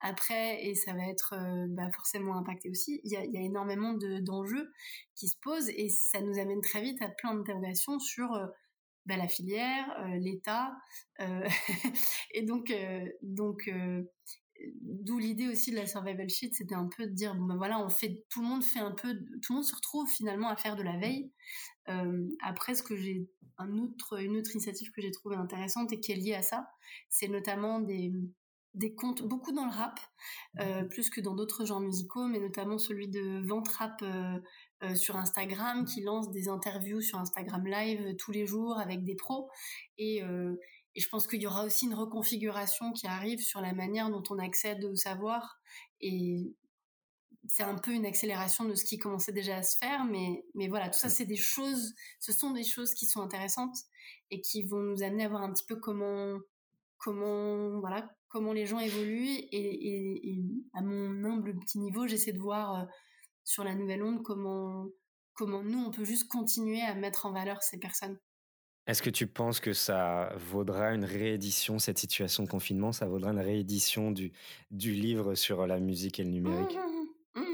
après 0.00 0.64
et 0.64 0.74
ça 0.74 0.92
va 0.92 1.06
être 1.08 1.34
euh, 1.34 1.66
bah, 1.70 1.90
forcément 1.94 2.36
impacté 2.36 2.70
aussi. 2.70 3.00
Il 3.04 3.12
y 3.12 3.16
a, 3.16 3.42
énormément 3.42 3.94
d'enjeux 3.94 4.70
qui 5.14 5.28
se 5.28 5.36
posent 5.42 5.68
et 5.70 5.88
ça 5.88 6.20
nous 6.20 6.38
amène 6.38 6.60
très 6.60 6.80
vite 6.80 7.02
à 7.02 7.08
plein 7.08 7.34
d'interrogations 7.34 7.98
sur 7.98 8.32
euh, 8.34 8.46
bah, 9.06 9.16
la 9.16 9.26
filière, 9.26 9.86
l'État, 10.20 10.76
et 12.34 12.42
donc 12.42 12.72
donc 13.22 13.68
d'où 14.92 15.18
l'idée 15.18 15.48
aussi 15.48 15.70
de 15.70 15.76
la 15.76 15.86
survival 15.86 16.28
sheet, 16.28 16.52
c'était 16.52 16.74
un 16.74 16.88
peu 16.88 17.06
de 17.06 17.12
dire 17.12 17.34
bon 17.34 17.46
ben 17.46 17.56
voilà, 17.56 17.84
on 17.84 17.88
fait, 17.88 18.24
tout 18.28 18.40
le 18.40 18.48
monde 18.48 18.64
fait 18.64 18.80
un 18.80 18.92
peu, 18.92 19.14
tout 19.14 19.52
le 19.52 19.54
monde 19.56 19.64
se 19.64 19.74
retrouve 19.74 20.08
finalement 20.08 20.48
à 20.48 20.56
faire 20.56 20.76
de 20.76 20.82
la 20.82 20.96
veille. 20.98 21.32
Euh, 21.88 22.28
après, 22.40 22.74
ce 22.74 22.82
que 22.82 22.96
j'ai, 22.96 23.28
un 23.58 23.78
autre, 23.78 24.20
une 24.20 24.36
autre 24.36 24.54
initiative 24.54 24.90
que 24.92 25.02
j'ai 25.02 25.10
trouvée 25.10 25.36
intéressante 25.36 25.92
et 25.92 26.00
qui 26.00 26.12
est 26.12 26.16
liée 26.16 26.34
à 26.34 26.42
ça, 26.42 26.68
c'est 27.08 27.28
notamment 27.28 27.80
des 27.80 28.12
des 28.74 28.94
comptes 28.94 29.22
beaucoup 29.22 29.52
dans 29.52 29.66
le 29.66 29.70
rap, 29.70 30.00
euh, 30.60 30.84
plus 30.84 31.10
que 31.10 31.20
dans 31.20 31.34
d'autres 31.34 31.66
genres 31.66 31.80
musicaux, 31.80 32.26
mais 32.26 32.40
notamment 32.40 32.78
celui 32.78 33.08
de 33.08 33.46
Vente 33.46 33.68
Rap 33.68 34.02
euh, 34.02 34.94
sur 34.94 35.16
Instagram 35.16 35.84
qui 35.84 36.00
lancent 36.02 36.30
des 36.30 36.48
interviews 36.48 37.02
sur 37.02 37.18
Instagram 37.18 37.66
Live 37.66 38.16
tous 38.16 38.32
les 38.32 38.46
jours 38.46 38.78
avec 38.78 39.04
des 39.04 39.14
pros. 39.14 39.50
Et, 39.98 40.22
et 40.94 41.00
je 41.00 41.08
pense 41.08 41.26
qu'il 41.26 41.40
y 41.40 41.46
aura 41.46 41.64
aussi 41.64 41.86
une 41.86 41.94
reconfiguration 41.94 42.92
qui 42.92 43.06
arrive 43.06 43.40
sur 43.40 43.60
la 43.60 43.72
manière 43.72 44.10
dont 44.10 44.22
on 44.30 44.38
accède 44.38 44.84
au 44.84 44.94
savoir. 44.94 45.60
Et 46.00 46.54
c'est 47.48 47.62
un 47.62 47.76
peu 47.76 47.92
une 47.92 48.06
accélération 48.06 48.64
de 48.64 48.74
ce 48.74 48.84
qui 48.84 48.98
commençait 48.98 49.32
déjà 49.32 49.56
à 49.56 49.62
se 49.62 49.76
faire, 49.78 50.04
mais, 50.04 50.44
mais 50.54 50.68
voilà, 50.68 50.88
tout 50.90 50.98
ça, 50.98 51.08
c'est 51.08 51.24
des 51.24 51.36
choses, 51.36 51.94
ce 52.20 52.32
sont 52.32 52.52
des 52.52 52.64
choses 52.64 52.94
qui 52.94 53.06
sont 53.06 53.20
intéressantes 53.20 53.76
et 54.30 54.40
qui 54.40 54.64
vont 54.64 54.80
nous 54.80 55.02
amener 55.02 55.24
à 55.24 55.28
voir 55.28 55.42
un 55.42 55.52
petit 55.52 55.64
peu 55.64 55.76
comment, 55.76 56.38
comment, 56.98 57.80
voilà, 57.80 58.14
comment 58.28 58.52
les 58.52 58.66
gens 58.66 58.78
évoluent. 58.78 59.38
Et, 59.50 60.28
et, 60.30 60.44
à 60.74 60.82
mon 60.82 61.24
humble 61.24 61.58
petit 61.58 61.78
niveau, 61.78 62.06
j'essaie 62.06 62.32
de 62.32 62.38
voir 62.38 62.74
euh, 62.74 62.84
sur 63.44 63.64
la 63.64 63.74
nouvelle 63.74 64.02
onde 64.02 64.22
comment, 64.22 64.86
comment 65.32 65.62
nous, 65.62 65.78
on 65.78 65.90
peut 65.90 66.04
juste 66.04 66.28
continuer 66.28 66.82
à 66.82 66.94
mettre 66.94 67.26
en 67.26 67.32
valeur 67.32 67.62
ces 67.62 67.78
personnes. 67.78 68.18
Est-ce 68.86 69.00
que 69.00 69.10
tu 69.10 69.28
penses 69.28 69.60
que 69.60 69.72
ça 69.72 70.32
vaudra 70.36 70.92
une 70.92 71.04
réédition, 71.04 71.78
cette 71.78 71.98
situation 71.98 72.42
de 72.42 72.48
confinement, 72.48 72.90
ça 72.90 73.06
vaudra 73.06 73.30
une 73.30 73.38
réédition 73.38 74.10
du, 74.10 74.32
du 74.72 74.92
livre 74.92 75.36
sur 75.36 75.66
la 75.68 75.78
musique 75.78 76.18
et 76.18 76.24
le 76.24 76.30
numérique? 76.30 76.76
mmh, 76.76 77.40
mmh, 77.40 77.42
mmh. 77.42 77.46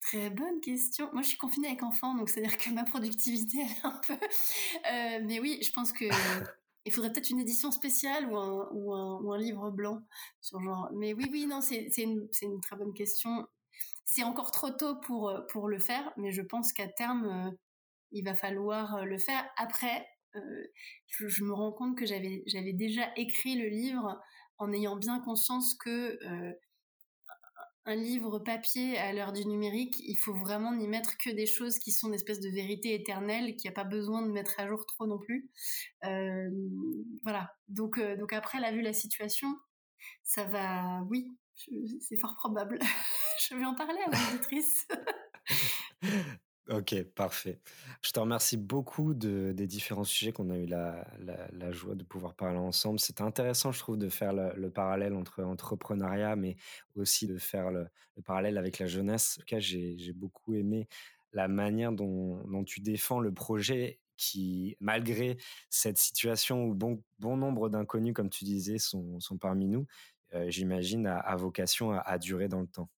Très 0.00 0.30
bonne 0.30 0.60
question. 0.60 1.10
Moi, 1.12 1.20
je 1.20 1.28
suis 1.28 1.36
confinée 1.36 1.68
avec 1.68 1.82
enfant, 1.82 2.14
donc 2.14 2.30
c'est-à-dire 2.30 2.56
que 2.56 2.70
ma 2.70 2.84
productivité, 2.84 3.58
elle 3.60 3.70
est 3.70 3.84
un 3.84 4.00
peu... 4.06 4.14
Euh, 4.14 5.20
mais 5.22 5.38
oui, 5.38 5.58
je 5.62 5.70
pense 5.70 5.92
que 5.92 6.06
il 6.86 6.92
faudrait 6.92 7.12
peut-être 7.12 7.28
une 7.28 7.40
édition 7.40 7.70
spéciale 7.70 8.26
ou 8.30 8.38
un, 8.38 8.68
ou 8.72 8.94
un, 8.94 9.20
ou 9.20 9.32
un, 9.34 9.38
livre 9.38 9.70
blanc 9.70 10.02
sur 10.40 10.60
genre. 10.62 10.88
Mais 10.94 11.12
oui, 11.12 11.28
oui, 11.30 11.46
non, 11.46 11.60
c'est 11.60 11.84
une, 11.98 12.26
une, 12.40 12.60
très 12.62 12.76
bonne 12.76 12.94
question. 12.94 13.46
C'est 14.06 14.22
encore 14.22 14.50
trop 14.50 14.70
tôt 14.70 14.96
pour, 14.96 15.30
pour 15.50 15.68
le 15.68 15.78
faire, 15.78 16.10
mais 16.16 16.32
je 16.32 16.40
pense 16.40 16.72
qu'à 16.72 16.88
terme, 16.88 17.26
euh, 17.26 17.50
il 18.12 18.24
va 18.24 18.34
falloir 18.34 19.04
le 19.04 19.18
faire. 19.18 19.44
Après, 19.58 20.08
euh, 20.36 20.64
je, 21.06 21.44
me 21.44 21.52
rends 21.52 21.72
compte 21.72 21.96
que 21.96 22.06
j'avais 22.06 22.72
déjà 22.72 23.10
écrit 23.16 23.56
le 23.56 23.68
livre 23.68 24.20
en 24.58 24.72
ayant 24.72 24.96
bien 24.96 25.20
conscience 25.20 25.74
que 25.74 26.18
euh, 26.24 26.52
un 27.84 27.94
livre 27.94 28.38
papier 28.38 28.98
à 28.98 29.12
l'heure 29.12 29.32
du 29.32 29.46
numérique, 29.46 29.94
il 30.00 30.16
faut 30.16 30.34
vraiment 30.34 30.74
n'y 30.74 30.86
mettre 30.86 31.16
que 31.16 31.30
des 31.30 31.46
choses 31.46 31.78
qui 31.78 31.90
sont 31.90 32.08
une 32.08 32.14
espèce 32.14 32.40
de 32.40 32.50
vérité 32.50 32.92
éternelle, 32.94 33.56
qu'il 33.56 33.70
n'y 33.70 33.74
a 33.74 33.82
pas 33.82 33.88
besoin 33.88 34.20
de 34.22 34.30
mettre 34.30 34.60
à 34.60 34.68
jour 34.68 34.84
trop 34.84 35.06
non 35.06 35.18
plus. 35.18 35.50
Euh, 36.04 36.50
voilà. 37.22 37.50
Donc, 37.68 37.98
donc 38.18 38.32
après, 38.34 38.60
la 38.60 38.72
vu 38.72 38.82
la 38.82 38.92
situation, 38.92 39.48
ça 40.22 40.44
va, 40.44 41.02
oui, 41.08 41.34
c'est 42.00 42.18
fort 42.18 42.36
probable. 42.36 42.78
je 43.48 43.54
vais 43.54 43.64
en 43.64 43.74
parler 43.74 44.00
à 44.06 44.10
mon 44.10 44.34
éditrice. 44.34 44.86
Ok, 46.70 47.02
parfait. 47.14 47.60
Je 48.02 48.10
te 48.10 48.20
remercie 48.20 48.58
beaucoup 48.58 49.14
de, 49.14 49.52
des 49.52 49.66
différents 49.66 50.04
sujets 50.04 50.32
qu'on 50.32 50.50
a 50.50 50.58
eu 50.58 50.66
la, 50.66 51.02
joie 51.72 51.94
de 51.94 52.04
pouvoir 52.04 52.34
parler 52.34 52.58
ensemble. 52.58 53.00
C'était 53.00 53.22
intéressant, 53.22 53.72
je 53.72 53.78
trouve, 53.78 53.96
de 53.96 54.10
faire 54.10 54.34
le, 54.34 54.68
parallèle 54.70 55.14
entre 55.14 55.42
entrepreneuriat, 55.42 56.36
mais 56.36 56.56
aussi 56.94 57.26
de 57.26 57.38
faire 57.38 57.70
le, 57.70 57.88
parallèle 58.22 58.58
avec 58.58 58.78
la 58.78 58.86
jeunesse. 58.86 59.36
En 59.38 59.40
tout 59.40 59.46
cas, 59.46 59.60
j'ai 59.60 60.12
beaucoup 60.14 60.54
aimé 60.54 60.88
la 61.32 61.48
manière 61.48 61.92
dont, 61.92 62.64
tu 62.66 62.80
défends 62.80 63.20
le 63.20 63.32
projet 63.32 63.98
qui, 64.18 64.76
malgré 64.80 65.38
cette 65.70 65.96
situation 65.96 66.66
où 66.66 66.74
bon, 66.74 67.02
nombre 67.18 67.70
d'inconnus, 67.70 68.12
comme 68.12 68.28
tu 68.28 68.44
disais, 68.44 68.76
sont, 68.78 69.18
parmi 69.40 69.68
nous, 69.68 69.86
euh, 70.34 70.50
j'imagine, 70.50 71.06
à, 71.06 71.34
vocation 71.36 71.92
à 71.92 72.18
durer 72.18 72.48
dans 72.48 72.60
le 72.60 72.66
temps. 72.66 72.90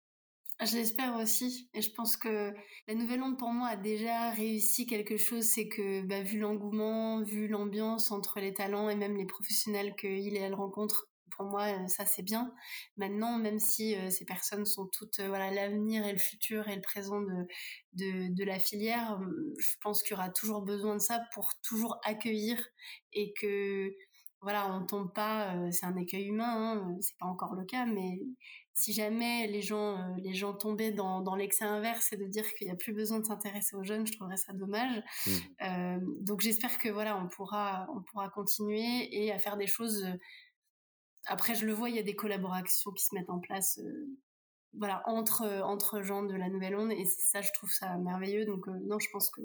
Je 0.62 0.76
l'espère 0.76 1.16
aussi. 1.16 1.70
Et 1.72 1.80
je 1.80 1.90
pense 1.92 2.16
que 2.16 2.52
la 2.86 2.94
nouvelle 2.94 3.22
onde, 3.22 3.38
pour 3.38 3.48
moi, 3.50 3.68
a 3.68 3.76
déjà 3.76 4.30
réussi 4.30 4.86
quelque 4.86 5.16
chose. 5.16 5.44
C'est 5.44 5.68
que, 5.68 6.02
bah, 6.02 6.22
vu 6.22 6.38
l'engouement, 6.38 7.22
vu 7.22 7.48
l'ambiance 7.48 8.10
entre 8.10 8.40
les 8.40 8.52
talents 8.52 8.90
et 8.90 8.96
même 8.96 9.16
les 9.16 9.26
professionnels 9.26 9.94
qu'il 9.96 10.36
et 10.36 10.40
elle 10.40 10.54
rencontrent, 10.54 11.08
pour 11.36 11.46
moi, 11.46 11.68
euh, 11.68 11.86
ça 11.88 12.04
c'est 12.04 12.22
bien. 12.22 12.52
Maintenant, 12.98 13.38
même 13.38 13.58
si 13.58 13.94
euh, 13.96 14.10
ces 14.10 14.26
personnes 14.26 14.66
sont 14.66 14.86
toutes, 14.92 15.20
euh, 15.20 15.28
voilà, 15.28 15.50
l'avenir 15.50 16.04
et 16.06 16.12
le 16.12 16.18
futur 16.18 16.68
et 16.68 16.74
le 16.76 16.82
présent 16.82 17.22
de, 17.22 18.28
de, 18.28 18.44
la 18.44 18.58
filière, 18.58 19.18
je 19.58 19.76
pense 19.82 20.02
qu'il 20.02 20.16
y 20.16 20.18
aura 20.18 20.28
toujours 20.30 20.60
besoin 20.62 20.96
de 20.96 21.00
ça 21.00 21.20
pour 21.34 21.52
toujours 21.62 21.98
accueillir 22.04 22.62
et 23.14 23.32
que, 23.40 23.94
voilà, 24.42 24.70
on 24.74 24.84
tombe 24.86 25.12
pas, 25.14 25.54
c'est 25.70 25.86
un 25.86 25.96
écueil 25.96 26.26
humain, 26.26 26.74
hein, 26.76 26.96
c'est 27.00 27.16
pas 27.18 27.26
encore 27.26 27.54
le 27.54 27.64
cas, 27.64 27.84
mais 27.86 28.20
si 28.80 28.94
jamais 28.94 29.46
les 29.46 29.60
gens, 29.60 29.98
euh, 29.98 30.14
les 30.16 30.32
gens 30.32 30.54
tombaient 30.54 30.90
dans, 30.90 31.20
dans 31.20 31.36
l'excès 31.36 31.66
inverse 31.66 32.14
et 32.14 32.16
de 32.16 32.24
dire 32.24 32.46
qu'il 32.54 32.66
n'y 32.66 32.72
a 32.72 32.76
plus 32.76 32.94
besoin 32.94 33.20
de 33.20 33.26
s'intéresser 33.26 33.76
aux 33.76 33.82
jeunes, 33.82 34.06
je 34.06 34.12
trouverais 34.12 34.38
ça 34.38 34.54
dommage. 34.54 35.02
Mmh. 35.26 35.30
Euh, 35.60 35.98
donc 36.22 36.40
j'espère 36.40 36.78
que 36.78 36.88
voilà, 36.88 37.18
on 37.18 37.28
pourra, 37.28 37.86
on 37.94 38.00
pourra 38.00 38.30
continuer 38.30 39.06
et 39.14 39.32
à 39.32 39.38
faire 39.38 39.58
des 39.58 39.66
choses. 39.66 40.02
Euh, 40.04 40.16
après, 41.26 41.54
je 41.54 41.66
le 41.66 41.74
vois, 41.74 41.90
il 41.90 41.96
y 41.96 41.98
a 41.98 42.02
des 42.02 42.16
collaborations 42.16 42.90
qui 42.92 43.04
se 43.04 43.14
mettent 43.14 43.28
en 43.28 43.38
place. 43.38 43.78
voilà, 44.72 45.02
entre, 45.04 45.44
entre 45.62 46.00
gens 46.00 46.22
de 46.22 46.34
la 46.34 46.48
nouvelle 46.48 46.74
onde, 46.74 46.92
et 46.92 47.04
ça, 47.04 47.42
je 47.42 47.50
trouve 47.52 47.70
ça 47.70 47.98
merveilleux. 47.98 48.46
Donc, 48.46 48.66
non, 48.66 48.98
je 48.98 49.10
pense 49.12 49.28
que 49.28 49.42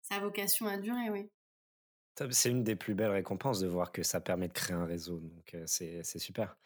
ça 0.00 0.14
a 0.14 0.20
vocation 0.20 0.66
à 0.66 0.78
durer, 0.78 1.10
oui. 1.10 1.30
C'est 2.30 2.50
une 2.50 2.64
des 2.64 2.76
plus 2.76 2.94
belles 2.94 3.10
récompenses 3.10 3.60
de 3.60 3.66
voir 3.66 3.92
que 3.92 4.02
ça 4.02 4.22
permet 4.22 4.48
de 4.48 4.54
créer 4.54 4.74
un 4.74 4.86
réseau. 4.86 5.20
Donc, 5.20 5.54
c'est 5.66 6.02
super. 6.18 6.56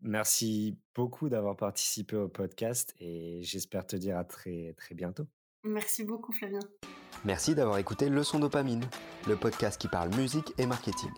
Merci 0.00 0.76
beaucoup 0.94 1.28
d'avoir 1.28 1.56
participé 1.56 2.16
au 2.16 2.28
podcast 2.28 2.94
et 3.00 3.40
j'espère 3.42 3.86
te 3.86 3.96
dire 3.96 4.16
à 4.16 4.24
très, 4.24 4.74
très 4.76 4.94
bientôt. 4.94 5.26
Merci 5.64 6.04
beaucoup, 6.04 6.32
Flavien. 6.32 6.60
Merci 7.24 7.54
d'avoir 7.54 7.78
écouté 7.78 8.08
Leçon 8.08 8.38
Dopamine, 8.38 8.84
le 9.26 9.36
podcast 9.36 9.80
qui 9.80 9.88
parle 9.88 10.14
musique 10.14 10.52
et 10.56 10.66
marketing. 10.66 11.10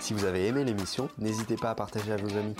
Si 0.00 0.14
vous 0.14 0.24
avez 0.24 0.46
aimé 0.46 0.64
l'émission, 0.64 1.08
n'hésitez 1.18 1.56
pas 1.56 1.70
à 1.70 1.74
partager 1.74 2.12
à 2.12 2.16
vos 2.16 2.36
amis. 2.36 2.56